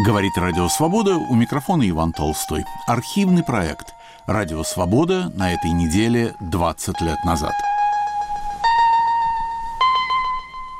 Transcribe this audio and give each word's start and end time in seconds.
Говорит 0.00 0.38
Радио 0.38 0.68
Свобода, 0.68 1.16
у 1.16 1.34
микрофона 1.34 1.88
Иван 1.90 2.12
Толстой. 2.12 2.64
Архивный 2.86 3.42
проект 3.42 3.94
«Радио 4.28 4.62
Свобода» 4.62 5.32
на 5.34 5.52
этой 5.52 5.72
неделе 5.72 6.36
20 6.40 7.00
лет 7.00 7.18
назад. 7.24 7.52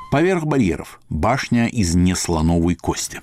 Поверх 0.09 0.45
барьеров. 0.45 1.01
Башня 1.09 1.67
из 1.67 1.95
неслоновой 1.95 2.75
кости. 2.75 3.21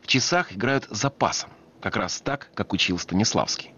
В 0.00 0.06
часах 0.06 0.52
играют 0.52 0.86
запасом. 0.90 1.50
Как 1.80 1.96
раз 1.96 2.20
так, 2.20 2.48
как 2.54 2.72
учил 2.72 3.00
Станиславский. 3.00 3.72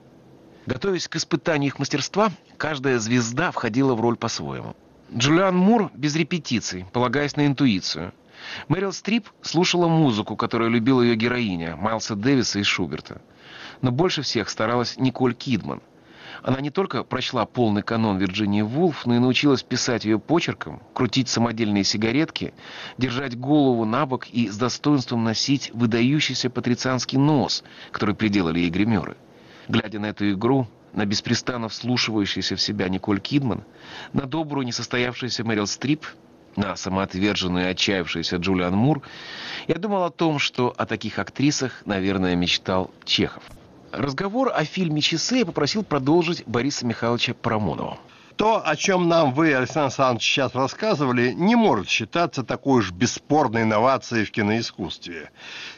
Готовясь 0.67 1.09
к 1.09 1.17
испытанию 1.17 1.69
их 1.69 1.79
мастерства, 1.79 2.31
каждая 2.59 2.99
звезда 2.99 3.51
входила 3.53 3.95
в 3.95 4.03
роль 4.03 4.17
по-своему. 4.17 4.77
Джулиан 5.17 5.57
Мур 5.57 5.91
без 5.95 6.15
репетиций, 6.15 6.85
полагаясь 6.93 7.37
на 7.37 7.47
интуицию– 7.47 8.13
Мэрил 8.69 8.93
Стрип 8.93 9.29
слушала 9.43 9.89
музыку, 9.89 10.37
которую 10.37 10.71
любила 10.71 11.03
ее 11.03 11.17
героиня, 11.17 11.77
Майлса 11.77 12.15
Дэвиса 12.15 12.59
и 12.59 12.63
Шуберта. 12.63 13.21
Но 13.83 13.91
больше 13.91 14.23
всех 14.23 14.49
старалась 14.49 14.97
Николь 14.97 15.35
Кидман. 15.35 15.83
Она 16.43 16.61
не 16.61 16.71
только 16.71 17.05
прочла 17.05 17.47
полный 17.47 17.83
канон 17.83 18.19
Вирджинии 18.19 18.61
Вулф, 18.61 19.07
но 19.07 19.17
и 19.17 19.19
научилась 19.19 19.63
писать 19.63 20.05
ее 20.05 20.19
почерком, 20.19 20.83
крутить 20.93 21.29
самодельные 21.29 21.85
сигаретки, 21.85 22.53
держать 22.99 23.39
голову 23.39 23.87
на 23.87 24.05
бок 24.05 24.29
и 24.29 24.49
с 24.49 24.57
достоинством 24.57 25.25
носить 25.25 25.71
выдающийся 25.73 26.51
патрицианский 26.51 27.17
нос, 27.17 27.65
который 27.93 28.15
приделали 28.15 28.61
ей 28.61 28.71
гримеры. 28.71 29.17
Глядя 29.69 29.99
на 29.99 30.07
эту 30.07 30.31
игру, 30.33 30.67
на 30.93 31.07
беспрестанно 31.07 31.69
вслушивающуюся 31.69 32.57
в 32.57 32.61
себя 32.61 32.89
Николь 32.89 33.21
Кидман, 33.21 33.65
на 34.13 34.27
добрую 34.27 34.67
несостоявшуюся 34.67 35.45
Мэрил 35.45 35.67
Стрип, 35.67 36.05
на 36.57 36.77
самоотверженную 36.77 37.67
и 37.67 37.69
отчаявшуюся 37.71 38.37
Джулиан 38.37 38.75
Мур, 38.75 39.03
я 39.69 39.77
думал 39.77 40.05
о 40.05 40.11
том, 40.11 40.39
что 40.39 40.75
о 40.77 40.87
таких 40.87 41.19
актрисах, 41.19 41.83
наверное, 41.85 42.35
мечтал 42.37 42.91
Чехов. 43.05 43.43
Разговор 43.93 44.51
о 44.53 44.65
фильме 44.65 45.01
«Часы» 45.01 45.39
я 45.39 45.47
попросил 45.47 45.85
продолжить 45.85 46.43
Бориса 46.47 46.85
Михайловича 46.85 47.35
Парамонова. 47.35 47.99
То, 48.37 48.67
о 48.67 48.75
чем 48.75 49.09
нам 49.09 49.33
вы, 49.33 49.55
Александр 49.55 49.87
Александрович, 49.87 50.25
сейчас 50.25 50.55
рассказывали, 50.57 51.33
не 51.33 51.55
может 51.55 51.89
считаться 51.89 52.43
такой 52.43 52.81
уж 52.81 52.91
бесспорной 52.91 53.63
инновацией 53.63 54.25
в 54.25 54.33
киноискусстве. 54.33 55.31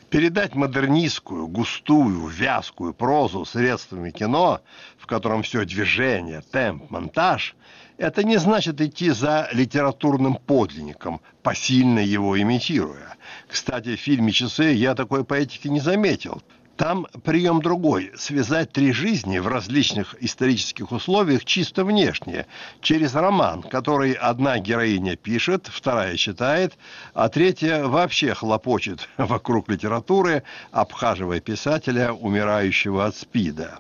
Передать 0.08 0.54
модернистскую, 0.54 1.48
густую, 1.48 2.26
вязкую 2.28 2.94
прозу 2.94 3.44
средствами 3.44 4.10
кино, 4.10 4.62
в 4.96 5.06
котором 5.06 5.42
все 5.42 5.66
движение, 5.66 6.40
темп, 6.50 6.90
монтаж– 6.90 7.54
это 7.98 8.24
не 8.24 8.36
значит 8.38 8.80
идти 8.80 9.10
за 9.10 9.48
литературным 9.52 10.36
подлинником, 10.36 11.20
посильно 11.42 12.00
его 12.00 12.40
имитируя. 12.40 13.16
Кстати, 13.48 13.96
в 13.96 14.00
фильме 14.00 14.32
«Часы» 14.32 14.72
я 14.72 14.94
такой 14.94 15.24
поэтики 15.24 15.68
не 15.68 15.80
заметил. 15.80 16.42
Там 16.76 17.06
прием 17.24 17.62
другой– 17.62 18.12
связать 18.16 18.70
три 18.70 18.92
жизни 18.92 19.38
в 19.38 19.48
различных 19.48 20.14
исторических 20.22 20.92
условиях 20.92 21.46
чисто 21.46 21.86
внешне, 21.86 22.44
через 22.82 23.14
роман, 23.14 23.62
который 23.62 24.12
одна 24.12 24.58
героиня 24.58 25.16
пишет, 25.16 25.70
вторая 25.72 26.18
читает, 26.18 26.76
а 27.14 27.30
третья 27.30 27.86
вообще 27.86 28.34
хлопочет 28.34 29.08
вокруг 29.16 29.70
литературы, 29.70 30.42
обхаживая 30.70 31.40
писателя, 31.40 32.12
умирающего 32.12 33.06
от 33.06 33.16
СПИДа. 33.16 33.78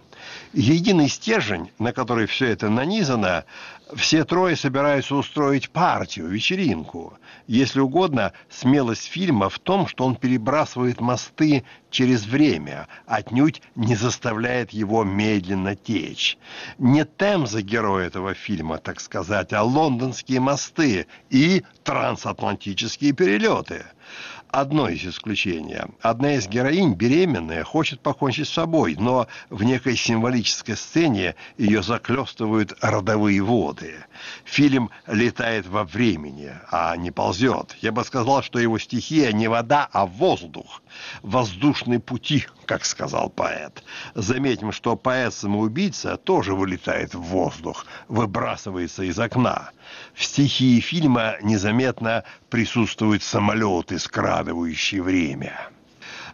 Единый 0.54 1.08
стержень, 1.08 1.70
на 1.78 1.92
который 1.92 2.26
все 2.26 2.46
это 2.46 2.70
нанизано, 2.70 3.44
все 3.94 4.24
трое 4.24 4.56
собираются 4.56 5.14
устроить 5.14 5.70
партию, 5.70 6.28
вечеринку. 6.28 7.18
Если 7.46 7.78
угодно, 7.78 8.32
смелость 8.50 9.06
фильма 9.06 9.48
в 9.48 9.58
том, 9.58 9.86
что 9.86 10.04
он 10.04 10.16
перебрасывает 10.16 11.00
мосты 11.00 11.64
через 11.90 12.26
время, 12.26 12.88
отнюдь 13.06 13.62
не 13.76 13.94
заставляет 13.94 14.72
его 14.72 15.04
медленно 15.04 15.76
течь. 15.76 16.36
Не 16.78 17.04
Темза 17.04 17.62
герой 17.62 18.06
этого 18.06 18.34
фильма, 18.34 18.78
так 18.78 19.00
сказать, 19.00 19.52
а 19.52 19.62
лондонские 19.62 20.40
мосты 20.40 21.06
и 21.30 21.62
трансатлантические 21.84 23.12
перелеты 23.12 23.84
одно 24.56 24.88
из 24.88 25.04
исключений. 25.06 25.80
Одна 26.00 26.36
из 26.36 26.48
героинь, 26.48 26.94
беременная, 26.94 27.62
хочет 27.62 28.00
покончить 28.00 28.48
с 28.48 28.52
собой, 28.52 28.96
но 28.98 29.26
в 29.50 29.62
некой 29.64 29.96
символической 29.96 30.78
сцене 30.78 31.34
ее 31.58 31.82
заклестывают 31.82 32.72
родовые 32.80 33.42
воды. 33.42 33.96
Фильм 34.44 34.90
летает 35.06 35.66
во 35.66 35.84
времени, 35.84 36.52
а 36.70 36.96
не 36.96 37.10
ползет. 37.10 37.76
Я 37.82 37.92
бы 37.92 38.02
сказал, 38.02 38.42
что 38.42 38.58
его 38.58 38.78
стихия 38.78 39.30
не 39.32 39.46
вода, 39.48 39.90
а 39.92 40.06
воздух. 40.06 40.80
Воздушные 41.22 42.00
пути, 42.00 42.46
как 42.64 42.84
сказал 42.84 43.30
поэт. 43.30 43.82
Заметим, 44.14 44.72
что 44.72 44.96
поэт-самоубийца 44.96 46.16
тоже 46.16 46.54
вылетает 46.54 47.14
в 47.14 47.20
воздух, 47.20 47.86
выбрасывается 48.08 49.02
из 49.02 49.18
окна. 49.18 49.70
В 50.14 50.24
стихии 50.24 50.80
фильма 50.80 51.36
незаметно 51.42 52.24
присутствуют 52.50 53.22
самолеты, 53.22 53.98
скрадывающие 53.98 55.02
время. 55.02 55.70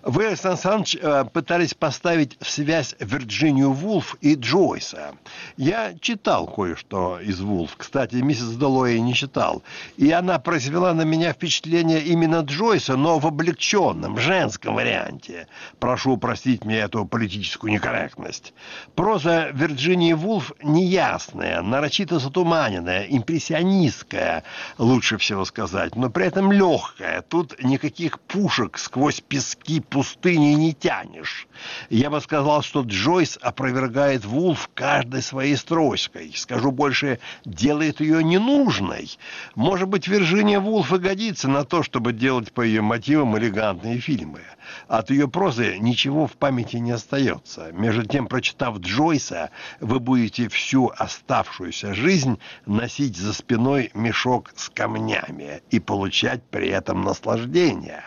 Вы, 0.04 0.26
Александр 0.26 0.54
Александрович, 0.54 0.96
э, 1.00 1.24
пытались 1.32 1.74
поставить 1.74 2.36
в 2.40 2.50
связь 2.50 2.96
Вирджинию 2.98 3.70
Вулф 3.70 4.16
и 4.20 4.34
Джойса. 4.34 5.14
Я 5.56 5.94
читал 6.00 6.48
кое-что 6.48 7.20
из 7.20 7.40
Вулф. 7.40 7.76
Кстати, 7.76 8.16
миссис 8.16 8.56
Долой 8.56 8.98
не 8.98 9.14
читал. 9.14 9.62
И 9.96 10.10
она 10.10 10.41
произвела 10.41 10.92
на 10.92 11.02
меня 11.02 11.32
впечатление 11.32 12.02
именно 12.02 12.41
Джойса, 12.41 12.96
но 12.96 13.20
в 13.20 13.28
облегченном, 13.28 14.18
женском 14.18 14.74
варианте. 14.74 15.46
Прошу 15.78 16.16
простить 16.16 16.64
мне 16.64 16.78
эту 16.78 17.04
политическую 17.04 17.72
некорректность. 17.72 18.54
Проза 18.96 19.50
Вирджинии 19.52 20.14
Вулф 20.14 20.50
неясная, 20.64 21.62
нарочито 21.62 22.18
затуманенная, 22.18 23.06
импрессионистская, 23.08 24.42
лучше 24.78 25.16
всего 25.18 25.44
сказать, 25.44 25.94
но 25.94 26.10
при 26.10 26.26
этом 26.26 26.50
легкая. 26.50 27.22
Тут 27.22 27.62
никаких 27.62 28.18
пушек 28.18 28.78
сквозь 28.78 29.20
пески 29.20 29.80
пустыни 29.92 30.54
не 30.54 30.72
тянешь. 30.72 31.47
Я 31.91 32.08
бы 32.08 32.20
сказал, 32.22 32.62
что 32.62 32.80
Джойс 32.80 33.38
опровергает 33.42 34.25
Вулф 34.25 34.70
каждой 34.72 35.20
своей 35.20 35.54
строчкой. 35.56 36.32
Скажу 36.34 36.72
больше, 36.72 37.19
делает 37.44 38.00
ее 38.00 38.25
ненужной. 38.25 39.10
Может 39.54 39.88
быть, 39.88 40.08
Виржиния 40.08 40.60
Вулф 40.60 40.94
и 40.94 40.98
годится 40.98 41.47
на 41.48 41.64
то, 41.64 41.82
чтобы 41.82 42.14
делать 42.14 42.53
по 42.53 42.62
ее 42.62 42.80
мотивам 42.80 43.36
элегантные 43.36 44.00
фильмы. 44.00 44.41
От 44.88 45.10
ее 45.10 45.28
прозы 45.28 45.76
ничего 45.78 46.26
в 46.26 46.32
памяти 46.32 46.76
не 46.76 46.92
остается. 46.92 47.70
Между 47.72 48.06
тем, 48.06 48.28
прочитав 48.28 48.78
Джойса, 48.78 49.50
вы 49.80 50.00
будете 50.00 50.48
всю 50.48 50.91
оставшуюся 50.97 51.92
жизнь 51.92 52.38
носить 52.64 53.19
за 53.19 53.34
спиной 53.34 53.91
мешок 53.92 54.53
с 54.56 54.70
камнями 54.70 55.60
и 55.70 55.80
получать 55.80 56.42
при 56.44 56.69
этом 56.69 57.03
наслаждение. 57.03 58.03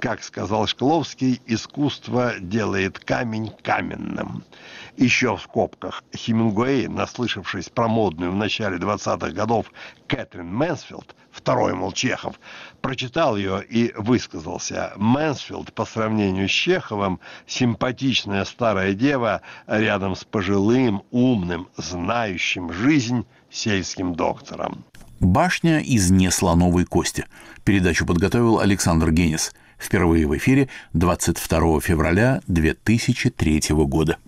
Как 0.00 0.22
сказал 0.22 0.66
Шкловский, 0.66 1.40
искусство 1.46 2.34
делает 2.38 2.98
камень 2.98 3.50
каменным. 3.62 4.44
Еще 4.96 5.36
в 5.36 5.42
скобках 5.42 6.04
Хемингуэй, 6.14 6.88
наслышавшись 6.88 7.70
про 7.70 7.88
модную 7.88 8.32
в 8.32 8.36
начале 8.36 8.76
20-х 8.76 9.30
годов 9.30 9.72
Кэтрин 10.06 10.46
Мэнсфилд, 10.46 11.14
второй, 11.30 11.74
мол, 11.74 11.92
Чехов, 11.92 12.38
прочитал 12.82 13.36
ее 13.36 13.62
и 13.64 13.92
высказался. 13.96 14.92
Мэнсфилд 14.96 15.72
по 15.72 15.86
сравнению 15.86 16.48
с 16.48 16.52
Чеховым 16.52 17.20
симпатичная 17.46 18.44
старая 18.44 18.92
дева 18.92 19.40
рядом 19.66 20.14
с 20.14 20.24
пожилым, 20.24 21.02
умным, 21.10 21.68
знающим 21.76 22.72
жизнь 22.72 23.26
сельским 23.50 24.14
доктором. 24.14 24.84
«Башня 25.20 25.80
из 25.80 26.10
неслоновой 26.10 26.84
кости». 26.84 27.26
Передачу 27.64 28.04
подготовил 28.06 28.60
Александр 28.60 29.10
Генис– 29.10 29.54
Впервые 29.78 30.26
в 30.26 30.36
эфире 30.36 30.68
22 30.94 31.80
февраля 31.80 32.40
2003 32.46 33.62
года. 33.70 34.18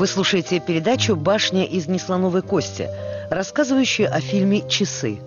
Вы 0.00 0.06
слушаете 0.06 0.60
передачу 0.60 1.14
«Башня 1.14 1.64
из 1.64 1.86
неслоновой 1.86 2.40
кости», 2.40 2.88
рассказывающую 3.30 4.10
о 4.10 4.20
фильме 4.20 4.66
«Часы». 4.66 5.18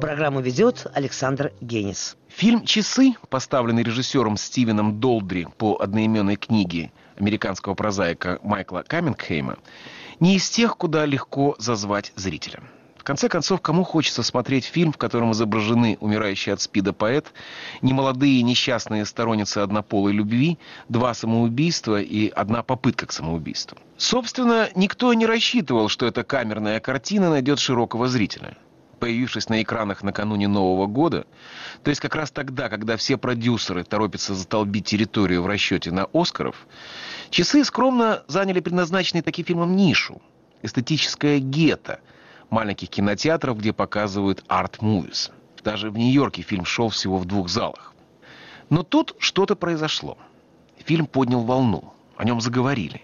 Программу 0.00 0.40
ведет 0.40 0.86
Александр 0.94 1.52
Генис. 1.60 2.16
Фильм 2.36 2.66
«Часы», 2.66 3.14
поставленный 3.30 3.82
режиссером 3.82 4.36
Стивеном 4.36 5.00
Долдри 5.00 5.48
по 5.56 5.80
одноименной 5.80 6.36
книге 6.36 6.92
американского 7.18 7.72
прозаика 7.72 8.40
Майкла 8.42 8.84
Каммингхейма, 8.86 9.56
не 10.20 10.36
из 10.36 10.50
тех, 10.50 10.76
куда 10.76 11.06
легко 11.06 11.56
зазвать 11.58 12.12
зрителя. 12.14 12.62
конце 13.04 13.30
концов, 13.30 13.62
кому 13.62 13.84
хочется 13.84 14.22
смотреть 14.22 14.66
фильм, 14.66 14.92
в 14.92 14.98
котором 14.98 15.32
изображены 15.32 15.96
умирающий 15.98 16.52
от 16.52 16.60
спида 16.60 16.92
поэт, 16.92 17.32
немолодые 17.80 18.42
несчастные 18.42 19.06
сторонницы 19.06 19.58
однополой 19.60 20.12
любви, 20.12 20.58
два 20.90 21.14
самоубийства 21.14 22.02
и 22.02 22.28
одна 22.28 22.62
попытка 22.62 23.06
к 23.06 23.12
самоубийству? 23.12 23.78
Собственно, 23.96 24.68
никто 24.74 25.14
не 25.14 25.24
рассчитывал, 25.24 25.88
что 25.88 26.04
эта 26.04 26.22
камерная 26.22 26.80
картина 26.80 27.30
найдет 27.30 27.60
широкого 27.60 28.08
зрителя. 28.08 28.58
Появившись 29.06 29.48
на 29.48 29.62
экранах 29.62 30.02
накануне 30.02 30.48
Нового 30.48 30.88
года, 30.88 31.28
то 31.84 31.90
есть 31.90 32.00
как 32.00 32.16
раз 32.16 32.32
тогда, 32.32 32.68
когда 32.68 32.96
все 32.96 33.16
продюсеры 33.16 33.84
торопятся 33.84 34.34
затолбить 34.34 34.86
территорию 34.86 35.44
в 35.44 35.46
расчете 35.46 35.92
на 35.92 36.08
«Оскаров», 36.12 36.66
часы 37.30 37.64
скромно 37.64 38.24
заняли 38.26 38.58
предназначенный 38.58 39.22
таким 39.22 39.44
фильмом 39.44 39.76
нишу– 39.76 40.20
эстетическое 40.62 41.38
гетто– 41.38 42.00
маленьких 42.50 42.88
кинотеатров, 42.88 43.58
где 43.58 43.72
показывают 43.72 44.42
арт-мувис. 44.48 45.30
Даже 45.62 45.92
в 45.92 45.96
Нью-Йорке 45.96 46.42
фильм 46.42 46.64
шел 46.64 46.88
всего 46.88 47.18
в 47.18 47.26
двух 47.26 47.48
залах. 47.48 47.94
Но 48.70 48.82
тут 48.82 49.14
что-то 49.20 49.54
произошло. 49.54 50.18
Фильм 50.84 51.06
поднял 51.06 51.42
волну. 51.42 51.92
О 52.16 52.24
нем 52.24 52.40
заговорили. 52.40 53.02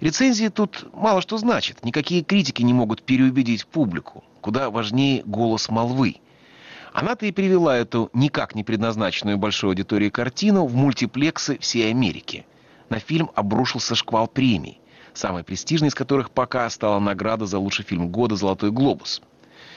Рецензии 0.00 0.48
тут 0.48 0.92
мало 0.92 1.22
что 1.22 1.38
значит. 1.38 1.86
Никакие 1.86 2.22
критики 2.22 2.60
не 2.60 2.74
могут 2.74 3.02
переубедить 3.02 3.66
публику. 3.66 4.24
Куда 4.40 4.70
важнее 4.70 5.22
голос 5.24 5.68
молвы. 5.68 6.16
Она-то 6.92 7.26
и 7.26 7.32
привела 7.32 7.76
эту 7.76 8.10
никак 8.12 8.54
не 8.54 8.64
предназначенную 8.64 9.36
большой 9.36 9.70
аудитории 9.70 10.08
картину 10.08 10.66
в 10.66 10.74
мультиплексы 10.74 11.58
всей 11.58 11.90
Америки. 11.90 12.46
На 12.88 12.98
фильм 12.98 13.30
обрушился 13.34 13.94
шквал 13.94 14.26
премий 14.26 14.80
самой 15.18 15.44
престижной 15.44 15.88
из 15.88 15.94
которых 15.94 16.30
пока 16.30 16.68
стала 16.70 16.98
награда 16.98 17.46
за 17.46 17.58
лучший 17.58 17.84
фильм 17.84 18.08
года 18.08 18.36
«Золотой 18.36 18.70
глобус». 18.70 19.20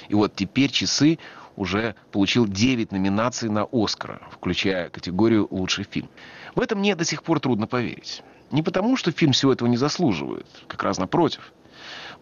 И 0.07 0.15
вот 0.15 0.35
теперь 0.35 0.69
«Часы» 0.69 1.19
уже 1.55 1.95
получил 2.11 2.47
9 2.47 2.91
номинаций 2.91 3.49
на 3.49 3.67
«Оскара», 3.71 4.21
включая 4.31 4.89
категорию 4.89 5.47
«Лучший 5.49 5.83
фильм». 5.83 6.09
В 6.55 6.61
этом 6.61 6.79
мне 6.79 6.95
до 6.95 7.03
сих 7.03 7.23
пор 7.23 7.39
трудно 7.39 7.67
поверить. 7.67 8.23
Не 8.51 8.61
потому, 8.61 8.97
что 8.97 9.11
фильм 9.11 9.31
всего 9.31 9.53
этого 9.53 9.67
не 9.67 9.77
заслуживает, 9.77 10.47
как 10.67 10.83
раз 10.83 10.97
напротив. 10.97 11.51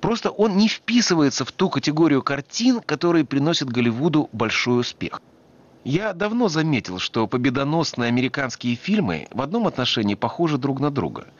Просто 0.01 0.29
он 0.29 0.57
не 0.57 0.67
вписывается 0.67 1.45
в 1.45 1.51
ту 1.51 1.69
категорию 1.69 2.21
картин, 2.21 2.79
которые 2.81 3.25
приносят 3.25 3.69
Голливуду 3.69 4.29
большой 4.31 4.81
успех. 4.81 5.21
Я 5.83 6.13
давно 6.13 6.49
заметил, 6.49 6.99
что 6.99 7.27
победоносные 7.27 8.07
американские 8.07 8.75
фильмы 8.75 9.27
в 9.31 9.41
одном 9.41 9.67
отношении 9.67 10.15
похожи 10.15 10.57
друг 10.57 10.79
на 10.79 10.91
друга– 10.91 11.27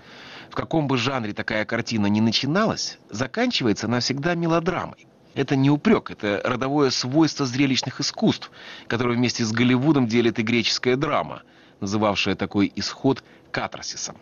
в 0.49 0.55
каком 0.55 0.87
бы 0.87 0.97
жанре 0.97 1.33
такая 1.33 1.63
картина 1.65 2.07
ни 2.07 2.19
начиналась, 2.19 2.97
заканчивается 3.09 3.85
она 3.85 3.99
всегда 3.99 4.35
мелодрамой. 4.35 5.07
Это 5.35 5.55
не 5.55 5.69
упрек, 5.69 6.09
это 6.09 6.41
родовое 6.43 6.89
свойство 6.89 7.45
зрелищных 7.45 8.01
искусств, 8.01 8.51
которое 8.87 9.15
вместе 9.15 9.45
с 9.45 9.51
Голливудом 9.51 10.07
делит 10.07 10.39
и 10.39 10.43
греческая 10.43 10.95
драма, 10.95 11.43
называвшая 11.79 12.35
такой 12.35 12.71
исход 12.75 13.23
катарсисом. 13.51 14.17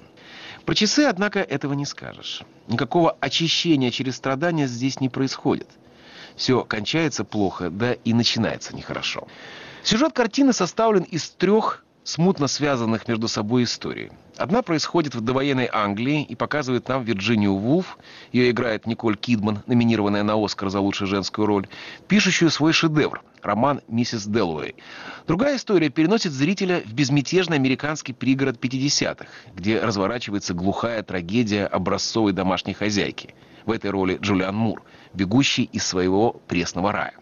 Про 0.68 0.76
часы, 0.76 1.06
однако, 1.06 1.40
этого 1.40 1.72
не 1.72 1.86
скажешь. 1.86 2.42
Никакого 2.68 3.16
очищения 3.22 3.90
через 3.90 4.18
страдания 4.18 4.68
здесь 4.68 5.00
не 5.00 5.08
происходит. 5.08 5.70
Все 6.36 6.66
кончается 6.66 7.24
плохо, 7.24 7.70
да 7.70 7.94
и 7.94 8.12
начинается 8.12 8.76
нехорошо. 8.76 9.30
Сюжет 9.82 10.12
картины 10.12 10.52
составлен 10.52 11.04
из 11.04 11.30
трех 11.30 11.86
смутно 12.04 12.48
связанных 12.48 13.08
между 13.08 13.30
собой 13.30 13.64
историй. 13.64 14.12
Одна 14.38 14.62
происходит 14.62 15.16
в 15.16 15.22
довоенной 15.22 15.68
Англии 15.72 16.22
и 16.22 16.36
показывает 16.36 16.88
нам 16.88 17.04
Вирджинию 17.04 17.56
Вулф, 17.56 17.98
ее 18.32 18.52
играет 18.52 18.86
Николь 18.86 19.18
Кидман, 19.18 19.64
номинированная 19.66 20.22
на 20.22 20.36
Оскар 20.36 20.70
за 20.70 20.80
лучшую 20.80 21.08
женскую 21.08 21.48
роль, 21.48 21.68
пишущую 22.08 22.52
свой 22.52 22.72
шедевр, 22.72 23.24
роман 23.42 23.82
«Миссис 23.88 24.28
Делуэй». 24.28 24.76
Другая 25.26 25.56
история 25.56 25.90
переносит 25.90 26.34
зрителя 26.34 26.84
в 26.86 26.94
безмятежный 26.94 27.58
американский 27.58 28.14
пригород 28.14 28.64
50-х, 28.64 29.26
где 29.56 29.80
разворачивается 29.80 30.54
глухая 30.54 31.02
трагедия 31.02 31.66
образцовой 31.66 32.34
домашней 32.34 32.74
хозяйки. 32.74 33.34
В 33.66 33.72
этой 33.72 33.90
роли 33.90 34.20
Джулиан 34.22 34.56
Мур, 34.56 34.84
бегущий 35.14 35.64
из 35.64 35.86
своего 35.86 36.34
пресного 36.48 36.92
рая. 36.92 37.16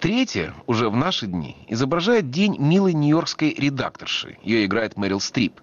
Третья, 0.00 0.54
уже 0.68 0.90
в 0.90 0.96
наши 0.96 1.26
дни, 1.26 1.56
изображает 1.66 2.30
день 2.30 2.56
милой 2.56 2.92
нью-йоркской 2.92 3.52
редакторши. 3.52 4.38
Ее 4.44 4.64
играет 4.64 4.96
Мэрил 4.96 5.18
Стрип 5.18 5.60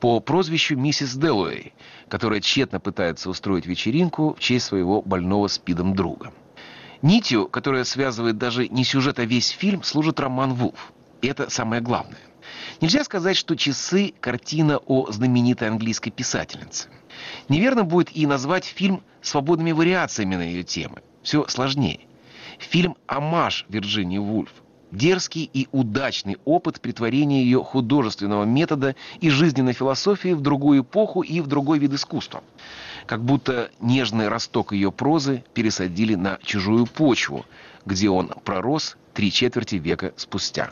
по 0.00 0.18
прозвищу 0.20 0.76
миссис 0.76 1.14
Делуэй, 1.14 1.74
которая 2.08 2.40
тщетно 2.40 2.80
пытается 2.80 3.28
устроить 3.28 3.66
вечеринку 3.66 4.34
в 4.34 4.40
честь 4.40 4.66
своего 4.66 5.02
больного 5.02 5.46
спидом 5.48 5.94
друга. 5.94 6.32
Нитью, 7.02 7.46
которая 7.46 7.84
связывает 7.84 8.38
даже 8.38 8.68
не 8.68 8.84
сюжет, 8.84 9.18
а 9.18 9.24
весь 9.24 9.50
фильм, 9.50 9.82
служит 9.82 10.18
роман 10.18 10.54
Вулф. 10.54 10.92
И 11.22 11.28
это 11.28 11.50
самое 11.50 11.82
главное. 11.82 12.18
Нельзя 12.80 13.04
сказать, 13.04 13.36
что 13.36 13.56
«Часы»— 13.56 14.14
картина 14.20 14.78
о 14.78 15.10
знаменитой 15.12 15.68
английской 15.68 16.10
писательнице. 16.10 16.88
Неверно 17.48 17.84
будет 17.84 18.16
и 18.16 18.26
назвать 18.26 18.64
фильм 18.64 19.02
свободными 19.20 19.72
вариациями 19.72 20.36
на 20.36 20.42
ее 20.42 20.62
темы. 20.62 21.02
Все 21.22 21.46
сложнее. 21.48 22.00
Фильм 22.58 22.96
«Амаш» 23.06 23.66
Вирджинии 23.68 24.18
Вульф. 24.18 24.52
Дерзкий 24.92 25.48
и 25.52 25.68
удачный 25.72 26.38
опыт 26.44 26.80
притворения 26.80 27.42
ее 27.42 27.62
художественного 27.62 28.44
метода 28.44 28.96
и 29.20 29.30
жизненной 29.30 29.72
философии 29.72 30.32
в 30.32 30.40
другую 30.40 30.82
эпоху 30.82 31.22
и 31.22 31.40
в 31.40 31.46
другой 31.46 31.78
вид 31.78 31.92
искусства. 31.92 32.42
Как 33.06 33.22
будто 33.22 33.70
нежный 33.80 34.28
росток 34.28 34.72
ее 34.72 34.90
прозы 34.92 35.44
пересадили 35.54 36.14
на 36.14 36.38
чужую 36.42 36.86
почву, 36.86 37.46
где 37.86 38.10
он 38.10 38.28
пророс 38.44 38.96
три 39.14 39.32
четверти 39.32 39.76
века 39.76 40.12
спустя. 40.16 40.70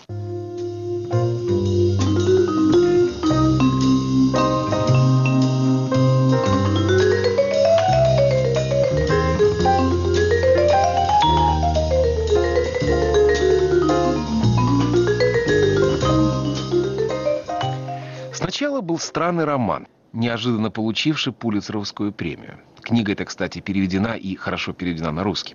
Сначала 18.58 18.80
был 18.80 18.98
странный 18.98 19.44
роман, 19.44 19.86
неожиданно 20.12 20.72
получивший 20.72 21.32
Пулитцеровскую 21.32 22.10
премию. 22.10 22.58
Книга 22.82 23.12
эта, 23.12 23.24
кстати, 23.24 23.60
переведена 23.60 24.16
и 24.16 24.34
хорошо 24.34 24.72
переведена 24.72 25.12
на 25.12 25.22
русский. 25.22 25.54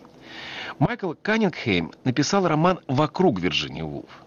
Майкл 0.79 1.11
Каннингем 1.21 1.91
написал 2.05 2.47
роман 2.47 2.79
«Вокруг 2.87 3.41
Вирджинии 3.41 3.81
Вулф». 3.81 4.23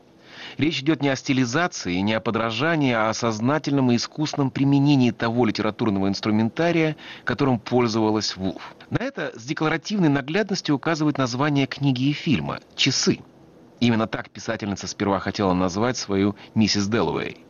Речь 0.59 0.81
идет 0.81 1.01
не 1.01 1.09
о 1.09 1.17
стилизации, 1.17 1.95
не 2.01 2.13
о 2.13 2.21
подражании, 2.21 2.93
а 2.93 3.09
о 3.09 3.15
сознательном 3.15 3.93
и 3.93 3.97
искусном 3.97 4.51
применении 4.51 5.11
того 5.11 5.47
литературного 5.47 6.09
инструментария, 6.09 6.97
которым 7.25 7.59
пользовалась 7.59 8.37
Вулф. 8.37 8.75
На 8.91 8.99
это 8.99 9.33
с 9.35 9.45
декларативной 9.45 10.11
наглядностью 10.11 10.75
указывает 10.75 11.17
название 11.17 11.67
книги 11.67 12.11
и 12.11 12.13
фильма 12.13 12.61
«Часы». 12.75 13.21
Именно 13.81 14.07
так 14.07 14.29
писательница 14.29 14.87
сперва 14.87 15.19
хотела 15.19 15.55
назвать 15.55 15.97
свою 15.97 16.37
«Миссис 16.55 16.87
Делуэй». 16.89 17.47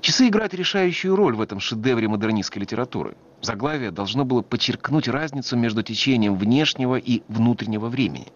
Часы 0.00 0.28
играют 0.28 0.54
решающую 0.54 1.14
роль 1.16 1.34
в 1.34 1.40
этом 1.40 1.60
шедевре 1.60 2.08
модернистской 2.08 2.62
литературы. 2.62 3.16
Заглавие 3.40 3.90
должно 3.90 4.24
было 4.24 4.42
подчеркнуть 4.42 5.08
разницу 5.08 5.56
между 5.56 5.82
течением 5.82 6.36
внешнего 6.36 6.96
и 6.96 7.22
внутреннего 7.28 7.88
времени. 7.88 8.28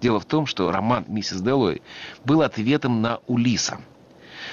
Дело 0.00 0.20
в 0.20 0.24
том, 0.24 0.46
что 0.46 0.70
роман 0.70 1.04
«Миссис 1.08 1.40
Деллой» 1.40 1.82
был 2.24 2.42
ответом 2.42 3.02
на 3.02 3.20
Улиса. 3.26 3.80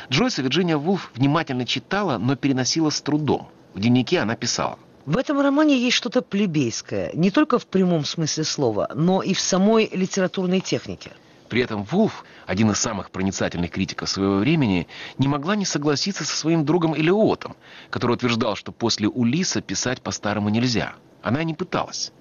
Джойса 0.10 0.42
Вирджиния 0.42 0.78
Вулф 0.78 1.12
внимательно 1.16 1.66
читала, 1.66 2.18
но 2.18 2.36
переносила 2.36 2.90
с 2.90 3.02
трудом. 3.02 3.50
В 3.74 3.80
дневнике 3.80 4.20
она 4.20 4.36
писала. 4.36 4.80
В 5.06 5.18
этом 5.18 5.42
романе 5.42 5.78
есть 5.78 5.98
что-то 5.98 6.22
плебейское, 6.22 7.12
не 7.14 7.30
только 7.30 7.60
в 7.60 7.68
прямом 7.68 8.06
смысле 8.06 8.46
слова, 8.46 8.90
но 8.96 9.22
и 9.22 9.34
в 9.34 9.40
самой 9.40 9.90
литературной 9.92 10.62
технике. 10.62 11.12
При 11.50 11.62
этом 11.62 11.84
Вулф, 11.84 12.24
один 12.46 12.72
из 12.72 12.80
самых 12.80 13.12
проницательных 13.12 13.72
критиков 13.72 14.10
своего 14.10 14.38
времени, 14.38 14.88
не 15.18 15.28
могла 15.28 15.56
не 15.56 15.66
согласиться 15.66 16.26
со 16.26 16.36
своим 16.36 16.66
другом 16.66 16.96
Элиотом, 16.96 17.56
который 17.90 18.14
утверждал, 18.14 18.56
что 18.56 18.72
после 18.72 19.08
Улиса 19.08 19.62
писать 19.62 20.02
по-старому 20.02 20.50
нельзя. 20.50 20.96
Она 21.22 21.44
не 21.44 21.54
пыталась. 21.54 22.12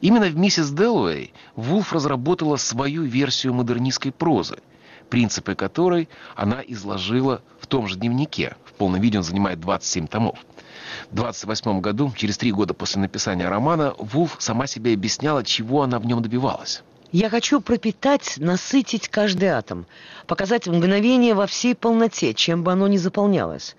Именно 0.00 0.26
в 0.26 0.36
«Миссис 0.36 0.70
Делуэй» 0.70 1.32
Вулф 1.56 1.92
разработала 1.92 2.56
свою 2.56 3.02
версию 3.02 3.54
модернистской 3.54 4.12
прозы, 4.12 4.58
принципы 5.08 5.54
которой 5.54 6.08
она 6.36 6.62
изложила 6.66 7.42
в 7.60 7.66
том 7.66 7.86
же 7.88 7.96
дневнике. 7.96 8.56
В 8.64 8.72
полном 8.74 9.00
виде 9.00 9.18
он 9.18 9.24
занимает 9.24 9.60
27 9.60 10.06
томов. 10.06 10.38
В 11.10 11.14
28 11.14 11.80
году, 11.80 12.12
через 12.16 12.38
три 12.38 12.52
года 12.52 12.74
после 12.74 13.00
написания 13.00 13.48
романа, 13.48 13.94
Вулф 13.98 14.36
сама 14.38 14.66
себе 14.66 14.94
объясняла, 14.94 15.44
чего 15.44 15.82
она 15.82 15.98
в 15.98 16.06
нем 16.06 16.22
добивалась. 16.22 16.82
Я 17.12 17.28
хочу 17.28 17.60
пропитать, 17.60 18.36
насытить 18.38 19.08
каждый 19.08 19.48
атом, 19.50 19.86
показать 20.26 20.66
мгновение 20.66 21.34
во 21.34 21.46
всей 21.46 21.74
полноте, 21.74 22.32
чем 22.32 22.64
бы 22.64 22.72
оно 22.72 22.88
ни 22.88 22.96
заполнялось. 22.96 23.76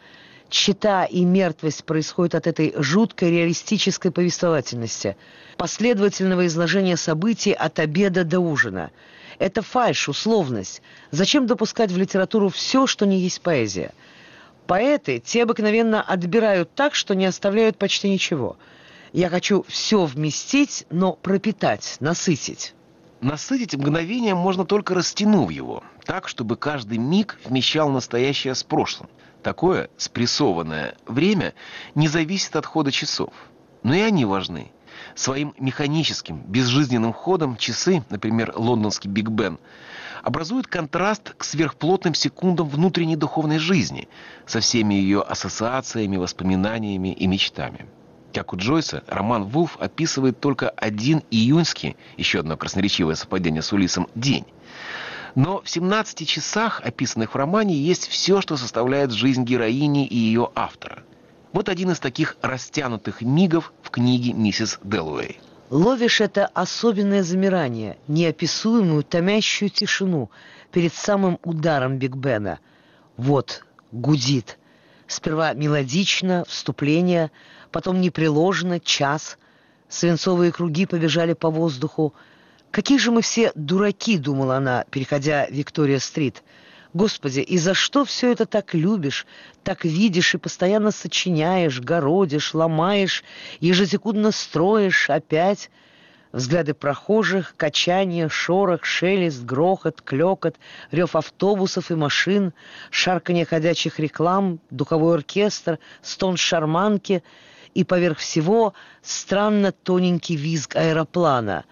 Чита 0.49 1.05
и 1.05 1.25
мертвость 1.25 1.83
происходят 1.83 2.35
от 2.35 2.45
этой 2.45 2.75
жуткой 2.77 3.31
реалистической 3.31 4.11
повествовательности, 4.11 5.17
последовательного 5.57 6.45
изложения 6.45 6.95
событий 6.95 7.53
от 7.53 7.79
обеда 7.79 8.23
до 8.23 8.39
ужина. 8.39 8.91
Это 9.39 9.63
фальшь, 9.63 10.09
условность. 10.09 10.83
Зачем 11.09 11.47
допускать 11.47 11.91
в 11.91 11.97
литературу 11.97 12.49
все, 12.49 12.85
что 12.85 13.07
не 13.07 13.17
есть 13.17 13.41
поэзия? 13.41 13.95
Поэты, 14.67 15.17
те 15.17 15.41
обыкновенно 15.41 16.03
отбирают 16.03 16.71
так, 16.75 16.93
что 16.93 17.15
не 17.15 17.25
оставляют 17.25 17.79
почти 17.79 18.11
ничего. 18.11 18.57
Я 19.11 19.29
хочу 19.29 19.65
все 19.67 20.05
вместить, 20.05 20.85
но 20.91 21.13
пропитать, 21.13 21.97
насытить. 21.99 22.75
Насытить 23.23 23.73
мгновение 23.73 24.35
можно 24.35 24.65
только 24.65 24.93
растянув 24.93 25.49
его, 25.49 25.81
так, 26.03 26.27
чтобы 26.27 26.57
каждый 26.57 26.97
миг 26.97 27.39
вмещал 27.45 27.89
настоящее 27.89 28.53
с 28.53 28.65
прошлым. 28.65 29.09
Такое 29.41 29.89
спрессованное 29.95 30.97
время 31.07 31.53
не 31.95 32.09
зависит 32.09 32.57
от 32.57 32.65
хода 32.65 32.91
часов. 32.91 33.29
Но 33.81 33.93
и 33.93 34.01
они 34.01 34.25
важны. 34.25 34.73
Своим 35.15 35.53
механическим, 35.57 36.41
безжизненным 36.45 37.13
ходом 37.13 37.55
часы, 37.55 38.03
например, 38.09 38.51
лондонский 38.57 39.09
Биг 39.09 39.29
Бен, 39.29 39.57
образуют 40.21 40.67
контраст 40.67 41.33
к 41.37 41.45
сверхплотным 41.45 42.15
секундам 42.15 42.67
внутренней 42.67 43.15
духовной 43.15 43.57
жизни 43.57 44.09
со 44.45 44.59
всеми 44.59 44.95
ее 44.95 45.21
ассоциациями, 45.21 46.17
воспоминаниями 46.17 47.13
и 47.13 47.25
мечтами. 47.27 47.87
Как 48.33 48.51
у 48.51 48.57
Джойса, 48.57 49.03
роман 49.07 49.43
«Вулф» 49.43 49.77
описывает 49.79 50.39
только 50.39 50.69
один 50.69 51.21
июньский, 51.29 51.95
еще 52.17 52.39
одно 52.39 52.57
красноречивое 52.57 53.13
совпадение 53.13 53.61
с 53.61 53.71
Улисом, 53.71 54.07
день. 54.15 54.45
Но 55.35 55.61
в 55.61 55.69
17 55.69 56.27
часах, 56.27 56.81
описанных 56.83 57.33
в 57.33 57.37
романе, 57.37 57.75
есть 57.75 58.07
все, 58.07 58.41
что 58.41 58.57
составляет 58.57 59.11
жизнь 59.11 59.43
героини 59.43 60.07
и 60.07 60.17
ее 60.17 60.49
автора. 60.55 61.03
Вот 61.51 61.69
один 61.69 61.91
из 61.91 61.99
таких 61.99 62.35
растянутых 62.41 63.21
мигов 63.21 63.71
в 63.83 63.91
книге 63.91 64.33
миссис 64.33 64.79
Делуэй. 64.83 65.39
Ловишь 65.69 66.19
это 66.19 66.47
особенное 66.47 67.21
замирание, 67.21 67.97
неописуемую 68.07 69.03
томящую 69.03 69.69
тишину 69.69 70.31
перед 70.71 70.93
самым 70.93 71.39
ударом 71.43 71.97
Биг 71.99 72.15
Бена. 72.15 72.59
Вот, 73.15 73.63
гудит. 73.91 74.57
Сперва 75.07 75.53
мелодично, 75.53 76.45
вступление, 76.47 77.29
потом 77.73 77.99
непреложно, 77.99 78.79
час. 78.79 79.37
Свинцовые 79.89 80.53
круги 80.53 80.85
побежали 80.85 81.33
по 81.33 81.49
воздуху. 81.49 82.13
«Какие 82.71 82.97
же 82.97 83.11
мы 83.11 83.21
все 83.21 83.51
дураки!»— 83.55 84.17
думала 84.19 84.55
она, 84.55 84.85
переходя 84.89 85.45
Виктория-стрит— 85.47 86.41
Господи, 86.93 87.39
и 87.39 87.57
за 87.57 87.73
что 87.73 88.05
все 88.05 88.31
это 88.31 88.45
так 88.45 88.75
любишь, 88.75 89.25
так 89.63 89.83
видишь 89.83 90.35
и 90.35 90.37
постоянно 90.37 90.91
сочиняешь, 90.91 91.81
городишь, 91.81 92.53
ломаешь, 92.53 93.23
ежесекундно 93.59 94.31
строишь 94.31 95.09
опять? 95.09 95.71
Взгляды 96.31 96.75
прохожих, 96.75 97.55
качание, 97.57 98.29
шорох, 98.29 98.85
шелест, 98.85 99.43
грохот, 99.43 100.01
клекот, 100.03 100.55
рев 100.91 101.15
автобусов 101.15 101.89
и 101.89 101.95
машин, 101.95 102.53
шарканье 102.91 103.45
ходячих 103.45 103.99
реклам, 103.99 104.59
духовой 104.69 105.15
оркестр, 105.15 105.79
стон 106.03 106.37
шарманки 106.37 107.23
и 107.73 107.83
поверх 107.83 108.19
всего 108.19 108.73
странно 109.01 109.71
тоненький 109.71 110.35
визг 110.35 110.75
аэроплана. 110.75 111.65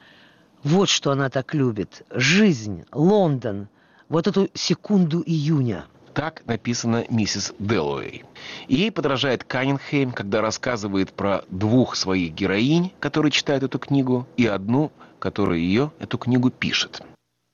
Вот 0.64 0.90
что 0.90 1.12
она 1.12 1.30
так 1.30 1.54
любит. 1.54 2.06
Жизнь, 2.12 2.86
Лондон— 2.92 3.68
вот 4.10 4.28
эту 4.28 4.50
секунду 4.54 5.24
июня. 5.26 5.86
Так 6.14 6.44
написано 6.46 7.06
миссис 7.10 7.54
Дэллоуэй. 7.58 8.26
ей 8.68 8.92
подражает 8.92 9.46
Каннингем, 9.46 10.12
когда 10.12 10.42
рассказывает 10.42 11.14
про 11.14 11.46
двух 11.50 11.96
своих 11.96 12.34
героинь, 12.34 12.92
которые 13.00 13.32
читают 13.32 13.64
эту 13.64 13.80
книгу, 13.80 14.28
и 14.36 14.46
одну, 14.46 14.92
которая 15.20 15.60
ее, 15.60 15.92
эту 16.00 16.18
книгу, 16.18 16.50
пишет. 16.50 17.02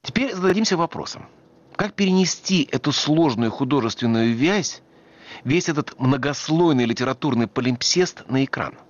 Теперь 0.03 0.33
зададимся 0.33 0.75
вопросом. 0.75 1.27
Как 1.75 1.93
перенести 1.93 2.67
эту 2.71 2.91
сложную 2.91 3.51
художественную 3.51 4.33
вязь, 4.33 4.81
весь 5.43 5.69
этот 5.69 5.99
многослойный 5.99 6.85
литературный 6.85 7.47
полимпсест 7.47 8.23
на 8.29 8.43
экран– 8.43 8.75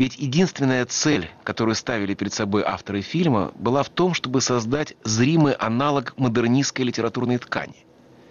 ведь 0.00 0.16
единственная 0.16 0.86
цель, 0.86 1.28
которую 1.44 1.74
ставили 1.74 2.14
перед 2.14 2.32
собой 2.32 2.62
авторы 2.64 3.02
фильма, 3.02 3.52
была 3.54 3.82
в 3.82 3.90
том, 3.90 4.14
чтобы 4.14 4.40
создать 4.40 4.96
зримый 5.04 5.52
аналог 5.52 6.14
модернистской 6.16 6.86
литературной 6.86 7.36
ткани. 7.36 7.84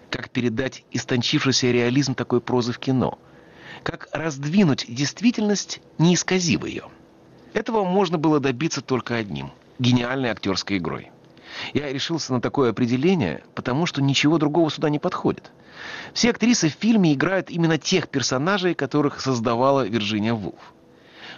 Как 0.09 0.31
передать 0.31 0.83
истончившийся 0.89 1.69
реализм 1.69 2.15
такой 2.15 2.41
прозы 2.41 2.73
в 2.73 2.79
кино. 2.79 3.19
Как 3.83 4.07
раздвинуть 4.11 4.87
действительность, 4.89 5.79
не 5.99 6.15
исказив 6.15 6.65
ее. 6.65 6.85
Этого 7.53 7.83
можно 7.83 8.17
было 8.17 8.39
добиться 8.39 8.81
только 8.81 9.17
одним– 9.17 9.51
гениальной 9.77 10.29
актерской 10.31 10.77
игрой. 10.77 11.11
Я 11.75 11.93
решился 11.93 12.33
на 12.33 12.41
такое 12.41 12.71
определение, 12.71 13.43
потому 13.53 13.85
что 13.85 14.01
ничего 14.01 14.39
другого 14.39 14.71
сюда 14.71 14.89
не 14.89 14.97
подходит. 14.97 15.51
Все 16.13 16.31
актрисы 16.31 16.69
в 16.69 16.73
фильме 16.73 17.13
играют 17.13 17.49
именно 17.49 17.77
тех 17.77 18.09
персонажей, 18.09 18.73
которых 18.73 19.21
создавала 19.21 19.87
Вирджиния 19.87 20.33
Вулф. 20.33 20.73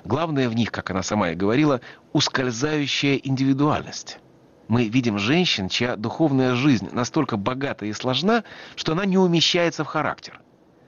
Главное 0.03 0.49
в 0.49 0.55
них, 0.55 0.71
как 0.71 0.89
она 0.89 1.03
сама 1.03 1.31
и 1.31 1.35
говорила, 1.35 1.81
ускользающая 2.13 3.15
индивидуальность. 3.15 4.19
Мы 4.67 4.87
видим 4.87 5.19
женщин, 5.19 5.67
чья 5.69 5.95
духовная 5.95 6.55
жизнь 6.55 6.89
настолько 6.91 7.37
богата 7.37 7.85
и 7.85 7.93
сложна, 7.93 8.43
что 8.75 8.93
она 8.93 9.05
не 9.05 9.17
умещается 9.17 9.83
в 9.83 9.87
характер. 9.87 10.39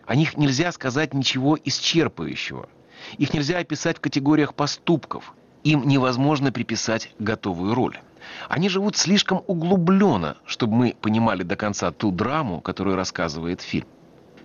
О 0.06 0.16
них 0.16 0.38
нельзя 0.38 0.72
сказать 0.72 1.14
ничего 1.14 1.58
исчерпывающего. 1.58 2.70
Их 3.18 3.34
нельзя 3.34 3.60
описать 3.60 3.98
в 3.98 4.02
категориях 4.02 4.54
поступков. 4.54 5.34
Им 5.64 5.88
невозможно 5.88 6.52
приписать 6.52 7.12
готовую 7.20 7.74
роль. 7.74 8.00
Они 8.50 8.70
живут 8.70 8.96
слишком 8.96 9.44
углубленно, 9.48 10.38
чтобы 10.46 10.76
мы 10.76 10.96
понимали 11.00 11.44
до 11.44 11.56
конца 11.56 11.92
ту 11.92 12.12
драму, 12.12 12.62
которую 12.62 12.96
рассказывает 12.96 13.62
фильм. 13.62 13.88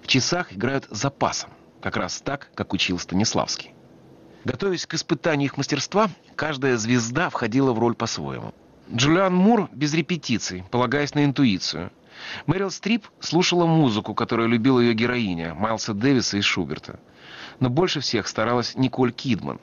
В 0.02 0.06
часах 0.06 0.52
играют 0.52 0.86
запасом, 0.90 1.50
как 1.80 1.96
раз 1.96 2.20
так, 2.20 2.50
как 2.54 2.72
учил 2.72 2.98
Станиславский. 2.98 3.74
Готовясь 4.44 4.86
к 4.86 4.94
испытанию 4.94 5.46
их 5.46 5.56
мастерства, 5.56 6.08
каждая 6.36 6.76
звезда 6.76 7.28
входила 7.28 7.72
в 7.72 7.78
роль 7.78 7.94
по-своему. 7.94 8.54
Джулиан 8.90 9.34
Мур 9.34 9.68
без 9.72 9.92
репетиций, 9.92 10.64
полагаясь 10.70 11.14
на 11.14 11.24
интуицию. 11.24 11.92
Мэрил 12.46 12.70
Стрип 12.70 13.06
слушала 13.20 13.66
музыку, 13.66 14.14
которую 14.14 14.48
любила 14.48 14.80
ее 14.80 14.94
героиня, 14.94 15.54
Майлса 15.54 15.94
Дэвиса 15.94 16.38
и 16.38 16.40
Шуберта. 16.40 16.98
Но 17.60 17.68
больше 17.68 18.00
всех 18.00 18.26
старалась 18.26 18.74
Николь 18.76 19.12
Кидман. 19.12 19.60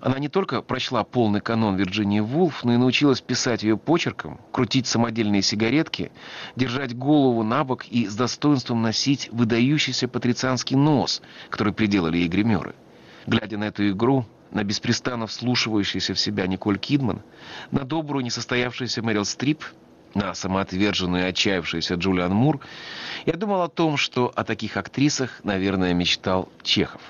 Она 0.00 0.18
не 0.18 0.28
только 0.28 0.62
прочла 0.62 1.04
полный 1.04 1.40
канон 1.40 1.76
Вирджинии 1.76 2.20
Вулф, 2.20 2.64
но 2.64 2.74
и 2.74 2.76
научилась 2.76 3.20
писать 3.20 3.62
ее 3.62 3.76
почерком, 3.76 4.40
крутить 4.52 4.86
самодельные 4.86 5.42
сигаретки, 5.42 6.12
держать 6.56 6.96
голову 6.96 7.42
на 7.42 7.64
бок 7.64 7.86
и 7.86 8.06
с 8.06 8.14
достоинством 8.14 8.82
носить 8.82 9.28
выдающийся 9.32 10.08
патрицианский 10.08 10.76
нос, 10.76 11.22
который 11.50 11.72
приделали 11.72 12.18
ей 12.18 12.28
гримеры. 12.28 12.74
Глядя 13.26 13.58
на 13.58 13.64
эту 13.64 13.88
игру, 13.90 14.24
на 14.50 14.64
беспрестанно 14.64 15.26
вслушивающуюся 15.26 16.14
в 16.14 16.20
себя 16.20 16.46
Николь 16.46 16.78
Кидман, 16.78 17.22
на 17.70 17.84
добрую 17.84 18.24
несостоявшуюся 18.24 19.02
Мэрил 19.02 19.24
Стрип, 19.24 19.64
на 20.14 20.32
самоотверженную 20.34 21.24
и 21.24 21.28
отчаявшуюся 21.28 21.94
Джулиан 21.94 22.32
Мур, 22.32 22.60
я 23.26 23.34
думал 23.34 23.62
о 23.62 23.68
том, 23.68 23.96
что 23.96 24.32
о 24.34 24.44
таких 24.44 24.76
актрисах, 24.76 25.40
наверное, 25.44 25.92
мечтал 25.92 26.48
Чехов. 26.62 27.02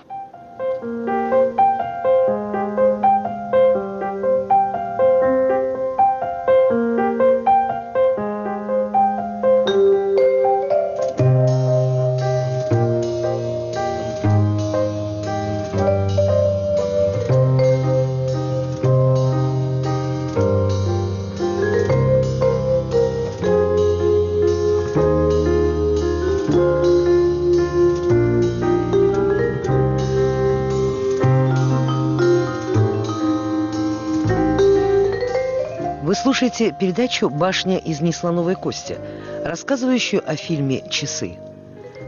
Слушаете 36.38 36.72
передачу 36.78 37.28
«Башня 37.28 37.78
из 37.78 38.00
неслоновой 38.00 38.54
кости», 38.54 38.96
рассказывающую 39.44 40.22
о 40.24 40.36
фильме 40.36 40.88
«Часы». 40.88 41.36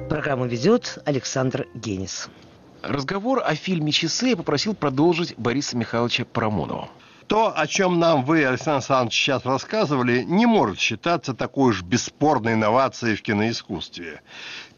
Программу 0.08 0.46
ведет 0.46 0.98
Александр 1.04 1.66
Генис. 1.74 2.28
Разговор 2.80 3.42
о 3.44 3.56
фильме 3.56 3.90
«Часы» 3.90 4.28
я 4.28 4.36
попросил 4.36 4.74
продолжить 4.74 5.34
Бориса 5.36 5.76
Михайловича 5.76 6.24
Парамонова. 6.24 6.88
То, 7.26 7.52
о 7.56 7.66
чем 7.66 7.98
нам 7.98 8.24
вы, 8.24 8.44
Александр 8.44 8.76
Александрович, 8.76 9.14
сейчас 9.14 9.44
рассказывали, 9.44 10.22
не 10.22 10.46
может 10.46 10.78
считаться 10.78 11.34
такой 11.34 11.70
уж 11.70 11.82
бесспорной 11.82 12.52
инновацией 12.52 13.16
в 13.16 13.22
киноискусстве. 13.22 14.22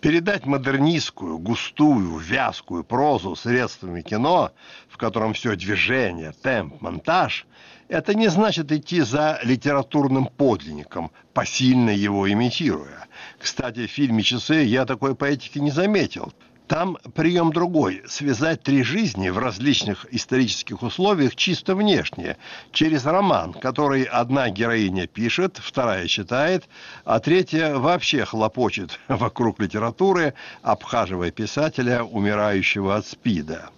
Передать 0.03 0.47
модернистскую, 0.47 1.39
густую, 1.39 2.19
вязкую 2.19 2.83
прозу 2.83 3.37
средствами 3.37 4.03
кино, 4.03 4.51
в 4.89 4.97
котором 4.97 5.33
все 5.33 5.55
движение, 5.55 6.33
темп, 6.43 6.81
монтаж, 6.83 7.47
это 7.87 8.13
не 8.13 8.27
значит 8.27 8.73
идти 8.73 9.03
за 9.03 9.39
литературным 9.45 10.27
подлинником, 10.27 11.13
посильно 11.33 11.91
его 11.91 12.29
имитируя. 12.29 13.07
Кстати, 13.39 13.87
в 13.87 13.93
фильме 13.93 14.25
«Часы» 14.25 14.65
я 14.65 14.87
такой 14.87 15.15
поэтики 15.15 15.61
не 15.61 15.71
заметил. 15.71 16.33
Там 16.73 16.97
прием 17.15 17.53
другой– 17.53 18.01
связать 18.09 18.63
три 18.63 18.83
жизни 18.83 19.29
в 19.29 19.37
различных 19.37 20.07
исторических 20.11 20.83
условиях 20.83 21.37
чисто 21.37 21.75
внешне, 21.75 22.39
через 22.73 23.05
роман, 23.05 23.53
который 23.53 24.05
одна 24.05 24.49
героиня 24.49 25.07
пишет, 25.07 25.59
вторая 25.63 26.07
читает, 26.07 26.65
а 27.05 27.21
третья 27.21 27.75
вообще 27.75 28.25
хлопочет 28.25 28.99
вокруг 29.09 29.61
литературы, 29.61 30.33
обхаживая 30.63 31.31
писателя, 31.31 32.05
умирающего 32.05 32.97
от 32.97 33.07
СПИДа. 33.07 33.69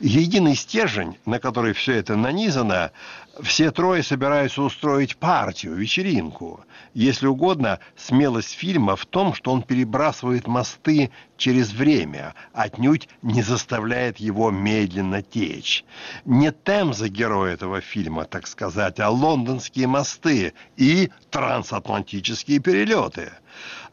Единый 0.00 0.54
стержень, 0.54 1.18
на 1.26 1.40
который 1.40 1.74
все 1.74 1.96
это 1.96 2.16
нанизано, 2.16 2.92
все 3.42 3.70
трое 3.70 4.02
собираются 4.02 4.62
устроить 4.62 5.16
партию, 5.16 5.74
вечеринку. 5.74 6.64
Если 6.94 7.26
угодно, 7.26 7.78
смелость 7.96 8.52
фильма 8.52 8.96
в 8.96 9.06
том, 9.06 9.34
что 9.34 9.52
он 9.52 9.62
перебрасывает 9.62 10.46
мосты 10.46 11.10
через 11.36 11.72
время, 11.72 12.34
отнюдь 12.52 13.08
не 13.22 13.42
заставляет 13.42 14.18
его 14.18 14.50
медленно 14.50 15.22
течь. 15.22 15.84
Не 16.24 16.52
Темза 16.52 17.08
герой 17.08 17.52
этого 17.52 17.80
фильма, 17.80 18.24
так 18.24 18.46
сказать, 18.46 18.98
а 19.00 19.10
лондонские 19.10 19.86
мосты 19.86 20.54
и 20.76 21.10
трансатлантические 21.30 22.58
перелеты– 22.58 23.32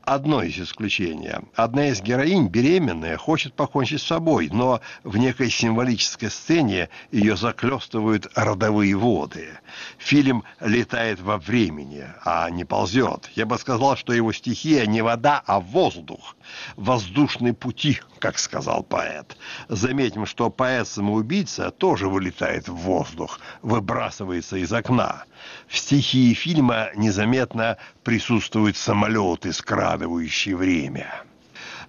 одно 0.05 0.43
из 0.43 0.59
исключений. 0.59 1.33
Одна 1.55 1.87
из 1.87 2.01
героинь, 2.01 2.47
беременная, 2.47 3.17
хочет 3.17 3.53
покончить 3.53 4.01
с 4.01 4.07
собой, 4.07 4.49
но 4.51 4.81
в 5.03 5.17
некой 5.17 5.49
символической 5.49 6.29
сцене 6.29 6.89
ее 7.11 7.35
заклестывают 7.35 8.27
родовые 8.35 8.95
воды. 8.95 9.49
Фильм 9.97 10.43
летает 10.59 11.19
во 11.19 11.37
времени, 11.37 12.05
а 12.23 12.49
не 12.49 12.63
ползет. 12.63 13.29
Я 13.35 13.45
бы 13.45 13.57
сказал, 13.57 13.97
что 13.97 14.13
его 14.13 14.31
стихия 14.31 14.85
не 14.85 15.01
вода, 15.01 15.41
а 15.45 15.59
воздух. 15.59 16.35
Воздушные 16.75 17.53
пути, 17.53 17.99
как 18.19 18.37
сказал 18.37 18.83
поэт. 18.83 19.37
Заметим, 19.67 20.25
что 20.25 20.49
поэт-самоубийца 20.49 21.71
тоже 21.71 22.07
вылетает 22.07 22.67
в 22.67 22.75
воздух, 22.75 23.39
выбрасывается 23.61 24.57
из 24.57 24.71
окна. 24.71 25.23
В 25.67 25.77
стихии 25.77 26.33
фильма 26.33 26.89
незаметно 26.95 27.77
присутствуют 28.03 28.77
самолеты, 28.77 29.51
скрадывающие 29.95 30.57
время. 30.57 31.23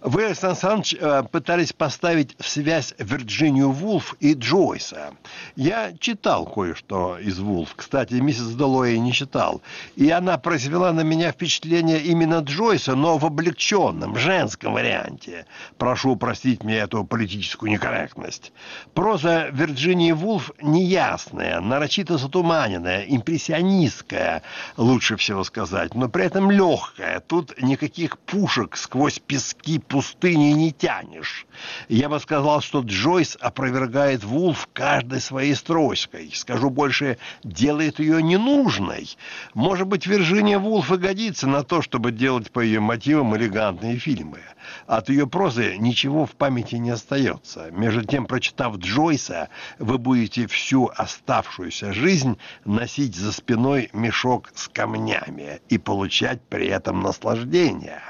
Вы, 0.01 0.27
Александр 0.27 0.53
Александрович, 0.53 0.97
э, 1.01 1.23
пытались 1.31 1.73
поставить 1.73 2.37
в 2.39 2.49
связь 2.49 2.95
Вирджинию 2.99 3.71
Вулф 3.71 4.15
и 4.21 4.35
Джойса. 4.35 5.15
Я 5.57 5.93
читал 5.99 6.47
кое-что 6.47 7.19
из 7.19 7.39
Вулф. 7.39 7.75
Кстати, 7.75 8.15
миссис 8.15 8.49
Доллои 8.55 8.97
не 8.97 9.13
читал. 9.13 9.63
И 9.97 10.11
она 10.11 10.39
произвела 10.39 10.93
на 10.93 11.01
меня 11.01 11.33
впечатление 11.33 12.01
именно 12.01 12.41
Джойса, 12.41 12.95
но 12.95 13.17
в 13.19 13.25
облегченном, 13.25 14.17
женском 14.17 14.75
варианте. 14.75 15.47
Прошу 15.79 16.17
простить 16.17 16.63
мне 16.63 16.77
эту 16.77 17.05
политическую 17.05 17.71
некорректность. 17.71 18.53
Проза 18.95 19.49
Вирджинии 19.51 20.13
Вулф 20.13 20.51
неясная, 20.61 21.61
нарочито 21.61 22.19
затуманенная, 22.19 23.05
импрессионистская, 23.09 24.43
лучше 24.77 25.17
всего 25.17 25.45
сказать, 25.45 25.95
но 25.95 26.09
при 26.09 26.25
этом 26.27 26.51
легкая. 26.51 27.21
Тут 27.21 27.61
никаких 27.61 28.19
пушек 28.19 28.77
сквозь 28.77 29.19
пески 29.19 29.79
пустыни 29.89 30.53
не 30.53 30.73
тянешь. 30.73 31.47
Я 31.89 32.09
бы 32.09 32.21
сказал, 32.21 32.61
что 32.61 32.81
Джойс 32.81 33.37
опровергает 33.41 34.25
Вулф 34.25 34.69
каждой 34.73 35.21
своей 35.21 35.55
строчкой. 35.55 36.31
Скажу 36.35 36.71
больше, 36.71 37.19
делает 37.43 37.99
ее 37.99 38.23
ненужной. 38.23 39.09
Может 39.55 39.87
быть, 39.87 40.07
Виржиния 40.07 40.59
Вулф 40.59 40.93
и 40.93 40.97
годится 40.97 41.47
на 41.47 41.63
то, 41.63 41.83
чтобы 41.83 42.13
делать 42.13 42.51
по 42.51 42.61
ее 42.61 42.81
мотивам 42.81 43.37
элегантные 43.37 43.99
фильмы. 43.99 44.41
От 44.87 45.09
ее 45.09 45.27
прозы 45.27 45.77
ничего 45.79 46.27
в 46.27 46.33
памяти 46.33 46.77
не 46.77 46.91
остается. 46.91 47.71
Между 47.71 48.05
тем, 48.05 48.27
прочитав 48.27 48.77
Джойса, 48.77 49.49
вы 49.79 49.99
будете 49.99 50.47
всю 50.47 50.91
оставшуюся 50.95 51.93
жизнь 51.93 52.39
носить 52.65 53.15
за 53.17 53.33
спиной 53.33 53.91
мешок 53.93 54.51
с 54.55 54.69
камнями 54.69 55.61
и 55.69 55.79
получать 55.79 56.43
при 56.49 56.67
этом 56.67 57.01
наслаждение. 57.01 58.03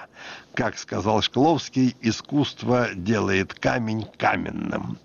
Как 0.57 0.79
сказал 0.79 1.21
Шкловский, 1.21 1.95
искусство 2.01 2.88
делает 2.95 3.53
камень 3.53 4.07
каменным. 4.16 4.99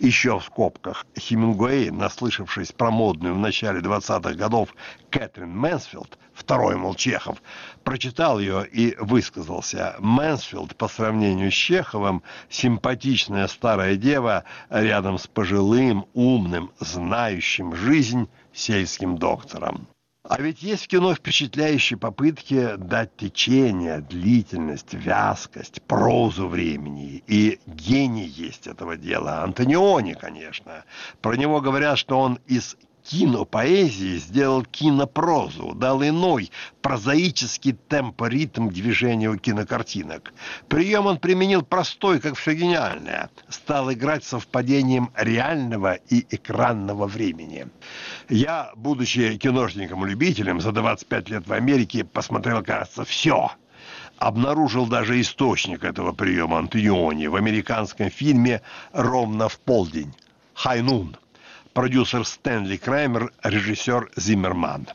Еще 0.00 0.38
в 0.38 0.44
скобках 0.44 1.04
Хемингуэй, 1.18 1.90
наслышавшись 1.90 2.72
про 2.72 2.90
модную 2.90 3.34
в 3.34 3.38
начале 3.38 3.80
20-х 3.80 4.32
годов 4.32 4.74
Кэтрин 5.10 5.50
Мэнсфилд, 5.50 6.18
второй, 6.32 6.76
мол, 6.76 6.94
Чехов, 6.94 7.42
прочитал 7.82 8.38
ее 8.38 8.66
и 8.66 8.96
высказался. 8.98 9.94
Мэнсфилд 9.98 10.74
по 10.74 10.88
сравнению 10.88 11.52
с 11.52 11.54
Чеховым 11.54 12.22
симпатичная 12.48 13.46
старая 13.48 13.96
дева 13.96 14.44
рядом 14.70 15.18
с 15.18 15.26
пожилым, 15.26 16.06
умным, 16.14 16.70
знающим 16.80 17.76
жизнь 17.76 18.26
сельским 18.54 19.18
доктором. 19.18 19.86
А 20.26 20.40
ведь 20.40 20.62
есть 20.62 20.84
в 20.84 20.88
кино 20.88 21.14
впечатляющие 21.14 21.98
попытки 21.98 22.76
дать 22.76 23.14
течение, 23.14 24.00
длительность, 24.00 24.94
вязкость, 24.94 25.82
прозу 25.82 26.48
времени. 26.48 27.22
И 27.26 27.60
гений 27.66 28.24
есть 28.24 28.66
этого 28.66 28.96
дела. 28.96 29.42
Антониони, 29.42 30.14
конечно. 30.14 30.84
Про 31.20 31.34
него 31.36 31.60
говорят, 31.60 31.98
что 31.98 32.18
он 32.18 32.38
из 32.46 32.78
кинопоэзии 33.04 34.18
сделал 34.18 34.64
кинопрозу, 34.64 35.74
дал 35.74 36.02
иной, 36.02 36.50
прозаический 36.80 37.72
темпоритм 37.88 38.68
движению 38.68 39.38
кинокартинок. 39.38 40.32
Прием 40.68 41.06
он 41.06 41.18
применил 41.18 41.62
простой, 41.62 42.18
как 42.20 42.36
все 42.36 42.54
гениальное. 42.54 43.30
Стал 43.48 43.92
играть 43.92 44.24
совпадением 44.24 45.10
реального 45.16 45.94
и 45.94 46.26
экранного 46.30 47.06
времени. 47.06 47.68
Я, 48.28 48.72
будучи 48.74 49.36
киношником-любителем, 49.36 50.60
за 50.60 50.72
25 50.72 51.28
лет 51.28 51.46
в 51.46 51.52
Америке 51.52 52.04
посмотрел, 52.04 52.62
кажется, 52.62 53.04
все– 53.04 53.52
обнаружил 54.16 54.86
даже 54.86 55.20
источник 55.20 55.84
этого 55.84 56.12
приема 56.12 56.58
Антониони 56.58 57.26
в 57.26 57.34
американском 57.34 58.10
фильме 58.10 58.62
«Ровно 58.92 59.48
в 59.48 59.58
полдень» 59.58 60.14
«Хайнун» 60.54 61.16
продюсер 61.74 62.24
Стэнли 62.24 62.76
Краймер, 62.76 63.32
режиссер 63.42 64.12
Зиммерман. 64.16 64.86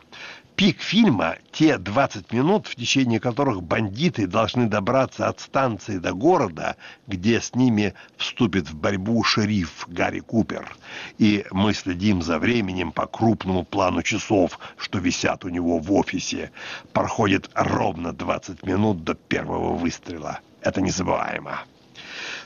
Пик 0.55 0.81
фильма– 0.81 1.37
те 1.51 1.77
20 1.77 2.33
минут, 2.33 2.67
в 2.67 2.75
течение 2.75 3.19
которых 3.19 3.63
бандиты 3.63 4.27
должны 4.27 4.67
добраться 4.67 5.27
от 5.27 5.39
станции 5.39 5.97
до 5.97 6.13
города, 6.13 6.75
где 7.07 7.39
с 7.39 7.55
ними 7.55 7.93
вступит 8.17 8.69
в 8.69 8.75
борьбу 8.75 9.23
шериф 9.23 9.87
Гарри 9.87 10.19
Купер. 10.19 10.75
И 11.17 11.45
мы 11.51 11.73
следим 11.73 12.21
за 12.21 12.39
временем 12.39 12.91
по 12.91 13.07
крупному 13.07 13.63
плану 13.63 14.01
часов, 14.01 14.59
что 14.77 14.99
висят 14.99 15.45
у 15.45 15.49
него 15.49 15.79
в 15.79 15.93
офисе. 15.93 16.51
Проходит 16.91 17.49
ровно 17.55 18.11
20 18.11 18.63
минут 18.63 19.03
до 19.03 19.15
первого 19.15 19.75
выстрела. 19.75 20.39
Это 20.61 20.81
незабываемо. 20.81 21.59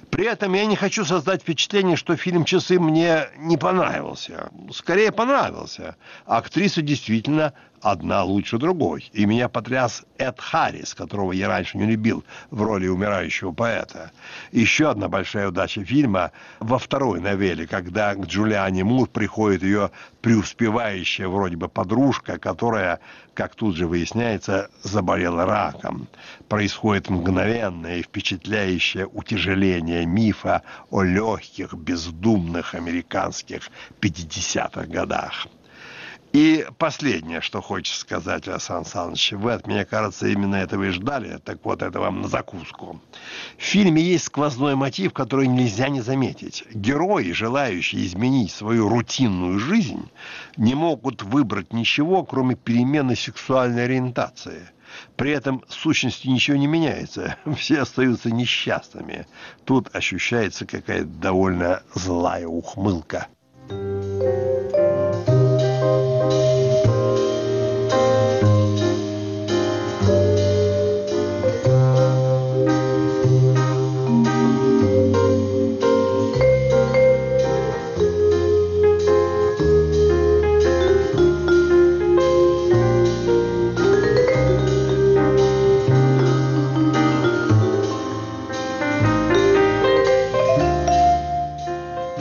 При 0.10 0.26
этом 0.26 0.54
я 0.54 0.66
не 0.66 0.76
хочу 0.76 1.06
создать 1.06 1.42
впечатление, 1.42 1.96
что 1.96 2.16
фильм 2.16 2.46
«Часы» 2.46 2.80
мне 2.80 3.28
не 3.38 3.58
понравился. 3.58 4.50
Скорее, 4.72 5.12
понравился. 5.12 5.96
Актриса 6.26 6.82
действительно 6.82 7.54
одна 7.84 8.24
лучше 8.24 8.58
другой. 8.58 9.10
И 9.13 9.26
меня 9.26 9.50
потряс 9.50 10.04
Эд 10.17 10.39
Харрис, 10.39 10.96
которого 10.96 11.34
я 11.34 11.48
раньше 11.48 11.78
не 11.78 11.86
любил 11.86 12.24
в 12.50 12.62
роли 12.62 12.88
умирающего 12.88 13.52
поэта. 13.52 14.12
Еще 14.52 14.89
одна 14.89 15.10
большая 15.10 15.50
удача 15.50 15.84
фильма 15.84 16.32
во 16.60 16.80
второй 16.80 17.19
новелле, 17.19 17.67
когда 17.67 18.15
к 18.15 18.26
Джулиане 18.26 18.84
Мур 18.84 19.08
приходит 19.08 19.63
ее 19.63 19.91
преуспевающая 20.22 21.28
вроде 21.28 21.58
бы 21.58 21.67
подружка, 21.67 22.39
которая, 22.39 23.02
как 23.34 23.56
тут 23.56 23.76
же 23.76 23.88
выясняется, 23.88 24.69
заболела 24.82 25.46
раком. 25.46 26.08
Происходит 26.48 27.10
мгновенное 27.10 27.98
и 27.98 28.04
впечатляющее 28.04 29.06
утяжеление 29.06 30.06
мифа 30.06 30.63
о 30.89 31.04
легких, 31.04 31.74
бездумных 31.74 32.74
американских 32.74 33.69
50-х 34.00 34.86
годах. 34.86 35.48
И 36.34 36.65
последнее, 36.80 37.41
что 37.41 37.62
хочется 37.62 38.02
сказать, 38.02 38.48
Александр 38.48 38.88
Александрович, 38.88 39.32
вы 39.34 39.54
от 39.54 39.67
меня, 39.67 39.86
кажется, 39.86 40.28
именно 40.28 40.56
этого 40.56 40.86
и 40.86 40.89
ждали, 40.89 41.38
так 41.38 41.60
вот 41.63 41.84
это 41.84 42.00
вам 42.00 42.22
на 42.22 42.28
закуску. 42.28 43.00
В 43.56 43.62
фильме 43.62 44.02
есть 44.02 44.26
сквозной 44.26 44.74
мотив, 44.74 45.13
который 45.13 45.46
нельзя 45.46 45.89
не 45.89 46.02
заметить. 46.02 46.63
Герои, 46.74 47.32
желающие 47.34 48.04
изменить 48.08 48.52
свою 48.52 48.89
рутинную 48.89 49.60
жизнь, 49.60 50.10
не 50.58 50.74
могут 50.74 51.22
выбрать 51.22 51.72
ничего, 51.72 52.24
кроме 52.24 52.56
перемены 52.56 53.15
сексуальной 53.15 53.84
ориентации. 53.84 54.72
При 55.15 55.30
этом 55.30 55.63
сущности 55.67 56.28
ничего 56.28 56.58
не 56.58 56.65
меняется, 56.65 57.38
все 57.58 57.82
остаются 57.82 58.32
несчастными. 58.32 59.28
Тут 59.65 59.96
ощущается 59.96 60.65
какая-то 60.65 61.06
довольно 61.06 61.84
злая 61.93 62.48
ухмылка. 62.48 63.28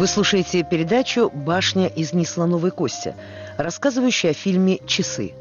Вы 0.03 0.09
слушаете 0.09 0.65
передачу 0.65 1.31
«Башня 1.31 1.87
из 1.87 2.13
неслоновой 2.13 2.73
кости», 2.73 3.15
рассказывающую 3.57 4.33
о 4.33 4.35
фильме 4.35 4.81
«Часы». 4.85 5.33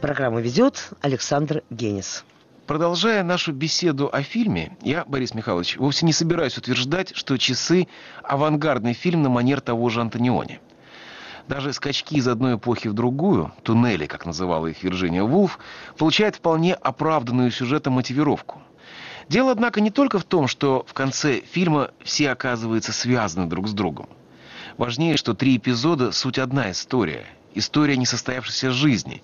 Программу 0.00 0.40
ведет 0.40 0.90
Александр 1.00 1.62
Генис. 1.70 2.24
Продолжая 2.66 3.22
нашу 3.22 3.52
беседу 3.52 4.10
о 4.12 4.22
фильме, 4.22 4.76
я, 4.82 5.04
Борис 5.04 5.32
Михайлович, 5.32 5.76
вовсе 5.76 6.06
не 6.06 6.12
собираюсь 6.12 6.58
утверждать, 6.58 7.14
что 7.14 7.36
«Часы»— 7.36 7.86
авангардный 8.24 8.94
фильм 8.94 9.22
на 9.22 9.28
манер 9.28 9.60
того 9.60 9.88
же 9.90 10.00
Антониони. 10.00 10.58
Даже 11.46 11.72
скачки 11.72 12.16
из 12.16 12.26
одной 12.26 12.56
эпохи 12.56 12.88
в 12.88 12.94
другую, 12.94 13.52
туннели, 13.62 14.06
как 14.06 14.26
называла 14.26 14.66
их 14.66 14.82
Вирджиния 14.82 15.22
Вулф, 15.22 15.60
получают 15.96 16.34
вполне 16.34 16.74
оправданную 16.74 17.52
сюжетом 17.52 17.92
мотивировку– 17.92 18.60
Дело, 19.28 19.52
однако, 19.52 19.80
не 19.80 19.90
только 19.90 20.18
в 20.18 20.24
том, 20.24 20.46
что 20.48 20.84
в 20.88 20.94
конце 20.94 21.40
фильма 21.40 21.90
все 22.02 22.30
оказываются 22.30 22.92
связаны 22.92 23.46
друг 23.46 23.68
с 23.68 23.72
другом. 23.72 24.08
Важнее, 24.76 25.16
что 25.16 25.34
три 25.34 25.56
эпизода– 25.56 26.12
суть 26.12 26.38
одна 26.38 26.70
история. 26.70 27.26
История 27.54 27.96
несостоявшейся 27.96 28.70
жизни, 28.70 29.22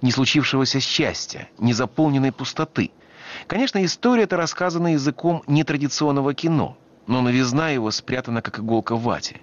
не 0.00 0.12
случившегося 0.12 0.80
счастья, 0.80 1.48
незаполненной 1.58 2.32
пустоты. 2.32 2.90
Конечно, 3.48 3.84
история 3.84 4.22
эта 4.24 4.36
рассказана 4.36 4.92
языком 4.92 5.42
нетрадиционного 5.46 6.34
кино, 6.34 6.78
но 7.06 7.20
новизна 7.20 7.70
его 7.70 7.90
спрятана 7.90 8.42
как 8.42 8.60
иголка 8.60 8.94
в 8.94 9.02
вате. 9.02 9.40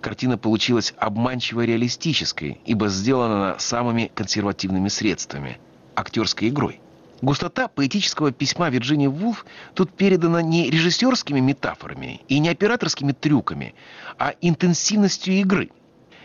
Картина 0.00 0.36
получилась 0.36 0.92
обманчиво 0.98 1.64
реалистической, 1.64 2.60
ибо 2.66 2.88
сделана 2.88 3.56
самыми 3.58 4.12
консервативными 4.14 4.88
средствами– 4.88 5.58
актерской 5.96 6.48
игрой. 6.48 6.80
Густота 7.24 7.68
поэтического 7.68 8.32
письма 8.32 8.68
Вирджинии 8.68 9.06
Вулф 9.06 9.46
тут 9.72 9.90
передана 9.94 10.42
не 10.42 10.70
режиссерскими 10.70 11.40
метафорами 11.40 12.20
и 12.28 12.38
не 12.38 12.50
операторскими 12.50 13.12
трюками, 13.12 13.74
а 14.18 14.34
интенсивностью 14.42 15.32
игры. 15.34 15.70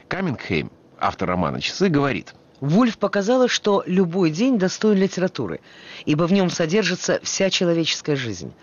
Камингхейм, 0.10 0.70
автор 1.00 1.30
романа 1.30 1.62
«Часы», 1.62 1.88
говорит– 1.88 2.36
Вульф 2.60 2.98
показала, 2.98 3.48
что 3.48 3.84
любой 3.86 4.32
день 4.32 4.58
достоин 4.58 4.98
литературы, 4.98 5.62
ибо 6.04 6.24
в 6.24 6.34
нем 6.34 6.50
содержится 6.50 7.22
вся 7.24 7.50
человеческая 7.50 8.18
жизнь. 8.18 8.54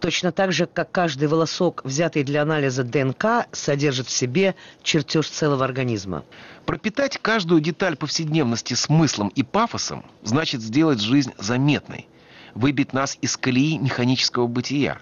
Точно 0.00 0.30
так 0.30 0.52
же, 0.52 0.66
как 0.66 0.92
каждый 0.92 1.26
волосок, 1.26 1.82
взятый 1.84 2.22
для 2.22 2.42
анализа 2.42 2.84
ДНК, 2.84 3.48
содержит 3.50 4.06
в 4.06 4.10
себе 4.10 4.54
чертеж 4.82 5.28
целого 5.28 5.64
организма. 5.64 6.24
Пропитать 6.66 7.18
каждую 7.20 7.60
деталь 7.60 7.96
повседневности 7.96 8.74
смыслом 8.74 9.28
и 9.28 9.42
пафосом 9.42 10.04
значит 10.22 10.60
сделать 10.60 11.00
жизнь 11.00 11.32
заметной, 11.38 12.06
выбить 12.54 12.92
нас 12.92 13.18
из 13.20 13.36
колеи 13.36 13.76
механического 13.78 14.46
бытия, 14.46 14.98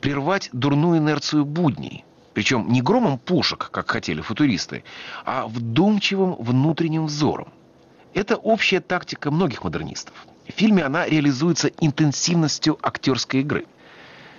прервать 0.00 0.50
дурную 0.52 0.98
инерцию 0.98 1.44
будней, 1.44 2.04
причем 2.34 2.68
не 2.68 2.82
громом 2.82 3.18
пушек, 3.18 3.68
как 3.70 3.90
хотели 3.90 4.20
футуристы, 4.22 4.82
а 5.24 5.46
вдумчивым 5.46 6.34
внутренним 6.34 7.06
взором. 7.06 7.52
Это 8.12 8.36
общая 8.36 8.80
тактика 8.80 9.30
многих 9.30 9.62
модернистов. 9.62 10.14
В 10.48 10.52
фильме 10.52 10.82
она 10.82 11.06
реализуется 11.06 11.68
интенсивностью 11.68 12.76
актерской 12.82 13.40
игры– 13.40 13.66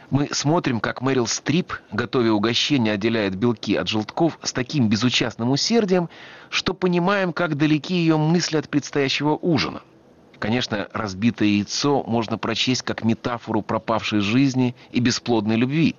мы 0.09 0.29
смотрим, 0.31 0.79
как 0.79 1.01
Мэрил 1.01 1.27
Стрип, 1.27 1.73
готовя 1.91 2.31
угощение, 2.31 2.93
отделяет 2.93 3.35
белки 3.35 3.75
от 3.75 3.87
желтков 3.89 4.39
с 4.41 4.53
таким 4.53 4.87
безучастным 4.87 5.51
усердием, 5.51 6.09
что 6.49 6.73
понимаем, 6.73 7.33
как 7.33 7.57
далеки 7.57 7.95
ее 7.95 8.17
мысли 8.17 8.57
от 8.57 8.69
предстоящего 8.69 9.35
ужина. 9.35 9.81
Конечно, 10.39 10.87
разбитое 10.93 11.49
яйцо 11.49 12.03
можно 12.03 12.37
прочесть 12.37 12.83
как 12.83 13.03
метафору 13.03 13.61
пропавшей 13.61 14.21
жизни 14.21 14.75
и 14.91 14.99
бесплодной 14.99 15.57
любви. 15.57 15.95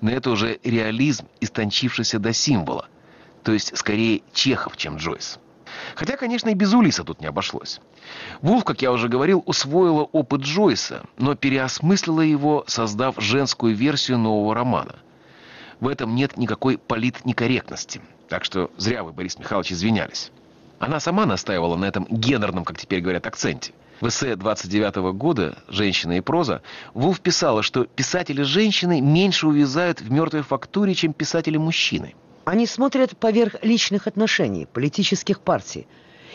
Но 0.00 0.10
это 0.10 0.30
уже 0.30 0.58
реализм, 0.62 1.26
истончившийся 1.40 2.18
до 2.18 2.32
символа. 2.34 2.88
То 3.42 3.52
есть, 3.52 3.76
скорее, 3.78 4.22
Чехов, 4.34 4.76
чем 4.76 4.96
Джойс. 4.96 5.38
Хотя, 5.94 6.16
конечно, 6.16 6.48
и 6.50 6.54
без 6.54 6.72
Улиса 6.74 7.04
тут 7.04 7.20
не 7.20 7.26
обошлось. 7.26 7.80
Вулф, 8.40 8.64
как 8.64 8.82
я 8.82 8.92
уже 8.92 9.08
говорил, 9.08 9.42
усвоила 9.46 10.02
опыт 10.02 10.42
Джойса, 10.42 11.04
но 11.16 11.34
переосмыслила 11.34 12.20
его, 12.20 12.64
создав 12.66 13.16
женскую 13.18 13.74
версию 13.74 14.18
нового 14.18 14.54
романа. 14.54 14.96
В 15.80 15.88
этом 15.88 16.14
нет 16.14 16.36
никакой 16.36 16.78
политнекорректности. 16.78 18.00
Так 18.28 18.44
что 18.44 18.70
зря 18.76 19.04
вы, 19.04 19.12
Борис 19.12 19.38
Михайлович, 19.38 19.72
извинялись. 19.72 20.30
Она 20.78 21.00
сама 21.00 21.26
настаивала 21.26 21.76
на 21.76 21.86
этом 21.86 22.06
гендерном, 22.10 22.64
как 22.64 22.78
теперь 22.78 23.00
говорят, 23.00 23.26
акценте. 23.26 23.72
В 24.00 24.08
эссе 24.08 24.36
29 24.36 24.96
-го 24.96 25.12
года 25.12 25.56
«Женщина 25.68 26.18
и 26.18 26.20
проза» 26.20 26.60
Вулф 26.92 27.20
писала, 27.20 27.62
что 27.62 27.84
писатели-женщины 27.84 29.00
меньше 29.00 29.46
увязают 29.46 30.02
в 30.02 30.10
мертвой 30.12 30.42
фактуре, 30.42 30.94
чем 30.94 31.14
писатели-мужчины– 31.14 32.14
они 32.46 32.66
смотрят 32.66 33.16
поверх 33.16 33.56
личных 33.62 34.06
отношений, 34.06 34.66
политических 34.72 35.40
партий. 35.40 35.88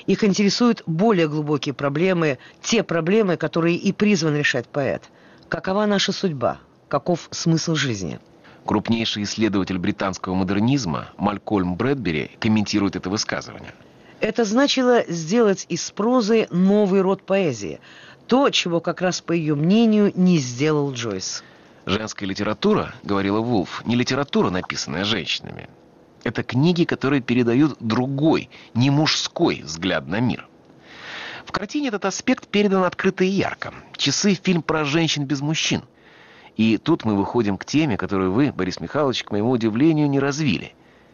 Их 0.08 0.26
интересуют 0.26 0.84
более 0.86 1.30
глубокие 1.30 1.74
проблемы, 1.74 2.38
те 2.62 2.84
проблемы, 2.84 3.38
которые 3.38 3.78
и 3.78 3.94
призван 3.94 4.36
решать 4.36 4.68
поэт. 4.68 5.04
Какова 5.48 5.86
наша 5.86 6.12
судьба? 6.12 6.60
Каков 6.90 7.30
смысл 7.32 7.76
жизни? 7.76 8.20
Крупнейший 8.66 9.24
исследователь 9.24 9.78
британского 9.78 10.34
модернизма 10.34 11.08
Малькольм 11.18 11.76
Брэдбери 11.76 12.32
комментирует 12.40 12.98
это 12.98 13.10
высказывание. 13.10 13.74
Это 14.20 14.44
значило 14.44 15.06
сделать 15.08 15.66
из 15.70 15.90
прозы 15.92 16.48
новый 16.52 17.02
род 17.02 17.26
поэзии. 17.26 17.80
То, 18.28 18.50
чего 18.50 18.82
как 18.82 19.02
раз, 19.02 19.22
по 19.22 19.32
ее 19.32 19.56
мнению, 19.56 20.12
не 20.16 20.40
сделал 20.40 20.92
Джойс. 20.92 21.42
Женская 21.86 22.26
литература, 22.26 22.94
говорила 23.02 23.40
Вулф, 23.40 23.84
не 23.86 23.96
литература, 23.96 24.50
написанная 24.50 25.06
женщинами. 25.06 25.70
Это 26.24 26.44
книги, 26.44 26.84
которые 26.84 27.22
передают 27.22 27.78
другой, 27.80 28.50
не 28.74 28.90
мужской 28.90 29.62
взгляд 29.64 30.08
на 30.08 30.20
мир. 30.20 30.48
В 31.46 31.52
картине 31.52 31.88
этот 31.88 32.06
аспект 32.06 32.48
передан 32.48 32.84
открыто 32.84 33.24
и 33.24 33.28
ярко. 33.28 33.74
«Часы»— 33.98 34.34
фильм 34.44 34.62
про 34.62 34.86
женщин 34.86 35.26
без 35.26 35.42
мужчин. 35.42 35.84
И 36.56 36.78
тут 36.78 37.06
мы 37.06 37.16
выходим 37.16 37.58
к 37.58 37.66
теме, 37.66 37.98
которую 37.98 38.32
вы, 38.34 38.52
Борис 38.52 38.80
Михайлович, 38.80 39.24
к 39.24 39.32
моему 39.32 39.52
удивлению, 39.52 40.10
не 40.10 40.20
развили. 40.20 40.74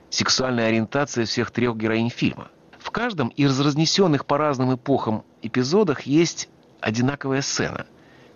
Сексуальная 0.09 0.67
ориентация 0.67 1.25
всех 1.25 1.51
трех 1.51 1.77
героинь 1.77 2.09
фильма. 2.09 2.49
В 2.77 2.91
каждом 2.91 3.29
из 3.29 3.59
разнесенных 3.59 4.25
по 4.25 4.37
разным 4.37 4.73
эпохам 4.73 5.23
эпизодах 5.41 6.01
есть 6.01 6.49
одинаковая 6.81 7.41
сцена. 7.41 7.85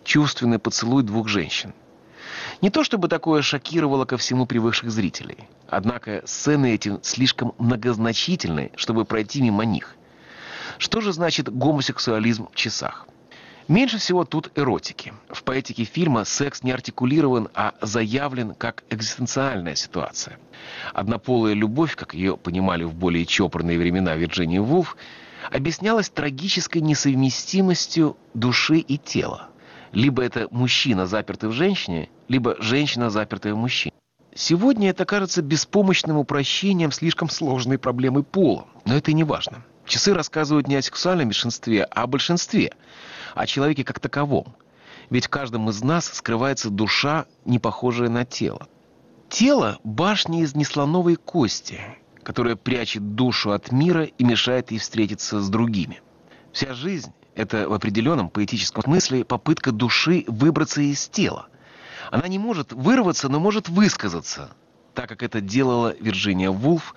Чувственный 0.03 0.59
поцелуй 0.59 1.03
двух 1.03 1.27
женщин. 1.27 1.73
Не 2.61 2.69
то 2.69 2.83
чтобы 2.83 3.07
такое 3.07 3.41
шокировало 3.41 4.05
ко 4.05 4.17
всему 4.17 4.45
привыкших 4.45 4.91
зрителей. 4.91 5.37
Однако 5.69 6.21
сцены 6.25 6.73
эти 6.73 6.97
слишком 7.01 7.53
многозначительны, 7.57 8.71
чтобы 8.75 9.05
пройти 9.05 9.41
мимо 9.41 9.65
них. 9.65 9.95
Что 10.77 11.01
же 11.01 11.13
значит 11.13 11.49
гомосексуализм 11.49 12.47
в 12.51 12.55
часах? 12.55 13.07
Меньше 13.67 13.99
всего 13.99 14.25
тут 14.25 14.51
эротики. 14.55 15.13
В 15.29 15.43
поэтике 15.43 15.85
фильма 15.85 16.25
секс 16.25 16.63
не 16.63 16.71
артикулирован, 16.71 17.49
а 17.53 17.73
заявлен 17.81 18.53
как 18.55 18.83
экзистенциальная 18.89 19.75
ситуация. 19.75 20.39
Однополая 20.93 21.53
любовь, 21.53 21.95
как 21.95 22.13
ее 22.13 22.35
понимали 22.35 22.83
в 22.83 22.93
более 22.93 23.25
чопорные 23.25 23.77
времена 23.77 24.15
Вирджинии 24.15 24.59
Вулф, 24.59 24.97
объяснялась 25.51 26.09
трагической 26.09 26.81
несовместимостью 26.81 28.17
души 28.33 28.77
и 28.77 28.97
тела. 28.97 29.49
Либо 29.91 30.23
это 30.23 30.47
мужчина, 30.51 31.05
запертый 31.05 31.49
в 31.49 31.53
женщине, 31.53 32.09
либо 32.31 32.55
женщина, 32.59 33.09
запертая 33.09 33.53
в 33.53 33.57
мужчине. 33.57 33.93
Сегодня 34.33 34.89
это 34.89 35.03
кажется 35.03 35.41
беспомощным 35.41 36.15
упрощением 36.15 36.93
слишком 36.93 37.29
сложной 37.29 37.77
проблемы 37.77 38.23
пола, 38.23 38.67
но 38.85 38.95
это 38.95 39.11
и 39.11 39.13
не 39.13 39.25
важно. 39.25 39.65
Часы 39.85 40.13
рассказывают 40.13 40.67
не 40.69 40.77
о 40.77 40.81
сексуальном 40.81 41.27
меньшинстве, 41.27 41.83
а 41.83 42.03
о 42.03 42.07
большинстве, 42.07 42.71
о 43.35 43.45
человеке 43.45 43.83
как 43.83 43.99
таковом. 43.99 44.55
Ведь 45.09 45.25
в 45.25 45.29
каждом 45.29 45.69
из 45.69 45.83
нас 45.83 46.05
скрывается 46.05 46.69
душа, 46.69 47.25
не 47.43 47.59
похожая 47.59 48.07
на 48.07 48.23
тело. 48.23 48.69
Тело– 49.27 49.79
башня 49.83 50.43
из 50.43 50.55
неслоновой 50.55 51.17
кости, 51.17 51.81
которая 52.23 52.55
прячет 52.55 53.15
душу 53.15 53.51
от 53.51 53.73
мира 53.73 54.05
и 54.05 54.23
мешает 54.23 54.71
ей 54.71 54.77
встретиться 54.77 55.41
с 55.41 55.49
другими. 55.49 56.01
Вся 56.53 56.73
жизнь– 56.73 57.11
это 57.35 57.67
в 57.67 57.73
определенном 57.73 58.29
поэтическом 58.29 58.83
смысле 58.83 59.25
попытка 59.25 59.73
души 59.73 60.23
выбраться 60.27 60.79
из 60.79 61.09
тела. 61.09 61.49
Она 62.11 62.27
не 62.27 62.37
может 62.37 62.73
вырваться, 62.73 63.29
но 63.29 63.39
может 63.39 63.69
высказаться, 63.69 64.51
так 64.93 65.07
как 65.07 65.23
это 65.23 65.39
делала 65.39 65.95
Вирджиния 65.97 66.51
Вулф, 66.51 66.93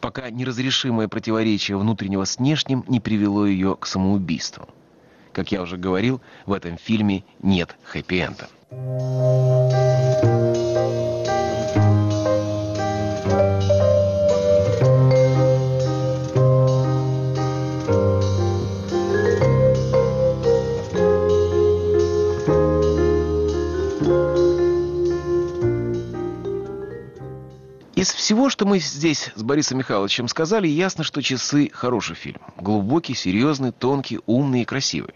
пока 0.00 0.28
неразрешимое 0.28 1.06
противоречие 1.06 1.78
внутреннего 1.78 2.24
с 2.24 2.38
внешним 2.38 2.84
не 2.88 2.98
привело 2.98 3.46
ее 3.46 3.76
к 3.76 3.86
самоубийству. 3.86 4.68
Как 5.32 5.52
я 5.52 5.62
уже 5.62 5.76
говорил, 5.76 6.20
в 6.46 6.52
этом 6.52 6.78
фильме 6.78 7.24
нет 7.40 7.76
хэппи-энда. 7.84 8.48
Из 27.96 28.12
всего, 28.12 28.50
что 28.50 28.66
мы 28.66 28.78
здесь 28.78 29.30
с 29.34 29.42
Борисом 29.42 29.78
Михайловичем 29.78 30.28
сказали, 30.28 30.68
ясно, 30.68 31.02
что 31.02 31.22
«Часы»— 31.22 31.70
хороший 31.72 32.14
фильм. 32.14 32.42
Глубокий, 32.58 33.14
серьезный, 33.14 33.72
тонкий, 33.72 34.20
умный 34.26 34.60
и 34.60 34.64
красивый. 34.66 35.14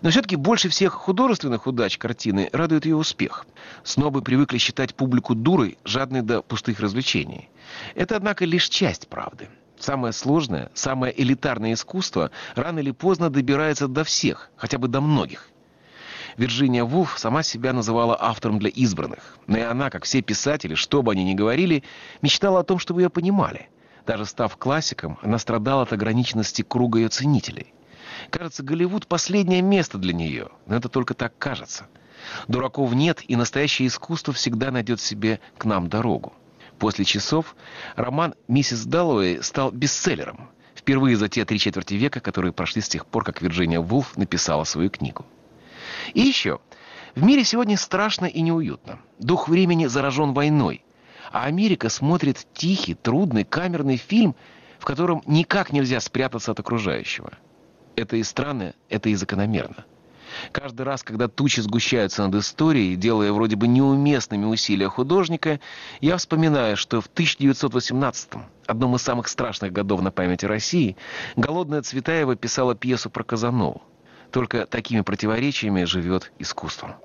Но 0.00 0.08
все-таки 0.08 0.36
больше 0.36 0.70
всех 0.70 0.94
художественных 0.94 1.66
удач 1.66 1.98
картины 1.98 2.48
радует 2.54 2.86
ее 2.86 2.96
успех. 2.96 3.44
Снобы 3.84 4.22
привыкли 4.22 4.56
считать 4.56 4.94
публику 4.94 5.34
дурой, 5.34 5.76
жадной 5.84 6.22
до 6.22 6.40
пустых 6.40 6.80
развлечений. 6.80 7.50
Это, 7.94 8.16
однако, 8.16 8.46
лишь 8.46 8.70
часть 8.70 9.08
правды. 9.08 9.50
Самое 9.78 10.14
сложное, 10.14 10.70
самое 10.72 11.12
элитарное 11.22 11.74
искусство 11.74 12.30
рано 12.54 12.78
или 12.78 12.92
поздно 12.92 13.28
добирается 13.28 13.88
до 13.88 14.04
всех, 14.04 14.48
хотя 14.56 14.78
бы 14.78 14.88
до 14.88 15.02
многих. 15.02 15.50
Вирджиния 16.36 16.84
Вулф 16.84 17.18
сама 17.18 17.42
себя 17.42 17.72
называла 17.72 18.16
автором 18.20 18.58
для 18.58 18.68
избранных. 18.68 19.38
Но 19.46 19.56
и 19.56 19.62
она, 19.62 19.88
как 19.90 20.04
все 20.04 20.20
писатели, 20.20 20.74
что 20.74 21.02
бы 21.02 21.12
они 21.12 21.24
ни 21.24 21.34
говорили, 21.34 21.82
мечтала 22.20 22.60
о 22.60 22.64
том, 22.64 22.78
чтобы 22.78 23.02
ее 23.02 23.10
понимали. 23.10 23.68
Даже 24.06 24.26
став 24.26 24.56
классиком, 24.56 25.18
она 25.22 25.38
страдала 25.38 25.82
от 25.82 25.92
ограниченности 25.92 26.62
круга 26.62 26.98
ее 26.98 27.08
ценителей. 27.08 27.72
Кажется, 28.30 28.62
Голливуд— 28.62 29.06
последнее 29.08 29.62
место 29.62 29.98
для 29.98 30.12
нее, 30.12 30.48
но 30.66 30.76
это 30.76 30.88
только 30.88 31.14
так 31.14 31.36
кажется. 31.38 31.86
Дураков 32.48 32.92
нет, 32.92 33.22
и 33.26 33.36
настоящее 33.36 33.88
искусство 33.88 34.32
всегда 34.32 34.70
найдет 34.70 35.00
себе 35.00 35.40
к 35.58 35.64
нам 35.64 35.88
дорогу. 35.88 36.32
После 36.78 37.04
часов 37.04 37.56
роман 37.94 38.34
«Миссис 38.48 38.84
Даллоуэй» 38.84 39.42
стал 39.42 39.70
бестселлером. 39.70 40.50
Впервые 40.74 41.16
за 41.16 41.28
те 41.28 41.44
три 41.44 41.58
четверти 41.58 41.94
века, 41.94 42.20
которые 42.20 42.52
прошли 42.52 42.82
с 42.82 42.88
тех 42.88 43.06
пор, 43.06 43.24
как 43.24 43.42
Вирджиния 43.42 43.80
Вулф 43.80 44.16
написала 44.16 44.64
свою 44.64 44.90
книгу. 44.90 45.24
И 46.14 46.20
еще. 46.20 46.60
В 47.14 47.22
мире 47.22 47.44
сегодня 47.44 47.76
страшно 47.76 48.26
и 48.26 48.40
неуютно. 48.40 49.00
Дух 49.18 49.48
времени 49.48 49.86
заражен 49.86 50.34
войной. 50.34 50.84
А 51.32 51.44
Америка 51.44 51.88
смотрит 51.88 52.46
тихий, 52.52 52.94
трудный, 52.94 53.44
камерный 53.44 53.96
фильм, 53.96 54.34
в 54.78 54.84
котором 54.84 55.22
никак 55.26 55.72
нельзя 55.72 56.00
спрятаться 56.00 56.52
от 56.52 56.60
окружающего. 56.60 57.32
Это 57.96 58.16
и 58.16 58.22
странно, 58.22 58.74
это 58.88 59.08
и 59.08 59.14
закономерно. 59.14 59.84
Каждый 60.52 60.82
раз, 60.82 61.02
когда 61.02 61.28
тучи 61.28 61.60
сгущаются 61.60 62.26
над 62.26 62.34
историей, 62.34 62.96
делая 62.96 63.32
вроде 63.32 63.56
бы 63.56 63.66
неуместными 63.68 64.44
усилия 64.44 64.88
художника, 64.88 65.60
я 66.00 66.16
вспоминаю, 66.16 66.76
что 66.76 67.00
в 67.00 67.08
1918-м, 67.08 68.44
одном 68.66 68.96
из 68.96 69.02
самых 69.02 69.28
страшных 69.28 69.72
годов 69.72 70.02
на 70.02 70.10
памяти 70.10 70.44
России, 70.44 70.96
Голодная 71.36 71.82
Цветаева 71.82 72.36
писала 72.36 72.74
пьесу 72.74 73.08
про 73.08 73.24
Казанову. 73.24 73.82
Только 74.30 74.66
такими 74.66 75.00
противоречиями 75.00 75.84
живет 75.84 76.32
искусство. 76.38 76.96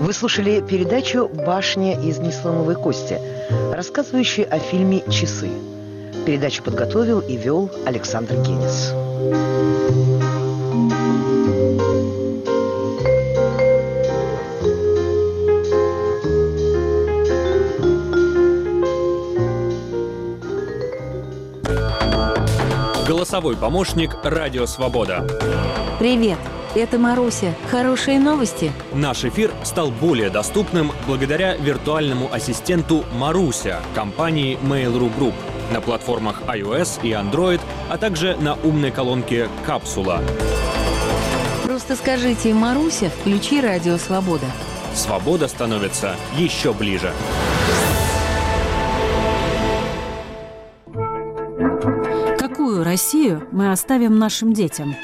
Вы 0.00 0.12
слушали 0.12 0.60
передачу 0.60 1.28
«Башня 1.28 2.00
из 2.00 2.18
неслоновой 2.18 2.76
кости», 2.76 3.18
рассказывающую 3.72 4.46
о 4.52 4.58
фильме 4.58 5.02
«Часы». 5.10 5.50
Передачу 6.26 6.62
подготовил 6.62 7.20
и 7.20 7.36
вел 7.36 7.70
Александр 7.86 8.34
Генис. 8.36 9.03
Голосовой 23.06 23.56
помощник 23.56 24.16
«Радио 24.22 24.66
Свобода». 24.66 25.26
Привет, 25.98 26.38
это 26.74 26.98
Маруся. 26.98 27.54
Хорошие 27.70 28.18
новости? 28.18 28.70
Наш 28.92 29.24
эфир 29.24 29.50
стал 29.62 29.90
более 29.90 30.28
доступным 30.28 30.92
благодаря 31.06 31.56
виртуальному 31.56 32.28
ассистенту 32.30 33.04
Маруся 33.14 33.80
компании 33.94 34.58
Mail.ru 34.62 35.10
Group 35.18 35.34
на 35.72 35.80
платформах 35.80 36.42
iOS 36.42 37.00
и 37.02 37.10
Android, 37.10 37.60
а 37.88 37.98
также 37.98 38.36
на 38.36 38.54
умной 38.54 38.90
колонке 38.90 39.48
«Капсула». 39.66 40.22
Просто 41.64 41.96
скажите 41.96 42.54
«Маруся, 42.54 43.10
включи 43.10 43.60
Радио 43.60 43.96
Свобода». 43.96 44.46
Свобода 44.94 45.48
становится 45.48 46.16
еще 46.36 46.72
ближе. 46.72 47.12
Какую 52.38 52.84
Россию 52.84 53.46
мы 53.50 53.72
оставим 53.72 54.18
нашим 54.18 54.52
детям? 54.52 54.94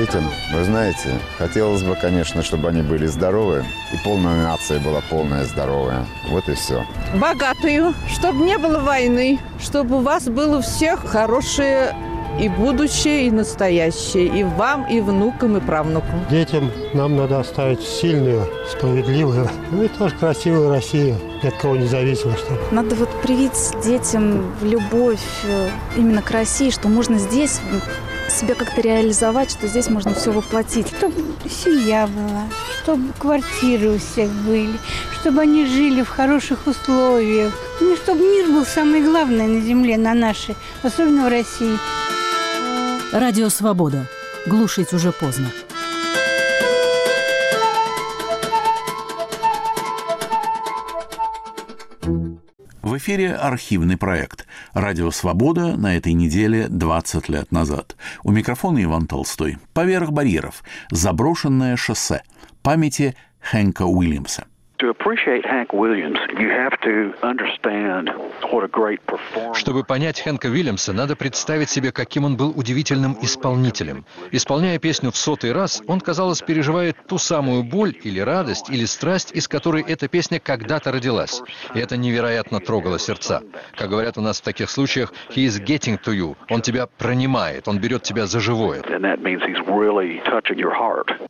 Детям, 0.00 0.24
вы 0.54 0.64
знаете, 0.64 1.10
хотелось 1.36 1.82
бы, 1.82 1.94
конечно, 1.94 2.42
чтобы 2.42 2.70
они 2.70 2.80
были 2.80 3.04
здоровы, 3.04 3.66
и 3.92 3.98
полная 4.02 4.44
нация 4.44 4.80
была 4.80 5.02
полная 5.10 5.44
здоровая. 5.44 6.06
Вот 6.30 6.48
и 6.48 6.54
все. 6.54 6.86
Богатую, 7.16 7.92
чтобы 8.08 8.42
не 8.46 8.56
было 8.56 8.78
войны, 8.78 9.38
чтобы 9.60 9.98
у 9.98 10.00
вас 10.00 10.24
было 10.24 10.56
у 10.56 10.62
всех 10.62 11.04
хорошее 11.04 11.94
и 12.40 12.48
будущее, 12.48 13.26
и 13.26 13.30
настоящее, 13.30 14.28
и 14.28 14.42
вам, 14.42 14.86
и 14.86 15.02
внукам, 15.02 15.58
и 15.58 15.60
правнукам. 15.60 16.24
Детям 16.30 16.70
нам 16.94 17.16
надо 17.16 17.40
оставить 17.40 17.82
сильную, 17.82 18.48
справедливую, 18.70 19.50
ну 19.70 19.82
и 19.82 19.88
тоже 19.88 20.14
красивую 20.14 20.70
Россию, 20.70 21.16
ни 21.42 21.48
от 21.48 21.58
кого 21.58 21.76
не 21.76 21.86
зависимо, 21.86 22.38
чтобы. 22.38 22.58
Надо 22.70 22.94
вот 22.94 23.10
привить 23.20 23.74
детям 23.84 24.46
любовь 24.62 25.20
э, 25.44 25.68
именно 25.94 26.22
к 26.22 26.30
России, 26.30 26.70
что 26.70 26.88
можно 26.88 27.18
здесь 27.18 27.60
себя 28.30 28.54
как-то 28.54 28.80
реализовать, 28.80 29.50
что 29.50 29.66
здесь 29.66 29.88
можно 29.88 30.14
все 30.14 30.32
воплотить. 30.32 30.88
Чтобы 30.88 31.22
семья 31.48 32.06
была, 32.06 32.44
чтобы 32.82 33.12
квартиры 33.18 33.90
у 33.90 33.98
всех 33.98 34.30
были, 34.30 34.78
чтобы 35.20 35.42
они 35.42 35.66
жили 35.66 36.02
в 36.02 36.08
хороших 36.08 36.66
условиях. 36.66 37.52
Ну, 37.80 37.96
чтобы 37.96 38.20
мир 38.20 38.46
был 38.46 38.64
самое 38.64 39.02
главное 39.02 39.46
на 39.46 39.60
земле, 39.60 39.96
на 39.98 40.14
нашей, 40.14 40.56
особенно 40.82 41.26
в 41.26 41.28
России. 41.28 41.78
Радио 43.12 43.48
«Свобода». 43.48 44.06
Глушить 44.46 44.92
уже 44.92 45.12
поздно. 45.12 45.50
Эфире 53.00 53.32
архивный 53.34 53.96
проект 53.96 54.46
«Радио 54.74 55.10
Свобода» 55.10 55.74
на 55.74 55.96
этой 55.96 56.12
неделе 56.12 56.68
20 56.68 57.30
лет 57.30 57.50
назад. 57.50 57.96
У 58.24 58.30
микрофона 58.30 58.82
Иван 58.84 59.06
Толстой. 59.06 59.56
Поверх 59.72 60.10
барьеров. 60.10 60.62
Заброшенное 60.90 61.76
шоссе. 61.76 62.22
Памяти 62.60 63.16
Хэнка 63.40 63.84
Уильямса. 63.86 64.44
Чтобы 69.54 69.84
понять 69.84 70.20
Хэнка 70.20 70.46
Уильямса, 70.46 70.94
надо 70.94 71.16
представить 71.16 71.68
себе, 71.68 71.92
каким 71.92 72.24
он 72.24 72.38
был 72.38 72.50
удивительным 72.56 73.14
исполнителем. 73.20 74.06
Исполняя 74.30 74.78
песню 74.78 75.10
в 75.10 75.16
сотый 75.16 75.52
раз, 75.52 75.82
он, 75.86 76.00
казалось, 76.00 76.40
переживает 76.40 76.96
ту 77.06 77.18
самую 77.18 77.62
боль 77.62 77.94
или 78.02 78.20
радость, 78.20 78.70
или 78.70 78.86
страсть, 78.86 79.32
из 79.32 79.48
которой 79.48 79.82
эта 79.82 80.08
песня 80.08 80.40
когда-то 80.40 80.92
родилась. 80.92 81.42
И 81.74 81.78
это 81.78 81.98
невероятно 81.98 82.60
трогало 82.60 82.98
сердца. 82.98 83.42
Как 83.76 83.90
говорят 83.90 84.16
у 84.16 84.22
нас 84.22 84.40
в 84.40 84.44
таких 84.44 84.70
случаях, 84.70 85.12
he 85.28 85.44
is 85.44 85.62
getting 85.62 86.00
to 86.02 86.14
you. 86.14 86.36
Он 86.48 86.62
тебя 86.62 86.86
пронимает, 86.86 87.68
он 87.68 87.80
берет 87.80 88.02
тебя 88.02 88.24
за 88.26 88.40
живое. 88.40 88.82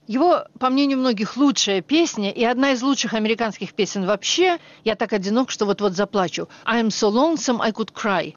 Его, 0.06 0.44
по 0.58 0.70
мнению 0.70 0.98
многих, 0.98 1.36
лучшая 1.36 1.82
песня 1.82 2.30
и 2.30 2.44
одна 2.44 2.72
из 2.72 2.82
лучших 2.82 3.14
американских 3.14 3.39
песен 3.74 4.04
вообще 4.04 4.58
«Я 4.84 4.94
так 4.94 5.12
одинок, 5.12 5.50
что 5.50 5.64
вот-вот 5.64 5.94
заплачу». 5.94 6.48
«I 6.66 6.82
am 6.82 6.88
so 6.88 7.08
lonesome, 7.08 7.60
I 7.62 7.72
could 7.72 7.92
cry». 7.94 8.34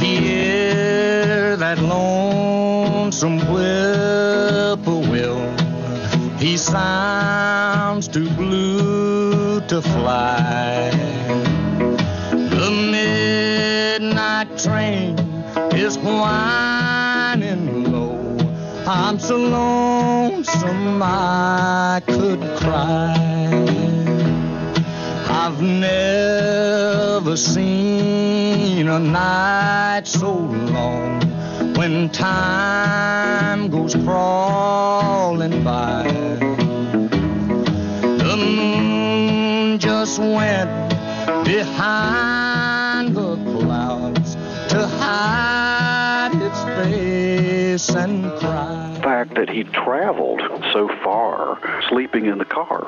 Hear 0.00 1.56
that 1.56 1.78
lonesome 1.82 3.40
whippoorwill. 3.52 5.40
He 6.38 6.56
sounds 6.56 8.06
too 8.08 8.30
blue 8.30 9.60
to 9.68 9.82
fly. 9.82 10.90
The 12.30 12.70
midnight 12.70 14.56
train 14.56 15.18
is 15.74 15.98
whining. 15.98 16.69
I'm 18.92 19.20
so 19.20 19.36
lonesome 19.36 21.00
I 21.00 22.02
could 22.04 22.40
cry. 22.56 23.14
I've 25.28 25.62
never 25.62 27.36
seen 27.36 28.88
a 28.88 28.98
night 28.98 30.02
so 30.06 30.32
long 30.34 31.20
when 31.76 32.08
time 32.08 33.70
goes 33.70 33.94
crawling 33.94 35.62
by. 35.62 36.02
The 38.00 38.36
moon 38.36 39.78
just 39.78 40.18
went 40.18 40.68
behind 41.44 43.14
the 43.14 43.36
clouds 43.36 44.34
to 44.70 44.84
hide 44.98 46.32
its 46.34 46.64
face 46.74 47.88
and 47.94 48.24
cry. 48.40 48.49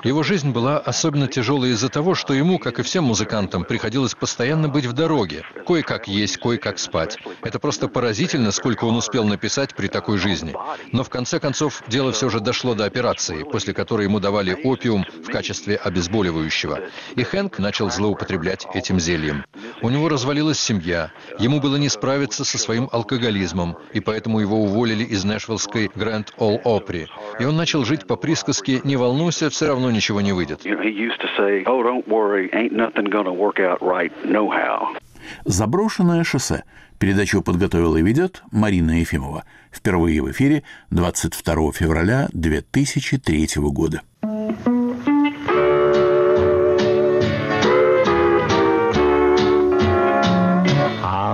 Его 0.05 0.23
жизнь 0.23 0.53
была 0.53 0.79
особенно 0.79 1.27
тяжелой 1.27 1.71
из-за 1.71 1.89
того, 1.89 2.15
что 2.15 2.35
ему, 2.35 2.59
как 2.59 2.79
и 2.79 2.83
всем 2.83 3.05
музыкантам, 3.05 3.65
приходилось 3.65 4.15
постоянно 4.15 4.69
быть 4.69 4.87
в 4.87 4.93
дороге. 4.93 5.43
Кое-как 5.67 6.09
есть, 6.09 6.39
кое-как 6.39 6.79
спать. 6.79 7.19
Это 7.43 7.59
просто 7.59 7.89
поразительно, 7.89 8.51
сколько 8.51 8.85
он 8.85 8.97
успел 8.97 9.25
написать 9.25 9.75
при 9.75 9.89
такой 9.89 10.19
жизни. 10.19 10.55
Но 10.93 11.03
в 11.03 11.09
конце 11.09 11.41
концов 11.41 11.83
дело 11.89 12.13
все 12.13 12.29
же 12.29 12.41
дошло 12.41 12.75
до 12.75 12.85
операции, 12.85 13.45
после 13.45 13.73
которой 13.73 14.05
ему 14.05 14.21
давали 14.21 14.57
опиум 14.65 15.05
в 15.27 15.31
качестве 15.31 15.77
обезболивающего. 15.77 16.81
И 17.17 17.23
Хэнк 17.23 17.59
начал 17.59 17.91
злоупотреблять 17.91 18.67
этим 18.75 19.01
зельем. 19.01 19.45
У 19.81 19.89
него 19.89 20.09
развалилась 20.09 20.61
семья, 20.61 21.11
ему 21.39 21.61
было 21.61 21.77
не 21.77 21.89
справиться 21.89 22.45
со 22.45 22.59
своим 22.59 22.89
алкоголизмом, 22.93 23.77
и 23.93 24.01
поэтому 24.01 24.41
его 24.41 24.63
уволили 24.63 25.05
из 25.05 25.25
Нэшвиллской 25.25 25.91
Гранд 26.03 26.33
Ол 26.39 26.61
Опри. 26.65 27.07
И 27.39 27.45
он 27.45 27.57
начал 27.57 27.85
жить 27.85 28.07
по 28.07 28.17
присказке 28.17 28.81
«Не 28.83 28.97
волнуйся, 28.97 29.51
все 29.51 29.69
равно 29.69 29.91
ничего 29.91 30.21
не 30.21 30.33
выйдет». 30.33 30.65
"Oh, 30.65 31.83
don't 31.83 32.07
worry, 32.07 32.51
ain't 32.53 32.73
nothing 32.73 33.09
gonna 33.09 33.33
work 33.33 33.59
out 33.59 33.79
right, 33.81 34.13
no 34.25 34.49
how." 34.49 34.97
«Заброшенное 35.45 36.25
шоссе». 36.25 36.65
Передачу 36.99 37.43
подготовила 37.43 37.97
и 37.97 38.03
ведет 38.03 38.43
Марина 38.51 39.01
Ефимова. 39.01 39.45
Впервые 39.71 40.23
в 40.23 40.31
эфире 40.31 40.65
22 40.91 41.73
февраля 41.73 42.29
2003 42.33 43.49
года. 43.71 44.03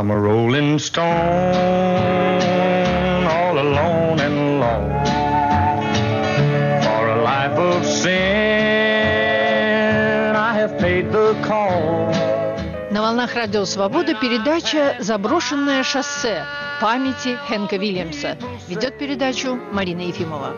I'm 0.01 0.11
a 0.13 0.17
rolling 0.17 0.79
stone, 0.79 2.38
Радио 13.39 13.65
Свобода 13.67 14.15
передача 14.17 14.97
«Заброшенное 14.99 15.85
шоссе. 15.85 16.45
Памяти 16.81 17.39
Хэнка 17.47 17.77
Вильямса». 17.77 18.37
Ведет 18.67 18.99
передачу 18.99 19.61
Марина 19.71 20.01
Ефимова. 20.01 20.57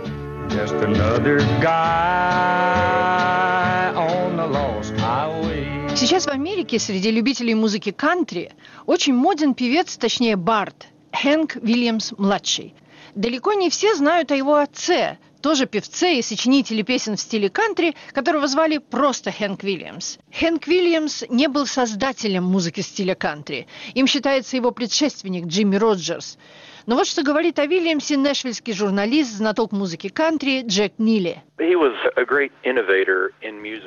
Сейчас 5.95 6.25
в 6.25 6.31
Америке 6.31 6.79
среди 6.79 7.11
любителей 7.11 7.55
музыки 7.55 7.91
кантри 7.91 8.51
очень 8.87 9.13
моден 9.13 9.53
певец, 9.53 9.99
точнее 9.99 10.37
бард, 10.37 10.87
Хэнк 11.13 11.57
Вильямс-младший. 11.57 12.73
Далеко 13.15 13.53
не 13.53 13.69
все 13.69 13.95
знают 13.95 14.33
о 14.33 14.37
его 14.37 14.57
отце, 14.57 15.19
тоже 15.41 15.67
певце 15.67 16.19
и 16.19 16.23
сочинителе 16.23 16.83
песен 16.83 17.17
в 17.17 17.21
стиле 17.21 17.51
кантри, 17.51 17.95
которого 18.13 18.47
звали 18.47 18.79
просто 18.79 19.33
Хэнк 19.33 19.63
Вильямс. 19.63 20.19
Хэнк 20.33 20.67
Вильямс 20.67 21.25
не 21.29 21.49
был 21.49 21.67
создателем 21.67 22.45
музыки 22.45 22.81
стиля 22.81 23.15
кантри. 23.15 23.67
Им 23.95 24.07
считается 24.07 24.57
его 24.57 24.71
предшественник 24.71 25.47
Джимми 25.47 25.77
Роджерс. 25.77 26.39
Но 26.87 26.97
вот 26.97 27.07
что 27.07 27.23
говорит 27.23 27.59
о 27.59 27.67
Вильямсе 27.67 28.17
нэшвильский 28.17 28.73
журналист, 28.73 29.33
знаток 29.33 29.73
музыки 29.73 30.09
кантри 30.09 30.63
Джек 30.67 30.95
Нилли. 30.99 31.43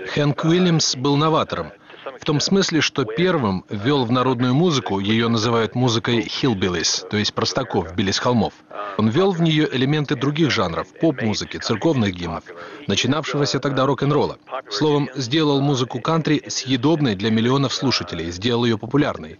Хэнк 0.08 0.46
Уильямс 0.46 0.96
был 0.96 1.18
новатором. 1.18 1.72
В 2.20 2.26
том 2.26 2.40
смысле, 2.40 2.82
что 2.82 3.06
первым 3.06 3.64
ввел 3.70 4.06
в 4.06 4.12
народную 4.12 4.54
музыку, 4.54 5.00
ее 5.00 5.28
называют 5.28 5.76
музыкой 5.76 6.22
hillbillies, 6.22 7.08
то 7.08 7.18
есть 7.18 7.34
простаков, 7.34 7.96
били 7.96 8.12
с 8.12 8.20
холмов. 8.20 8.54
Он 8.98 9.10
ввел 9.10 9.32
в 9.32 9.42
нее 9.42 9.68
элементы 9.72 10.16
других 10.16 10.52
жанров, 10.52 10.88
поп-музыки, 11.00 11.58
церковных 11.58 12.14
гимнов, 12.14 12.44
начинавшегося 12.88 13.60
тогда 13.60 13.86
рок-н-ролла. 13.86 14.38
Словом, 14.70 15.10
сделал 15.16 15.62
музыку 15.62 16.00
кантри 16.02 16.44
съедобной 16.48 17.16
для 17.16 17.32
миллионов 17.32 17.74
слушателей, 17.74 18.32
сделал 18.32 18.66
ее 18.66 18.78
популярной. 18.78 19.40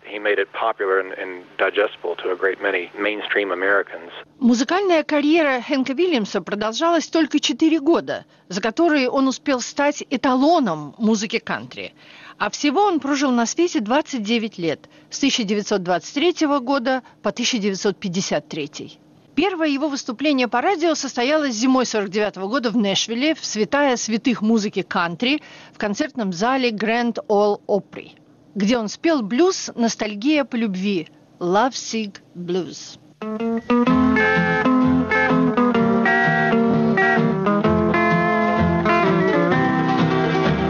Музыкальная 4.40 5.04
карьера 5.04 5.62
Хэнка 5.62 5.94
Вильямса 5.94 6.42
продолжалась 6.42 7.08
только 7.08 7.40
4 7.40 7.80
года, 7.80 8.26
за 8.48 8.62
которые 8.62 9.10
он 9.10 9.28
успел 9.28 9.62
стать 9.62 10.04
эталоном 10.10 10.96
музыки 10.98 11.40
кантри. 11.40 11.94
А 12.38 12.50
всего 12.50 12.82
он 12.82 13.00
прожил 13.00 13.32
на 13.32 13.46
свете 13.46 13.80
29 13.80 14.58
лет, 14.58 14.90
с 15.10 15.18
1923 15.18 16.48
года 16.60 17.04
по 17.22 17.30
1953. 17.30 19.00
Первое 19.36 19.68
его 19.68 19.90
выступление 19.90 20.48
по 20.48 20.62
радио 20.62 20.94
состоялось 20.94 21.56
зимой 21.56 21.86
49 21.86 22.36
года 22.48 22.70
в 22.70 22.78
Нэшвилле 22.78 23.34
в 23.34 23.44
святая 23.44 23.98
святых 23.98 24.42
музыки 24.42 24.84
кантри 24.84 25.42
в 25.74 25.80
концертном 25.80 26.32
зале 26.34 26.70
Grand 26.70 27.18
Ole 27.28 27.60
Opry, 27.68 28.12
где 28.54 28.78
он 28.78 28.90
спел 28.90 29.24
блюз 29.24 29.72
«Ностальгия 29.76 30.44
по 30.44 30.56
любви» 30.56 31.08
«Love 31.40 31.72
Sick 31.72 32.18
Blues». 32.36 33.00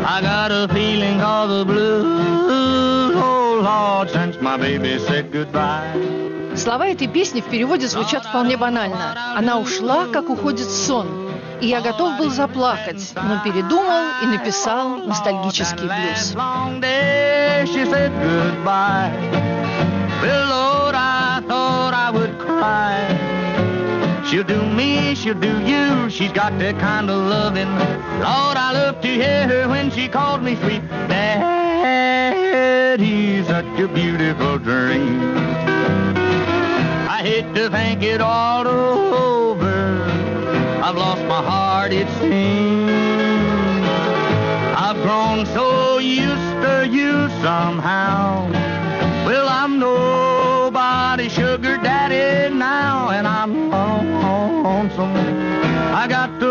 I 0.06 0.22
got 0.22 0.52
a 0.52 0.68
feeling 0.74 0.93
of 1.24 1.50
the 1.50 1.66
blues, 1.66 3.16
oh 3.16 3.62
Lord, 3.64 4.10
since 4.10 4.42
my 4.42 4.58
baby 4.58 5.00
said 5.00 5.32
goodbye. 5.32 5.94
Слова 6.56 6.88
этой 6.88 7.08
песни 7.08 7.42
в 7.42 7.46
переводе 7.46 7.88
звучат 7.88 8.26
вполне 8.26 8.58
банально. 8.58 9.36
Она 9.36 9.58
ушла, 9.58 10.06
как 10.06 10.30
уходит 10.30 10.70
сон. 10.70 11.08
И 11.62 11.68
я 11.68 11.82
готов 11.82 12.18
был 12.18 12.30
заплакать, 12.30 13.14
но 13.16 13.42
передумал 13.44 14.04
и 14.22 14.26
написал 14.28 14.98
ностальгический 14.98 15.88
блюз. 15.88 16.36
She'll 24.34 24.44
do 24.44 24.66
me, 24.66 25.14
she'll 25.14 25.40
do 25.40 25.60
you. 25.62 26.10
She's 26.10 26.32
got 26.32 26.58
that 26.58 26.80
kind 26.80 27.08
of 27.08 27.18
loving. 27.18 27.70
Lord, 27.70 28.58
I 28.58 28.72
love 28.74 29.00
to 29.02 29.08
hear 29.08 29.48
her 29.48 29.70
when 29.70 29.92
she 29.92 30.08
called 30.08 30.42
me 30.42 30.56
sweet. 30.56 30.82
Daddy, 31.08 31.84
such 33.44 33.80
a 33.80 33.88
beautiful 33.88 34.58
dream. 34.58 35.38
I 37.08 37.22
hate 37.22 37.54
to 37.54 37.70
think 37.70 38.02
it 38.02 38.22
all 38.22 38.68
over. 38.68 40.02
I've 40.84 40.96
lost 40.96 41.22
my 41.26 41.44
heart 41.44 41.94
it 41.94 42.08
sings. 42.18 42.90
I've 44.76 45.00
grown 45.04 45.46
so 45.46 46.00
used 46.00 46.62
to 46.66 46.88
you 46.92 47.30
somehow. 47.44 48.50
Well, 49.28 49.48
I'm 49.48 49.78
nobody's 49.78 50.23
I 55.94 56.08
got 56.08 56.43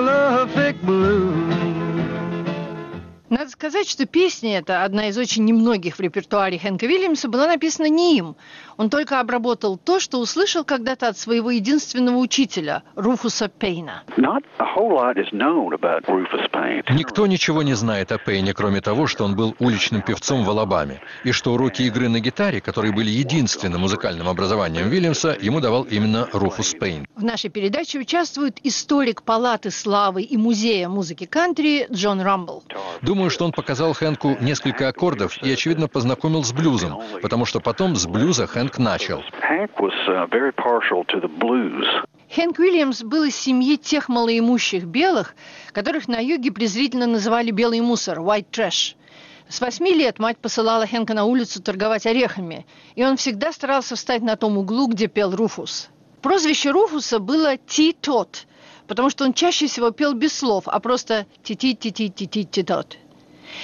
Надо 3.32 3.48
сказать, 3.48 3.88
что 3.88 4.04
песня 4.04 4.58
эта, 4.58 4.84
одна 4.84 5.08
из 5.08 5.16
очень 5.16 5.46
немногих 5.46 5.96
в 5.96 6.00
репертуаре 6.00 6.58
Хэнка 6.58 6.84
Вильямса, 6.84 7.28
была 7.30 7.46
написана 7.46 7.86
не 7.86 8.18
им. 8.18 8.36
Он 8.76 8.90
только 8.90 9.20
обработал 9.20 9.78
то, 9.78 10.00
что 10.00 10.18
услышал 10.18 10.64
когда-то 10.64 11.08
от 11.08 11.16
своего 11.16 11.50
единственного 11.50 12.18
учителя, 12.18 12.82
Руфуса 12.94 13.48
Пейна. 13.48 14.02
Никто 16.90 17.26
ничего 17.26 17.62
не 17.62 17.72
знает 17.72 18.12
о 18.12 18.18
Пейне, 18.18 18.52
кроме 18.52 18.82
того, 18.82 19.06
что 19.06 19.24
он 19.24 19.34
был 19.34 19.56
уличным 19.58 20.02
певцом 20.02 20.44
в 20.44 20.50
Алабаме, 20.50 21.00
и 21.24 21.32
что 21.32 21.54
уроки 21.54 21.82
игры 21.82 22.10
на 22.10 22.20
гитаре, 22.20 22.60
которые 22.60 22.92
были 22.92 23.08
единственным 23.08 23.80
музыкальным 23.80 24.28
образованием 24.28 24.90
Вильямса, 24.90 25.34
ему 25.40 25.60
давал 25.60 25.84
именно 25.84 26.28
Руфус 26.34 26.74
Пейн. 26.74 27.06
В 27.16 27.24
нашей 27.24 27.48
передаче 27.48 27.98
участвует 27.98 28.58
историк 28.62 29.22
Палаты 29.22 29.70
славы 29.70 30.20
и 30.22 30.36
Музея 30.36 30.88
музыки 30.88 31.24
кантри 31.24 31.86
Джон 31.90 32.20
Рамбл. 32.20 32.62
Думаю, 33.00 33.21
что 33.30 33.44
он 33.44 33.52
показал 33.52 33.92
Хэнку 33.92 34.36
несколько 34.40 34.88
аккордов 34.88 35.42
и, 35.42 35.52
очевидно, 35.52 35.88
познакомил 35.88 36.44
с 36.44 36.52
блюзом, 36.52 37.00
потому 37.20 37.44
что 37.44 37.60
потом 37.60 37.96
с 37.96 38.06
блюза 38.06 38.46
Хэнк 38.46 38.78
начал. 38.78 39.22
Хэнк 42.34 42.58
Уильямс 42.58 43.02
был 43.02 43.24
из 43.24 43.36
семьи 43.36 43.76
тех 43.76 44.08
малоимущих 44.08 44.84
белых, 44.84 45.34
которых 45.72 46.08
на 46.08 46.18
юге 46.18 46.50
презрительно 46.50 47.06
называли 47.06 47.50
«белый 47.50 47.80
мусор»– 47.80 48.18
«white 48.20 48.46
trash». 48.50 48.94
С 49.48 49.60
восьми 49.60 49.92
лет 49.92 50.18
мать 50.18 50.38
посылала 50.38 50.86
Хэнка 50.86 51.12
на 51.12 51.24
улицу 51.24 51.62
торговать 51.62 52.06
орехами, 52.06 52.64
и 52.94 53.04
он 53.04 53.18
всегда 53.18 53.52
старался 53.52 53.96
встать 53.96 54.22
на 54.22 54.36
том 54.36 54.56
углу, 54.56 54.86
где 54.86 55.08
пел 55.08 55.36
Руфус. 55.36 55.90
Прозвище 56.22 56.70
Руфуса 56.70 57.18
было 57.18 57.58
«Ти-тот», 57.58 58.46
потому 58.86 59.10
что 59.10 59.24
он 59.24 59.34
чаще 59.34 59.66
всего 59.66 59.90
пел 59.90 60.14
без 60.14 60.32
слов, 60.32 60.64
а 60.66 60.80
просто 60.80 61.26
«ти-ти-ти-ти-ти-ти-тот». 61.42 62.96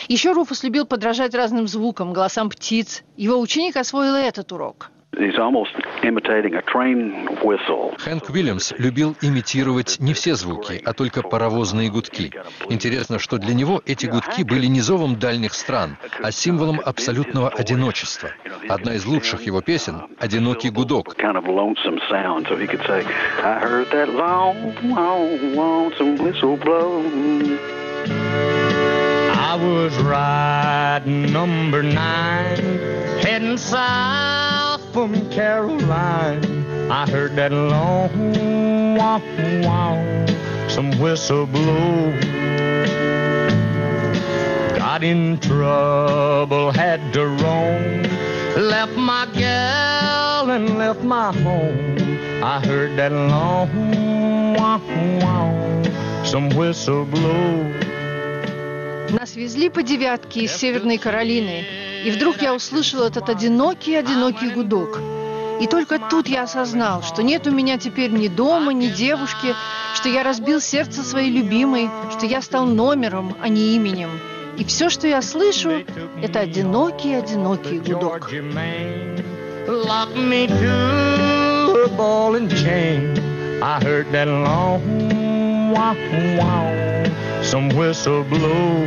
Еще 0.08 0.32
Руфус 0.32 0.62
любил 0.62 0.86
подражать 0.86 1.34
разным 1.34 1.68
звукам, 1.68 2.12
голосам 2.12 2.50
птиц. 2.50 3.02
Его 3.16 3.40
ученик 3.40 3.76
освоил 3.76 4.16
и 4.16 4.20
этот 4.20 4.52
урок– 4.52 4.90
Хэнк 7.98 8.30
Уильямс 8.30 8.72
любил 8.78 9.16
имитировать 9.20 9.96
не 9.98 10.14
все 10.14 10.34
звуки, 10.34 10.80
а 10.84 10.92
только 10.92 11.22
паровозные 11.22 11.90
гудки. 11.90 12.32
Интересно, 12.68 13.18
что 13.18 13.38
для 13.38 13.54
него 13.54 13.82
эти 13.84 14.06
гудки 14.06 14.44
были 14.44 14.66
не 14.66 14.80
зовом 14.80 15.18
дальних 15.18 15.54
стран, 15.54 15.96
а 16.22 16.30
символом 16.30 16.80
абсолютного 16.84 17.48
одиночества. 17.48 18.30
Одна 18.68 18.94
из 18.94 19.06
лучших 19.06 19.42
его 19.42 19.60
песен— 19.60 20.02
«Одинокий 20.20 20.70
гудок». 20.70 21.16
I 28.10 28.67
was 29.60 29.96
riding 29.98 31.32
number 31.32 31.82
nine, 31.82 32.56
heading 33.20 33.56
south 33.56 34.80
from 34.92 35.30
Caroline. 35.30 36.90
I 36.90 37.08
heard 37.10 37.36
that 37.36 37.52
long 37.52 38.96
wow 38.96 39.20
wow, 39.62 40.26
some 40.68 40.98
whistle 40.98 41.46
blow. 41.46 42.12
Got 44.78 45.02
in 45.02 45.38
trouble, 45.38 46.70
had 46.70 47.12
to 47.14 47.26
roam. 47.26 48.02
Left 48.56 48.96
my 48.96 49.26
gal 49.34 50.50
and 50.50 50.78
left 50.78 51.02
my 51.02 51.32
home. 51.32 51.96
I 52.42 52.60
heard 52.64 52.96
that 52.96 53.12
long 53.12 54.54
wow 54.54 54.80
wow, 55.20 56.22
some 56.24 56.48
whistle 56.50 57.04
blow. 57.04 57.87
Нас 59.10 59.36
везли 59.36 59.68
по 59.68 59.82
девятке 59.82 60.40
из 60.40 60.52
Северной 60.52 60.98
Каролины, 60.98 61.64
и 62.04 62.10
вдруг 62.10 62.42
я 62.42 62.54
услышал 62.54 63.02
этот 63.02 63.28
одинокий-одинокий 63.28 64.50
гудок. 64.50 65.00
И 65.60 65.66
только 65.66 65.98
тут 65.98 66.28
я 66.28 66.42
осознал, 66.42 67.02
что 67.02 67.22
нет 67.22 67.46
у 67.46 67.50
меня 67.50 67.78
теперь 67.78 68.10
ни 68.10 68.28
дома, 68.28 68.72
ни 68.72 68.88
девушки, 68.88 69.54
что 69.94 70.08
я 70.08 70.22
разбил 70.22 70.60
сердце 70.60 71.02
своей 71.02 71.30
любимой, 71.30 71.90
что 72.16 72.26
я 72.26 72.42
стал 72.42 72.66
номером, 72.66 73.34
а 73.40 73.48
не 73.48 73.74
именем. 73.76 74.10
И 74.56 74.64
все, 74.64 74.90
что 74.90 75.06
я 75.08 75.22
слышу, 75.22 75.84
это 76.22 76.40
одинокий-одинокий 76.40 77.78
гудок. 77.78 78.30
Lock 79.68 80.16
me 80.16 80.46
to 80.46 81.84
a 81.84 81.88
ball 81.88 82.36
and 82.36 82.50
chain. 82.50 83.18
I 83.60 83.78
heard 83.82 84.10
that 84.12 84.28
long 84.28 85.18
wow 85.72 85.94
wow, 86.38 86.66
some 87.48 87.70
whistle 87.70 88.24
blow. 88.24 88.84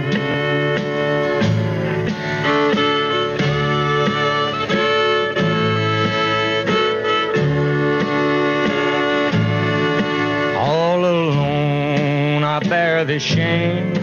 All 10.60 11.04
alone 11.04 12.44
I 12.44 12.60
bear 12.70 13.04
the 13.04 13.18
shame. 13.18 13.98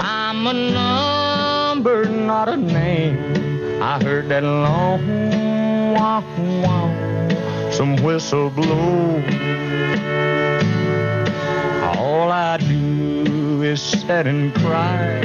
I'm 0.00 0.46
a 0.46 0.54
number, 0.54 2.06
not 2.06 2.48
a 2.48 2.56
name. 2.56 3.82
I 3.82 4.02
heard 4.02 4.30
that 4.30 4.42
long 4.42 5.06
wow 5.92 6.24
wow, 6.62 7.70
some 7.70 7.96
whistle 8.02 8.48
blow. 8.48 9.22
All 11.98 12.32
I 12.32 12.56
is 13.62 13.82
sit 13.82 14.26
and 14.26 14.54
cry 14.54 15.20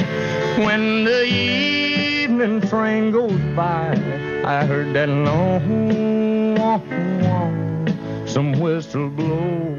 when 0.58 1.04
the 1.04 1.24
evening 1.26 2.62
train 2.62 3.12
goes 3.12 3.40
by. 3.56 3.92
I 4.44 4.66
heard 4.66 4.94
that 4.94 5.10
long 5.10 6.26
some 8.28 8.60
whistle 8.60 9.10
blow. 9.10 9.78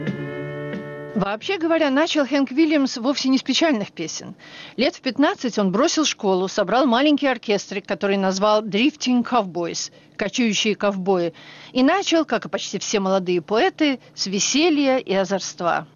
Вообще 1.14 1.58
говоря, 1.58 1.90
начал 1.90 2.26
Хэнк 2.26 2.50
Вильямс 2.50 2.98
вовсе 2.98 3.28
не 3.30 3.38
с 3.38 3.42
печальных 3.42 3.92
песен. 3.92 4.34
Лет 4.76 4.96
в 4.96 5.00
15 5.00 5.58
он 5.58 5.72
бросил 5.72 6.04
школу, 6.04 6.46
собрал 6.46 6.86
маленький 6.86 7.26
оркестрик, 7.26 7.86
который 7.86 8.18
назвал 8.18 8.62
«Drifting 8.62 9.24
Cowboys»– 9.24 9.90
«Кочующие 10.16 10.76
ковбои», 10.76 11.32
и 11.72 11.82
начал, 11.82 12.26
как 12.26 12.44
и 12.44 12.48
почти 12.48 12.78
все 12.78 13.00
молодые 13.00 13.40
поэты, 13.40 13.98
с 14.14 14.26
веселья 14.26 14.98
и 14.98 15.14
озорства. 15.14 15.86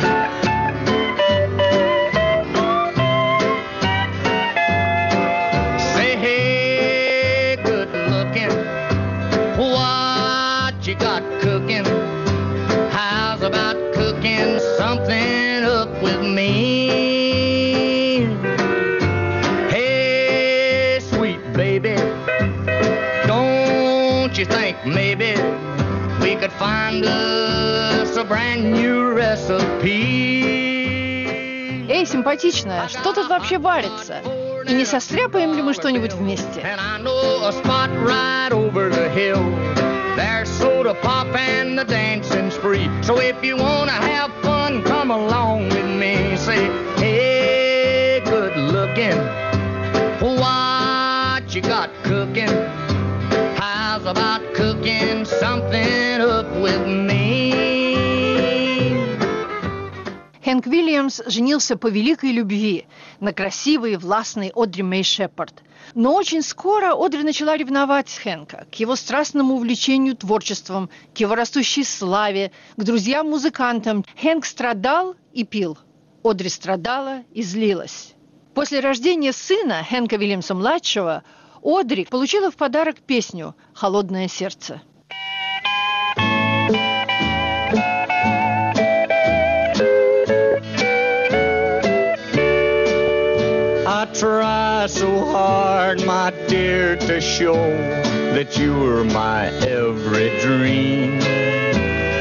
Say, 0.00 0.49
симпатичная, 32.20 32.88
что 32.88 33.14
тут 33.14 33.28
вообще 33.28 33.58
варится? 33.58 34.20
И 34.68 34.74
не 34.74 34.84
состряпаем 34.84 35.54
ли 35.54 35.62
мы 35.62 35.72
что-нибудь 35.72 36.12
вместе? 36.12 36.64
About 54.02 54.40
cooking 54.54 55.24
something 55.24 56.20
up 56.20 56.50
with 56.56 56.86
me? 56.86 57.19
Хэнк 60.60 60.74
Вильямс 60.74 61.22
женился 61.24 61.78
по 61.78 61.86
великой 61.86 62.32
любви 62.32 62.84
на 63.18 63.32
красивой 63.32 63.94
и 63.94 63.96
властной 63.96 64.52
Одри 64.54 64.82
Мэй 64.82 65.02
Шепард. 65.02 65.62
Но 65.94 66.14
очень 66.14 66.42
скоро 66.42 66.92
Одри 66.92 67.22
начала 67.22 67.56
ревновать 67.56 68.14
Хэнка 68.22 68.66
к 68.70 68.74
его 68.74 68.94
страстному 68.94 69.54
увлечению 69.54 70.16
творчеством, 70.16 70.90
к 71.14 71.18
его 71.18 71.34
растущей 71.34 71.82
славе, 71.82 72.52
к 72.76 72.82
друзьям-музыкантам. 72.82 74.04
Хэнк 74.20 74.44
страдал 74.44 75.14
и 75.32 75.44
пил. 75.44 75.78
Одри 76.22 76.50
страдала 76.50 77.22
и 77.32 77.42
злилась. 77.42 78.12
После 78.52 78.80
рождения 78.80 79.32
сына 79.32 79.82
Хэнка 79.88 80.16
Вильямса-младшего 80.16 81.22
Одри 81.62 82.04
получила 82.04 82.50
в 82.50 82.56
подарок 82.56 82.96
песню 82.98 83.54
«Холодное 83.72 84.28
сердце». 84.28 84.82
Try 94.14 94.86
so 94.88 95.24
hard, 95.24 96.04
my 96.04 96.32
dear, 96.48 96.96
to 96.96 97.20
show 97.20 97.54
that 98.34 98.58
you 98.58 98.74
were 98.74 99.04
my 99.04 99.46
every 99.46 100.36
dream. 100.40 101.20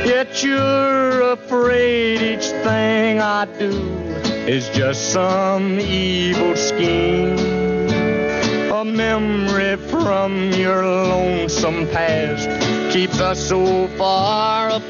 Yet 0.05 0.43
you're 0.43 1.31
afraid 1.31 2.21
each 2.21 2.45
thing 2.63 3.19
I 3.19 3.45
do 3.57 3.71
is 4.47 4.69
just 4.69 5.11
some 5.11 5.79
evil 5.79 6.55
scheme. 6.55 7.39
A 8.71 8.85
memory 8.85 9.75
from 9.77 10.51
your 10.53 10.85
lonesome 10.85 11.87
past 11.87 12.47
keeps 12.93 13.19
us 13.19 13.39
so 13.49 13.87
far 13.97 14.69
apart. 14.69 14.89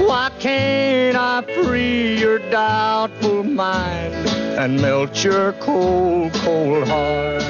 Why 0.00 0.30
can't 0.40 0.91
I 1.24 1.40
free 1.62 2.18
your 2.18 2.40
doubtful 2.50 3.44
mind 3.44 4.12
and 4.58 4.82
melt 4.82 5.22
your 5.22 5.52
cold, 5.60 6.32
cold 6.42 6.88
heart? 6.88 7.44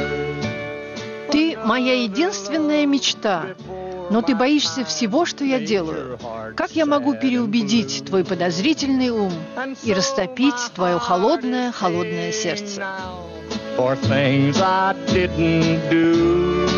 Ты 1.30 1.56
моя 1.64 1.94
единственная 2.02 2.84
мечта, 2.84 3.46
но 4.10 4.20
ты 4.20 4.34
боишься 4.34 4.84
всего, 4.84 5.24
что 5.24 5.44
я 5.44 5.58
делаю. 5.58 6.18
Как 6.54 6.72
я 6.72 6.84
могу 6.84 7.14
переубедить 7.14 8.04
твой 8.04 8.24
подозрительный 8.26 9.08
ум 9.08 9.32
и 9.82 9.94
растопить 9.94 10.62
твое 10.74 10.98
холодное, 10.98 11.72
холодное 11.72 12.30
сердце? 12.30 12.82
For 13.78 13.96
things 13.96 14.60
I 14.60 14.94
didn't 15.14 15.88
do. 15.88 16.68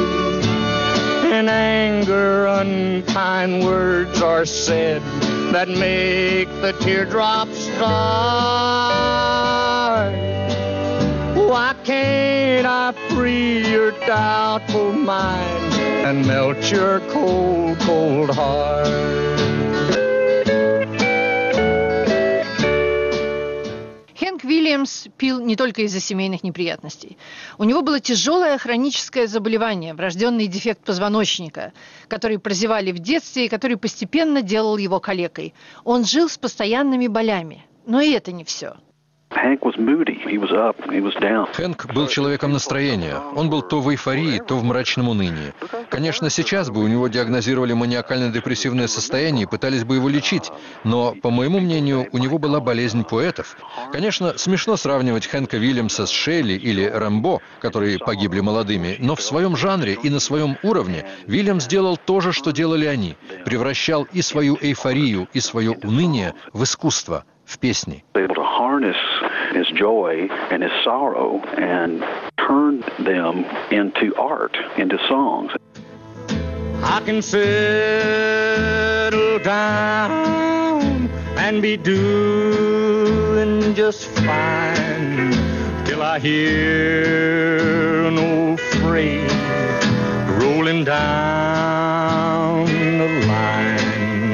In 1.24 1.48
anger, 1.48 2.46
unkind 2.46 3.64
words 3.64 4.22
are 4.22 4.46
said 4.46 5.02
that 5.54 5.68
make 5.68 6.48
the 6.62 6.72
teardrops 6.80 7.56
start. 7.56 7.84
Why 11.48 11.76
can't 11.84 12.66
I 12.66 12.92
free 13.10 13.70
your 13.70 13.92
doubtful 14.00 14.92
mind 14.92 15.74
and 16.04 16.26
melt 16.26 16.72
your 16.72 16.98
cold, 17.08 17.78
cold 17.78 18.30
heart? 18.30 19.43
Хэнк 24.44 24.50
Вильямс 24.50 25.06
пил 25.16 25.40
не 25.40 25.56
только 25.56 25.82
из-за 25.82 26.00
семейных 26.00 26.42
неприятностей. 26.42 27.16
У 27.58 27.64
него 27.64 27.82
было 27.82 27.98
тяжелое 27.98 28.58
хроническое 28.58 29.26
заболевание, 29.26 29.94
врожденный 29.94 30.46
дефект 30.48 30.84
позвоночника, 30.84 31.72
который 32.08 32.38
прозевали 32.38 32.92
в 32.92 32.98
детстве 32.98 33.46
и 33.46 33.48
который 33.48 33.78
постепенно 33.78 34.42
делал 34.42 34.76
его 34.76 35.00
калекой. 35.00 35.54
Он 35.84 36.04
жил 36.04 36.28
с 36.28 36.36
постоянными 36.36 37.06
болями. 37.06 37.64
Но 37.86 38.00
и 38.00 38.10
это 38.12 38.32
не 38.32 38.44
все. 38.44 38.76
Хэнк 41.52 41.92
был 41.92 42.06
человеком 42.06 42.52
настроения. 42.52 43.16
Он 43.34 43.50
был 43.50 43.62
то 43.62 43.80
в 43.80 43.90
эйфории, 43.90 44.38
то 44.38 44.56
в 44.56 44.64
мрачном 44.64 45.08
унынии. 45.08 45.52
Конечно, 45.90 46.30
сейчас 46.30 46.70
бы 46.70 46.82
у 46.82 46.86
него 46.86 47.08
диагнозировали 47.08 47.72
маниакально-депрессивное 47.72 48.86
состояние 48.86 49.42
и 49.42 49.46
пытались 49.46 49.84
бы 49.84 49.96
его 49.96 50.08
лечить, 50.08 50.50
но, 50.84 51.14
по 51.20 51.30
моему 51.30 51.58
мнению, 51.60 52.06
у 52.12 52.18
него 52.18 52.38
была 52.38 52.60
болезнь 52.60 53.04
поэтов. 53.04 53.56
Конечно, 53.92 54.38
смешно 54.38 54.76
сравнивать 54.76 55.26
Хэнка 55.26 55.56
Вильямса 55.56 56.06
с 56.06 56.10
Шелли 56.10 56.54
или 56.54 56.84
Рэмбо, 56.84 57.40
которые 57.60 57.98
погибли 57.98 58.40
молодыми, 58.40 58.96
но 59.00 59.16
в 59.16 59.22
своем 59.22 59.56
жанре 59.56 59.98
и 60.00 60.10
на 60.10 60.20
своем 60.20 60.56
уровне 60.62 61.06
Вильямс 61.26 61.64
сделал 61.64 61.96
то 61.96 62.20
же, 62.20 62.32
что 62.32 62.52
делали 62.52 62.86
они. 62.86 63.16
Превращал 63.44 64.06
и 64.12 64.22
свою 64.22 64.56
эйфорию, 64.60 65.28
и 65.32 65.40
свое 65.40 65.72
уныние 65.72 66.34
в 66.52 66.62
искусство, 66.62 67.24
Be. 67.60 67.72
Able 68.14 68.34
to 68.34 68.42
harness 68.42 68.96
his 69.52 69.66
joy 69.68 70.28
and 70.50 70.62
his 70.62 70.72
sorrow 70.82 71.38
and 71.56 72.04
turn 72.36 72.80
them 72.98 73.44
into 73.70 74.14
art, 74.16 74.54
into 74.76 74.98
songs. 75.08 75.50
I 76.82 77.00
can 77.06 77.22
settle 77.22 77.38
down 79.38 81.08
and 81.38 81.62
be 81.62 81.78
doing 81.78 83.74
just 83.74 84.08
fine 84.08 85.32
till 85.86 86.02
I 86.02 86.18
hear 86.18 88.04
an 88.04 88.18
old 88.18 88.60
phrase 88.60 89.32
rolling 90.38 90.84
down 90.84 92.66
the 92.66 93.26
line. 93.26 94.32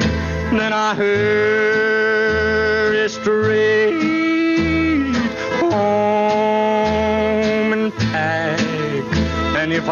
Then 0.57 0.73
I 0.73 0.95
heard 0.95 1.70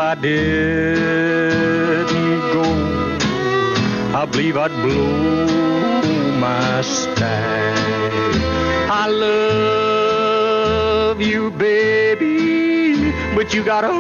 I 0.09 0.15
didn't 0.17 2.09
go, 2.53 2.63
I 4.15 4.27
believe 4.27 4.57
I'd 4.57 4.73
blow 4.83 5.47
my 6.39 6.81
stack. 6.83 7.79
I 8.91 9.07
love 9.09 11.21
you, 11.21 11.51
baby, 11.53 13.13
but 13.35 13.55
you 13.55 13.63
gotta 13.63 13.93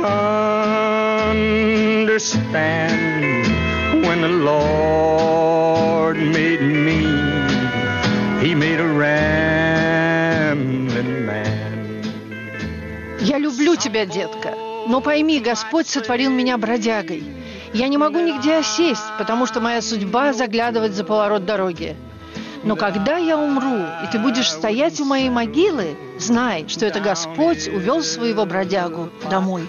understand 2.11 3.47
when 4.07 4.21
the 4.21 4.29
Lord 4.29 6.17
made 6.17 6.61
me, 6.61 7.05
He 8.45 8.55
made 8.55 8.81
a 8.81 8.89
rambling 8.89 9.15
man. 11.27 12.03
Я 13.21 13.39
люблю 13.39 13.77
тебя, 13.77 14.05
детка. 14.07 14.68
Но 14.90 15.00
пойми, 15.02 15.40
Господь 15.40 15.88
сотворил 15.88 16.32
меня 16.32 16.58
бродягой. 16.58 17.24
Я 17.74 17.88
не 17.88 18.00
могу 18.00 18.22
нигде 18.22 18.56
осесть, 18.56 19.04
потому 19.20 19.46
что 19.46 19.62
моя 19.62 19.84
судьба 19.84 20.34
заглядывать 20.34 20.94
за 20.94 21.04
поворот 21.04 21.46
дороги. 21.46 21.96
Но 22.64 22.76
когда 22.76 23.18
я 23.18 23.38
умру, 23.38 23.86
и 24.04 24.08
ты 24.12 24.18
будешь 24.18 24.50
стоять 24.50 25.00
у 25.00 25.06
моей 25.06 25.30
могилы, 25.30 25.96
знай, 26.18 26.66
что 26.68 26.88
это 26.88 27.02
Господь 27.02 27.68
увел 27.68 28.02
своего 28.02 28.48
бродягу 28.48 29.12
домой. 29.30 29.68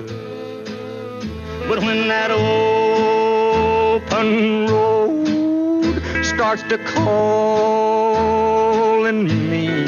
Starts 6.22 6.62
to 6.70 6.78
call 6.94 9.04
in 9.04 9.26
me, 9.50 9.84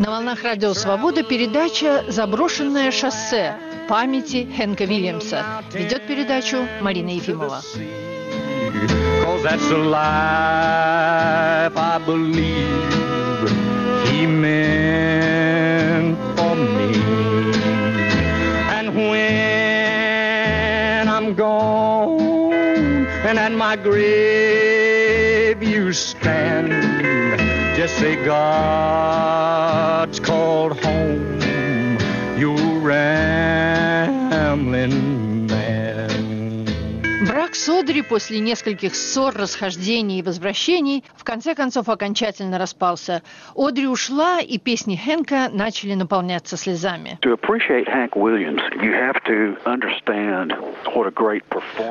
На 0.00 0.10
волнах 0.10 0.42
Радио 0.42 0.74
Свобода 0.74 1.22
передача 1.22 2.04
«Заброшенное 2.08 2.90
шоссе» 2.90 3.54
памяти 3.88 4.48
Хэнка 4.56 4.84
Вильямса. 4.84 5.62
Ведет 5.72 6.08
передачу 6.08 6.66
Марина 6.80 7.10
Ефимова. 7.10 7.62
Cause 9.24 9.42
that's 9.44 9.68
the 9.68 9.78
life 9.78 11.76
I 11.76 11.98
believe 12.04 13.48
he 14.08 14.26
meant 14.26 16.16
for 16.36 16.56
me. 16.56 16.90
And 18.76 18.86
when 18.96 19.14
I'm 21.08 21.34
gone 21.34 23.06
and 23.28 23.38
at 23.38 23.52
my 23.52 23.76
grave 23.76 24.53
stand, 25.94 26.72
just 27.76 27.96
say 27.98 28.16
God's 28.24 30.18
called 30.20 30.78
you 37.54 37.60
rambling 37.60 37.60
man. 37.60 37.60
Брак 37.60 37.60
с 37.60 37.64
с 37.64 37.68
Одри 37.68 38.02
после 38.02 38.40
нескольких 38.40 38.94
ссор, 38.94 39.34
расхождений 39.34 40.18
и 40.18 40.22
возвращений 40.22 41.04
в 41.16 41.24
конце 41.24 41.54
концов 41.54 41.88
окончательно 41.88 42.58
распался. 42.58 43.22
Одри 43.54 43.86
ушла, 43.86 44.40
и 44.40 44.58
песни 44.58 44.96
Хэнка 44.96 45.50
начали 45.52 45.94
наполняться 45.94 46.56
слезами. 46.56 47.18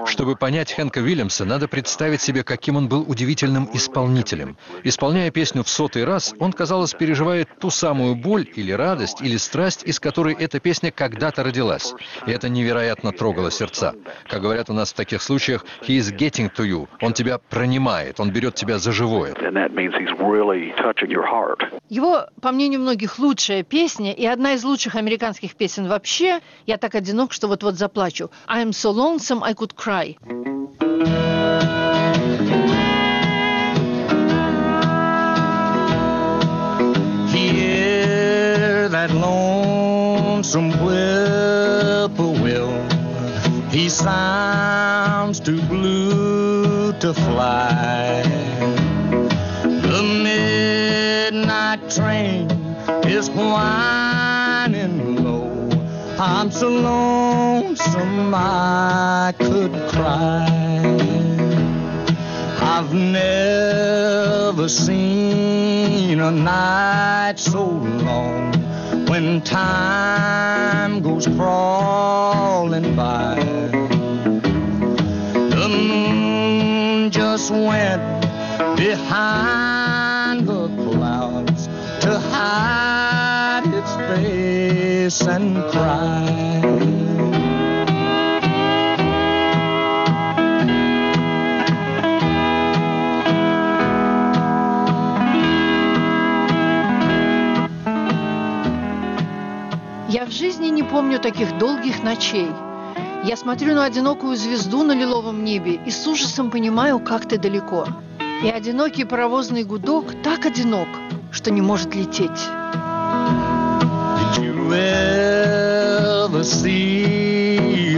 Чтобы 0.05 0.35
понять 0.35 0.73
Хэнка 0.73 0.99
Уильямса, 0.99 1.45
надо 1.45 1.67
представить 1.67 2.21
себе, 2.21 2.43
каким 2.43 2.75
он 2.75 2.87
был 2.87 3.01
удивительным 3.07 3.69
исполнителем. 3.73 4.57
Исполняя 4.83 5.31
песню 5.31 5.63
в 5.63 5.69
сотый 5.69 6.03
раз, 6.03 6.35
он, 6.39 6.53
казалось, 6.53 6.93
переживает 6.93 7.49
ту 7.59 7.69
самую 7.69 8.15
боль 8.15 8.47
или 8.55 8.71
радость, 8.71 9.21
или 9.21 9.37
страсть, 9.37 9.83
из 9.85 9.99
которой 9.99 10.35
эта 10.35 10.59
песня 10.59 10.91
когда-то 10.91 11.43
родилась. 11.43 11.93
И 12.27 12.31
это 12.31 12.49
невероятно 12.49 13.11
трогало 13.11 13.49
сердца. 13.49 13.95
Как 14.27 14.41
говорят 14.41 14.69
у 14.69 14.73
нас 14.73 14.91
в 14.91 14.95
таких 14.95 15.21
случаях, 15.21 15.52
he 15.81 15.97
is 15.97 16.11
getting 16.11 16.49
to 16.55 16.63
you. 16.65 16.87
Он 17.01 17.13
тебя 17.13 17.37
пронимает, 17.37 18.19
он 18.19 18.31
берет 18.31 18.55
тебя 18.55 18.79
за 18.79 18.91
живое. 18.91 19.33
Его, 21.89 22.25
по 22.41 22.51
мнению 22.51 22.79
многих, 22.79 23.19
лучшая 23.19 23.63
песня 23.63 24.13
и 24.13 24.25
одна 24.25 24.53
из 24.53 24.63
лучших 24.63 24.95
американских 24.95 25.55
песен 25.55 25.87
вообще 25.87 26.39
«Я 26.65 26.77
так 26.77 26.95
одинок, 26.95 27.33
что 27.33 27.47
вот-вот 27.47 27.75
заплачу» 27.75 28.31
«I'm 28.47 28.71
so 28.71 28.91
lonesome 28.91 29.43
I 29.43 29.53
could 29.53 29.75
cry». 29.75 30.17
Hear 37.33 38.89
that 38.89 39.11
lonesome 39.11 40.71
whippoorwill. 40.83 42.71
He 43.71 43.89
sounds 43.89 45.02
too 45.39 45.61
blue 45.63 46.93
to 46.93 47.13
fly. 47.13 48.21
The 49.63 50.03
midnight 50.23 51.89
train 51.89 52.49
is 53.05 53.29
whining 53.29 55.23
low. 55.23 55.69
I'm 56.19 56.51
so 56.51 56.69
lonesome 56.69 58.33
I 58.35 59.33
could 59.37 59.73
cry. 59.89 60.45
I've 62.61 62.93
never 62.93 64.67
seen 64.69 66.19
a 66.19 66.31
night 66.31 67.35
so 67.37 67.65
long 67.65 68.53
when 69.07 69.41
time 69.41 71.01
goes 71.01 71.27
crawling 71.27 72.95
by. 72.95 73.82
Just 77.43 77.51
went 77.51 78.01
behind 78.77 80.47
the 80.47 80.67
clouds 80.67 81.67
to 81.99 82.17
hide 82.31 83.63
its 83.67 83.95
face 84.07 85.27
and 85.27 85.57
cry. 85.69 86.23
Я 100.07 100.25
в 100.25 100.31
жизни 100.31 100.67
не 100.67 100.83
помню 100.83 101.19
таких 101.19 101.57
долгих 101.57 102.03
ночей. 102.03 102.47
Я 103.23 103.37
смотрю 103.37 103.73
на 103.73 103.85
одинокую 103.85 104.35
звезду 104.35 104.83
на 104.83 104.91
лиловом 104.91 105.45
небе 105.45 105.79
и 105.85 105.91
с 105.91 106.05
ужасом 106.05 106.51
понимаю, 106.51 106.99
как 106.99 107.25
ты 107.25 107.37
далеко. 107.37 107.87
И 108.43 108.49
одинокий 108.49 109.05
паровозный 109.05 109.63
гудок 109.63 110.07
так 110.23 110.45
одинок, 110.45 110.89
что 111.31 111.49
не 111.49 111.61
может 111.61 111.95
лететь. 111.95 112.49
Did 114.19 114.37
you 114.39 114.73
ever 114.73 116.43
see 116.43 117.97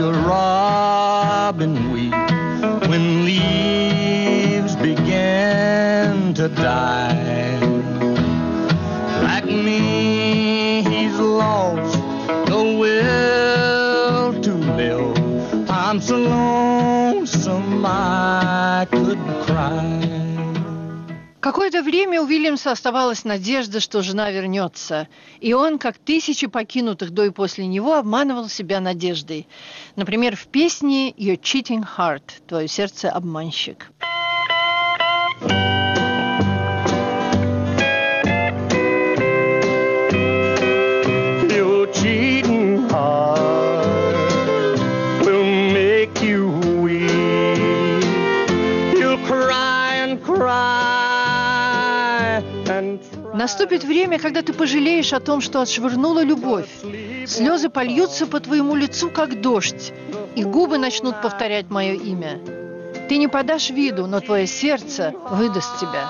a? 6.58 7.14
So 16.06 16.18
lonesome 16.18 17.84
I 17.84 18.88
could 18.91 19.20
cry. 19.45 20.06
Какое-то 21.39 21.84
время 21.84 22.22
у 22.22 22.26
Уильямса 22.26 22.72
оставалась 22.72 23.24
надежда, 23.24 23.80
что 23.80 24.01
жена 24.01 24.32
вернется, 24.32 25.08
и 25.39 25.53
он, 25.53 25.78
как 25.78 25.97
тысячи 25.97 26.47
покинутых 26.47 27.12
до 27.12 27.26
и 27.26 27.30
после 27.30 27.68
него, 27.68 27.95
обманывал 27.95 28.49
себя 28.49 28.80
надеждой. 28.80 29.47
Например, 29.95 30.36
в 30.36 30.47
песне 30.47 31.12
«Your 31.12 31.39
cheating 31.39 31.86
heart»– 31.97 32.24
«Твое 32.47 32.68
сердце 32.68 33.12
обманщик». 33.12 33.91
Your 35.41 35.75
Наступит 53.46 53.84
время, 53.84 54.18
когда 54.18 54.41
ты 54.41 54.54
пожалеешь 54.54 55.14
о 55.14 55.20
том, 55.20 55.39
что 55.39 55.62
отшвырнула 55.62 56.24
любовь. 56.24 56.66
Слезы 57.28 57.70
польются 57.70 58.26
по 58.26 58.39
твоему 58.39 58.74
лицу, 58.74 59.12
как 59.12 59.39
дождь, 59.39 59.93
и 60.36 60.43
губы 60.43 60.80
начнут 60.80 61.22
повторять 61.22 61.70
мое 61.70 61.93
имя. 61.93 62.39
Ты 63.08 63.18
не 63.18 63.28
подашь 63.28 63.70
виду, 63.70 64.08
но 64.08 64.20
твое 64.20 64.48
сердце 64.48 65.14
выдаст 65.30 65.80
тебя. 65.80 66.08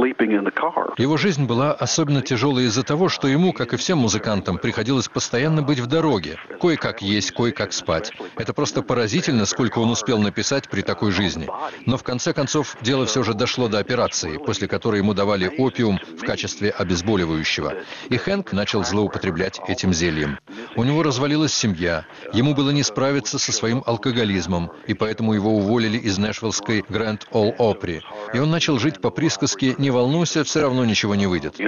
Sleeping 0.00 0.32
in 0.32 0.44
the. 0.44 0.59
Его 0.98 1.16
жизнь 1.16 1.44
была 1.44 1.72
особенно 1.72 2.22
тяжелой 2.22 2.64
из-за 2.64 2.82
того, 2.82 3.08
что 3.08 3.28
ему, 3.28 3.52
как 3.52 3.72
и 3.72 3.76
всем 3.76 3.98
музыкантам, 3.98 4.58
приходилось 4.58 5.08
постоянно 5.08 5.62
быть 5.62 5.78
в 5.78 5.86
дороге. 5.86 6.38
Кое-как 6.60 7.02
есть, 7.02 7.32
кое-как 7.32 7.72
спать. 7.72 8.12
Это 8.36 8.52
просто 8.52 8.82
поразительно, 8.82 9.46
сколько 9.46 9.78
он 9.78 9.90
успел 9.90 10.18
написать 10.18 10.68
при 10.68 10.82
такой 10.82 11.12
жизни. 11.12 11.48
Но 11.86 11.96
в 11.96 12.02
конце 12.02 12.32
концов 12.32 12.76
дело 12.82 13.06
все 13.06 13.22
же 13.22 13.34
дошло 13.34 13.68
до 13.68 13.78
операции, 13.78 14.36
после 14.36 14.68
которой 14.68 14.98
ему 14.98 15.14
давали 15.14 15.50
опиум 15.58 15.98
в 16.20 16.24
качестве 16.24 16.70
обезболивающего. 16.70 17.74
И 18.08 18.16
Хэнк 18.16 18.52
начал 18.52 18.84
злоупотреблять 18.84 19.60
этим 19.66 19.94
зельем. 19.94 20.38
У 20.76 20.84
него 20.84 21.02
развалилась 21.02 21.54
семья, 21.54 22.04
ему 22.32 22.54
было 22.54 22.70
не 22.70 22.82
справиться 22.82 23.38
со 23.38 23.52
своим 23.52 23.82
алкоголизмом, 23.86 24.70
и 24.86 24.94
поэтому 24.94 25.32
его 25.32 25.56
уволили 25.56 25.98
из 25.98 26.18
Нэшвиллской 26.18 26.84
Гранд 26.88 27.26
Ол 27.32 27.54
Опри. 27.58 28.02
И 28.34 28.38
он 28.38 28.50
начал 28.50 28.78
жить 28.78 29.00
по 29.00 29.10
присказке 29.10 29.74
«Не 29.78 29.90
волнуйся, 29.90 30.44
все 30.50 30.62
равно 30.62 30.84
ничего 30.84 31.14
не 31.14 31.26
выйдет». 31.28 31.60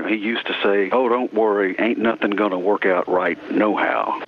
Say, 0.64 0.90
"Oh, 0.92 1.08
don't 1.08 1.32
worry, 1.32 1.74
ain't 1.78 1.98
nothing 1.98 2.34
gonna 2.36 2.58
work 2.58 2.84
out 2.84 3.06
right, 3.06 3.38
no 3.50 3.76
how." 3.76 4.20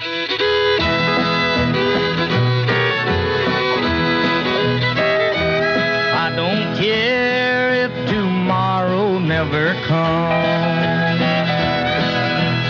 I 6.12 6.30
don't 6.34 6.76
care 6.76 7.86
if 7.86 7.92
tomorrow 8.08 9.18
never 9.18 9.74
comes. 9.86 11.20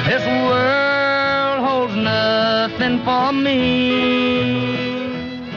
This 0.07 0.25
world 0.49 1.59
holds 1.69 1.97
nothing 1.97 3.03
for 3.05 3.33
me. 3.33 3.61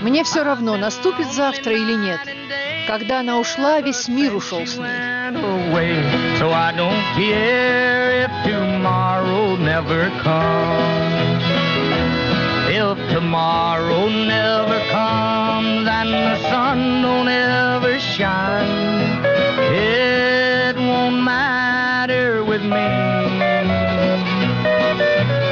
Мне 0.01 0.23
все 0.23 0.43
равно, 0.43 0.78
наступит 0.78 1.28
завтра 1.34 1.73
или 1.73 1.95
нет. 1.95 2.19
Когда 2.86 3.20
она 3.20 3.38
ушла, 3.38 3.80
весь 3.80 4.08
мир 4.08 4.34
ушел 4.34 4.66
с 4.66 4.76
ней. 4.76 4.86
away. 5.34 5.94
So 6.38 6.50
I 6.50 6.72
don't 6.72 7.02
care 7.14 8.24
if 8.24 8.30
tomorrow 8.44 8.72
tomorrow 8.82 9.56
never 9.56 10.10
comes, 10.22 11.44
if 12.68 12.98
tomorrow 13.10 14.08
never 14.08 14.78
comes 14.90 15.86
and 15.88 16.10
the 16.10 16.36
sun 16.50 17.02
don't 17.02 17.28
ever 17.28 17.98
shine, 18.00 19.24
it 19.72 20.76
won't 20.76 21.22
matter 21.22 22.44
with 22.44 22.62
me. 22.62 22.88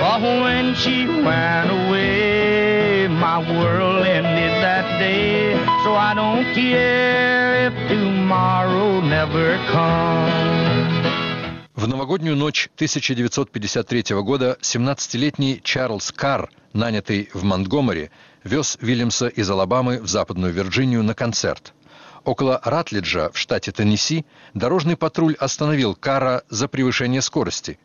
For 0.00 0.18
when 0.42 0.74
she 0.74 1.06
went 1.06 1.70
away, 1.70 2.83
My 3.26 3.39
world 3.57 4.05
ended 4.05 4.53
that 4.67 4.86
day. 4.99 5.57
So 5.84 5.89
I 6.09 6.11
don't 6.21 6.45
care 6.53 7.67
if 7.67 7.73
tomorrow 7.89 9.01
never 9.01 9.47
comes. 9.73 11.05
В 11.73 11.88
новогоднюю 11.88 12.36
ночь 12.36 12.69
1953 12.76 14.15
года 14.21 14.57
17-летний 14.61 15.59
Чарльз 15.63 16.11
Карр, 16.11 16.51
нанятый 16.73 17.30
в 17.34 17.43
Монтгомери, 17.43 18.11
вез 18.43 18.78
Вильямса 18.80 19.28
из 19.28 19.49
Алабамы 19.49 20.01
в 20.01 20.07
Западную 20.07 20.53
Вирджинию 20.53 21.03
на 21.03 21.15
концерт. 21.15 21.73
Около 22.23 22.61
Ратлиджа 22.63 23.32
в 23.32 23.38
штате 23.39 23.71
Теннесси 23.71 24.26
дорожный 24.53 24.97
патруль 24.97 25.36
остановил 25.39 25.95
Карра 25.95 26.43
за 26.49 26.67
превышение 26.67 27.21
скорости. 27.21 27.80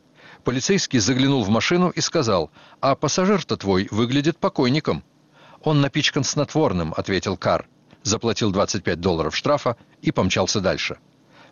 Полицейский 0.45 0.99
заглянул 0.99 1.45
в 1.45 1.49
машину 1.49 1.91
и 1.91 2.01
сказал, 2.01 2.51
«А 2.81 2.95
пассажир-то 2.95 3.57
твой 3.57 3.89
выглядит 3.91 4.39
покойником». 4.39 5.03
«Он 5.63 5.81
напичкан 5.81 6.25
снотворным»,— 6.25 6.95
ответил 6.97 7.37
Карр, 7.37 7.67
заплатил 8.03 8.51
25 8.51 9.01
долларов 9.01 9.37
штрафа 9.37 9.77
и 10.01 10.11
помчался 10.11 10.61
дальше. 10.61 10.99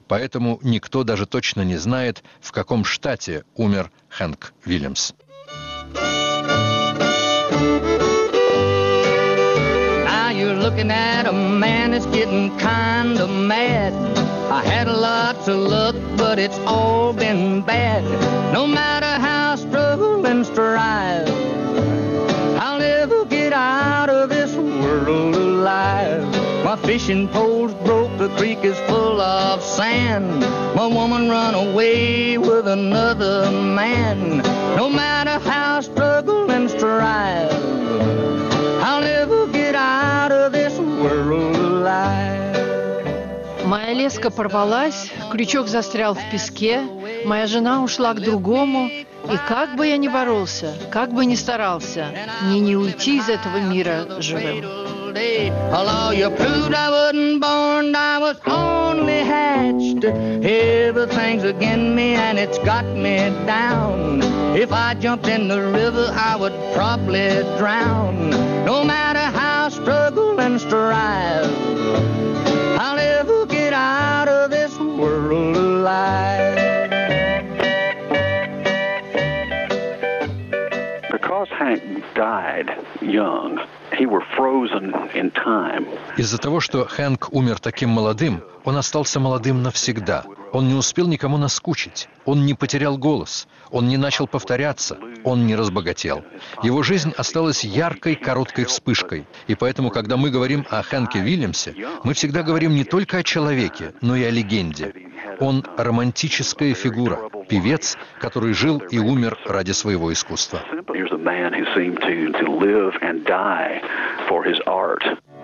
Поэтому 0.06 0.58
никто 0.62 1.04
даже 1.04 1.26
точно 1.26 1.62
не 1.62 1.76
знает, 1.76 2.22
в 2.40 2.52
каком 2.52 2.84
штате 2.84 3.44
умер 3.54 3.90
Хэнк 4.08 4.54
Вильямс. 4.64 5.12
Looking 10.68 10.90
at 10.90 11.26
a 11.26 11.32
man 11.32 11.92
that's 11.92 12.04
getting 12.06 12.50
kinda 12.58 13.26
mad. 13.26 13.94
I 14.50 14.62
had 14.62 14.86
lots 14.86 15.48
of 15.48 15.56
luck, 15.56 15.96
but 16.18 16.38
it's 16.38 16.58
all 16.66 17.14
been 17.14 17.62
bad. 17.62 18.04
No 18.52 18.66
matter 18.66 19.12
how 19.26 19.27
fishing 26.88 27.28
pole's 27.28 27.74
broke, 27.84 28.16
the 28.16 28.30
creek 28.38 28.64
is 28.64 28.78
full 28.88 29.20
of 29.20 29.62
sand. 29.62 30.40
My 30.74 30.86
woman 30.86 31.28
run 31.28 31.54
away 31.54 32.38
with 32.38 32.66
another 32.66 33.50
man. 33.50 34.38
No 34.74 34.88
matter 34.88 35.36
how 35.50 35.76
I 35.76 35.80
struggle 35.82 36.50
and 36.50 36.70
strive, 36.70 37.52
I'll 38.86 39.02
never 39.02 39.46
get 39.48 39.74
out 39.74 40.32
of 40.32 40.52
this 40.52 40.78
world 40.78 41.56
alive. 41.56 42.56
Моя 43.66 43.92
леска 43.92 44.30
порвалась, 44.30 45.10
крючок 45.30 45.68
застрял 45.68 46.14
в 46.14 46.30
песке, 46.32 46.80
моя 47.26 47.46
жена 47.46 47.82
ушла 47.82 48.14
к 48.14 48.20
другому, 48.20 48.88
и 48.88 49.36
как 49.46 49.76
бы 49.76 49.88
я 49.88 49.98
ни 49.98 50.08
боролся, 50.08 50.72
как 50.90 51.12
бы 51.12 51.26
ни 51.26 51.34
старался, 51.34 52.06
мне 52.44 52.60
не 52.60 52.76
уйти 52.76 53.18
из 53.18 53.28
этого 53.28 53.58
мира 53.58 54.06
живым. 54.20 54.87
Day. 55.12 55.50
Although 55.72 56.10
you 56.10 56.30
proved 56.30 56.74
I 56.74 56.90
wasn't 56.90 57.40
born, 57.40 57.94
I 57.94 58.18
was 58.18 58.36
only 58.46 59.20
hatched. 59.20 60.04
Everything's 60.04 61.44
against 61.44 61.94
me 61.94 62.14
and 62.14 62.38
it's 62.38 62.58
got 62.58 62.84
me 62.84 63.16
down. 63.46 64.22
If 64.56 64.72
I 64.72 64.94
jumped 64.94 65.28
in 65.28 65.48
the 65.48 65.60
river, 65.60 66.10
I 66.12 66.36
would 66.36 66.54
probably 66.74 67.28
drown. 67.58 68.30
No 68.64 68.84
matter 68.84 69.20
how 69.38 69.66
I 69.66 69.68
struggle 69.68 70.40
and 70.40 70.60
strive, 70.60 71.46
I'll 72.78 72.96
never 72.96 73.46
get 73.46 73.72
out 73.72 74.28
of 74.28 74.50
this 74.50 74.76
world 74.78 75.56
alive. 75.56 76.37
Died 82.18 82.68
young, 83.00 83.58
he 83.96 84.04
were 84.06 84.24
frozen 84.36 84.92
in 85.14 85.30
time. 85.30 85.86
Из-за 86.16 86.38
того, 86.38 86.60
что 86.60 86.84
Хэнк 86.84 87.28
умер 87.32 87.60
таким 87.60 87.90
молодым, 87.90 88.42
он 88.64 88.76
остался 88.76 89.20
молодым 89.20 89.62
навсегда. 89.62 90.24
Он 90.52 90.68
не 90.68 90.74
успел 90.74 91.06
никому 91.06 91.36
наскучить. 91.36 92.08
Он 92.24 92.46
не 92.46 92.54
потерял 92.54 92.96
голос. 92.96 93.48
Он 93.70 93.88
не 93.88 93.96
начал 93.96 94.26
повторяться. 94.26 94.98
Он 95.24 95.46
не 95.46 95.56
разбогател. 95.56 96.24
Его 96.62 96.82
жизнь 96.82 97.12
осталась 97.16 97.64
яркой, 97.64 98.14
короткой 98.14 98.64
вспышкой. 98.64 99.26
И 99.46 99.54
поэтому, 99.54 99.90
когда 99.90 100.16
мы 100.16 100.30
говорим 100.30 100.66
о 100.70 100.82
Хэнке 100.82 101.20
Вильямсе, 101.20 101.74
мы 102.04 102.14
всегда 102.14 102.42
говорим 102.42 102.74
не 102.74 102.84
только 102.84 103.18
о 103.18 103.22
человеке, 103.22 103.94
но 104.00 104.16
и 104.16 104.24
о 104.24 104.30
легенде. 104.30 104.92
Он 105.40 105.64
романтическая 105.76 106.74
фигура, 106.74 107.30
певец, 107.48 107.96
который 108.20 108.54
жил 108.54 108.78
и 108.90 108.98
умер 108.98 109.38
ради 109.46 109.72
своего 109.72 110.12
искусства. 110.12 110.60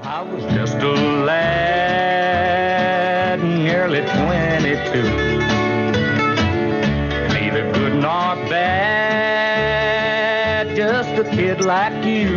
I 0.06 0.20
was 0.20 0.44
just 0.52 0.82
a 0.82 0.92
lad, 1.24 2.63
nearly 3.86 4.00
22. 4.00 5.02
Neither 7.34 7.64
good 7.72 7.94
nor 7.94 8.34
bad, 8.48 10.64
just 10.74 11.10
a 11.18 11.24
kid 11.36 11.60
like 11.60 12.02
you. 12.04 12.28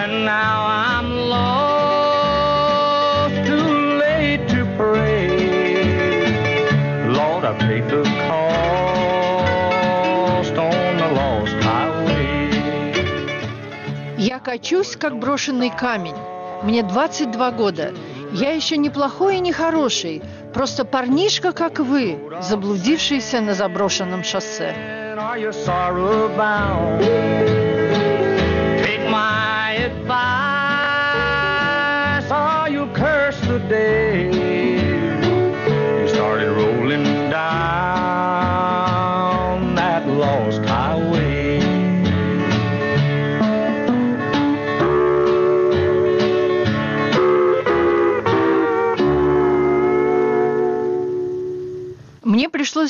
And 0.00 0.24
now 0.24 0.64
I'm 0.66 1.10
lost, 1.34 3.34
too 3.46 3.68
late 4.04 4.48
to 4.48 4.64
pray. 4.78 5.28
Lord, 7.08 7.44
I 7.44 7.52
paid 7.58 7.84
the 7.90 8.04
cost 8.28 8.46
on 10.56 10.96
the 10.96 11.08
lost 11.12 11.62
highway. 11.62 12.48
Я 14.16 14.38
качусь, 14.38 14.96
как 14.96 15.18
брошенный 15.18 15.68
камень. 15.70 16.16
Мне 16.62 16.82
22 16.82 17.50
года. 17.50 17.92
Я 18.38 18.50
еще 18.50 18.76
не 18.76 18.90
плохой 18.90 19.36
и 19.36 19.40
не 19.40 19.50
хороший. 19.52 20.22
Просто 20.52 20.84
парнишка, 20.84 21.52
как 21.52 21.78
вы, 21.78 22.18
заблудившийся 22.42 23.40
на 23.40 23.54
заброшенном 23.54 24.24
шоссе. 24.24 24.74
Take 28.84 29.08
my 29.08 29.76
advice, 29.88 30.25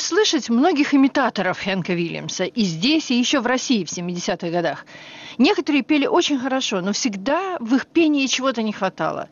слышать 0.07 0.49
многих 0.49 0.95
имитаторов 0.95 1.59
Хэнка 1.59 1.93
Вильямса 1.93 2.45
и 2.45 2.63
здесь, 2.63 3.11
и 3.11 3.19
еще 3.19 3.41
в 3.41 3.47
России 3.47 3.85
в 3.85 3.89
70-х 3.89 4.51
годах. 4.51 4.87
Некоторые 5.37 5.83
пели 5.83 6.07
очень 6.07 6.39
хорошо, 6.39 6.81
но 6.81 6.93
всегда 6.93 7.57
в 7.59 7.75
их 7.75 7.87
пении 7.87 8.27
чего-то 8.27 8.63
не 8.63 8.73
хватало. 8.73 9.29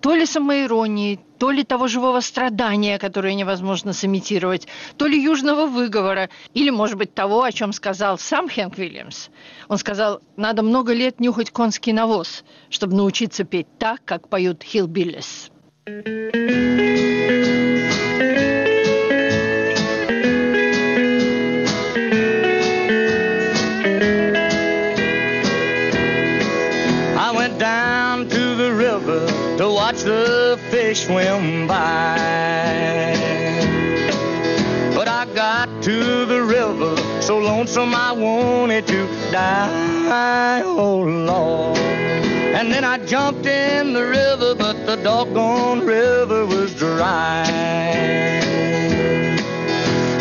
То 0.00 0.14
ли 0.14 0.26
самоиронии, 0.26 1.20
то 1.38 1.50
ли 1.50 1.64
того 1.64 1.88
живого 1.88 2.20
страдания, 2.20 2.98
которое 2.98 3.34
невозможно 3.34 3.92
сымитировать, 3.92 4.66
то 4.98 5.06
ли 5.06 5.22
южного 5.22 5.66
выговора, 5.66 6.28
или, 6.52 6.70
может 6.70 6.96
быть, 6.96 7.14
того, 7.14 7.42
о 7.42 7.52
чем 7.52 7.72
сказал 7.72 8.18
сам 8.18 8.48
Хэнк 8.48 8.76
Вильямс. 8.76 9.28
Он 9.68 9.78
сказал, 9.78 10.20
надо 10.36 10.62
много 10.62 10.92
лет 10.92 11.20
нюхать 11.20 11.50
конский 11.50 11.92
навоз, 11.92 12.44
чтобы 12.68 12.96
научиться 12.96 13.44
петь 13.44 13.68
так, 13.78 14.04
как 14.04 14.28
поют 14.28 14.62
hillbillies. 14.62 15.50
I 15.86 16.93
swim 31.04 31.66
by. 31.66 33.14
But 34.94 35.06
I 35.06 35.26
got 35.34 35.68
to 35.82 36.24
the 36.24 36.42
river 36.42 36.96
so 37.20 37.38
lonesome 37.38 37.94
I 37.94 38.12
wanted 38.12 38.86
to 38.86 39.06
die. 39.30 40.62
Oh 40.64 41.00
Lord. 41.00 41.76
And 42.56 42.72
then 42.72 42.84
I 42.84 42.96
jumped 43.04 43.44
in 43.44 43.92
the 43.92 44.06
river, 44.06 44.54
but 44.54 44.86
the 44.86 44.96
doggone 44.96 45.84
river 45.84 46.46
was 46.46 46.74
dry. 46.74 47.44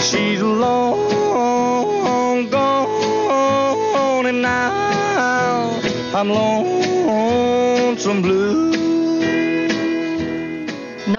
She's 0.01 0.41
long 0.41 2.49
gone, 2.49 4.25
and 4.25 4.41
now 4.41 5.79
I'm 6.13 6.29
lonesome 6.29 8.21
blue. 8.21 8.82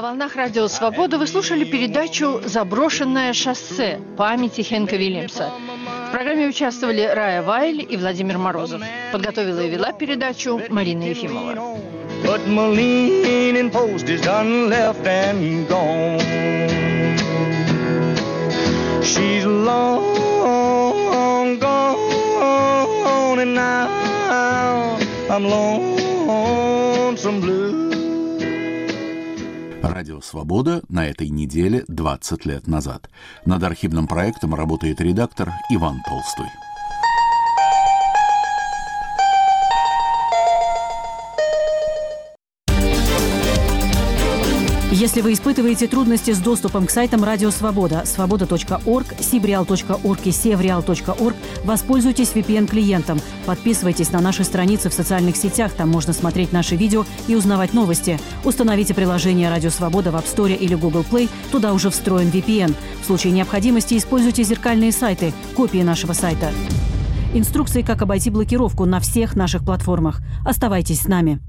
На 0.04 0.10
волнах 0.10 0.36
радио 0.36 0.68
«Свобода» 0.68 1.16
вы 1.16 1.26
слушали 1.26 1.64
передачу 1.64 2.42
«Заброшенное 2.44 3.32
шоссе. 3.32 3.98
Памяти 4.18 4.60
Хенка 4.60 4.96
Вильямса». 4.96 5.50
В 6.08 6.12
программе 6.12 6.46
участвовали 6.46 7.00
Рая 7.00 7.40
Вайль 7.40 7.86
и 7.88 7.96
Владимир 7.96 8.36
Морозов. 8.36 8.82
Подготовила 9.12 9.60
и 9.60 9.70
вела 9.70 9.92
передачу 9.92 10.60
Марина 10.68 11.04
Ефимова. 11.04 11.78
I'm 25.30 25.46
lonesome 25.46 27.40
blue. 27.40 27.73
Радио 29.92 30.22
«Свобода» 30.22 30.82
на 30.88 31.06
этой 31.06 31.28
неделе 31.28 31.84
20 31.88 32.46
лет 32.46 32.66
назад. 32.66 33.10
Над 33.44 33.62
архивным 33.62 34.08
проектом 34.08 34.54
работает 34.54 35.00
редактор 35.00 35.52
Иван 35.70 36.00
Толстой. 36.06 36.48
Если 44.94 45.22
вы 45.22 45.32
испытываете 45.32 45.88
трудности 45.88 46.30
с 46.30 46.38
доступом 46.38 46.86
к 46.86 46.90
сайтам 46.90 47.24
Радио 47.24 47.50
Свобода, 47.50 48.04
свобода.орг, 48.06 49.06
сибреал.орг 49.18 50.20
и 50.24 50.30
севреал.орг, 50.30 51.36
воспользуйтесь 51.64 52.30
VPN-клиентом. 52.32 53.20
Подписывайтесь 53.44 54.12
на 54.12 54.20
наши 54.20 54.44
страницы 54.44 54.90
в 54.90 54.94
социальных 54.94 55.36
сетях, 55.36 55.72
там 55.72 55.88
можно 55.88 56.12
смотреть 56.12 56.52
наши 56.52 56.76
видео 56.76 57.04
и 57.26 57.34
узнавать 57.34 57.74
новости. 57.74 58.20
Установите 58.44 58.94
приложение 58.94 59.50
Радио 59.50 59.70
Свобода 59.70 60.12
в 60.12 60.14
App 60.14 60.32
Store 60.32 60.54
или 60.54 60.76
Google 60.76 61.02
Play, 61.02 61.28
туда 61.50 61.72
уже 61.72 61.90
встроен 61.90 62.28
VPN. 62.28 62.72
В 63.02 63.06
случае 63.06 63.32
необходимости 63.32 63.98
используйте 63.98 64.44
зеркальные 64.44 64.92
сайты, 64.92 65.32
копии 65.56 65.82
нашего 65.82 66.12
сайта. 66.12 66.52
Инструкции, 67.34 67.82
как 67.82 68.00
обойти 68.02 68.30
блокировку 68.30 68.84
на 68.84 69.00
всех 69.00 69.34
наших 69.34 69.64
платформах. 69.64 70.20
Оставайтесь 70.44 71.00
с 71.00 71.08
нами. 71.08 71.40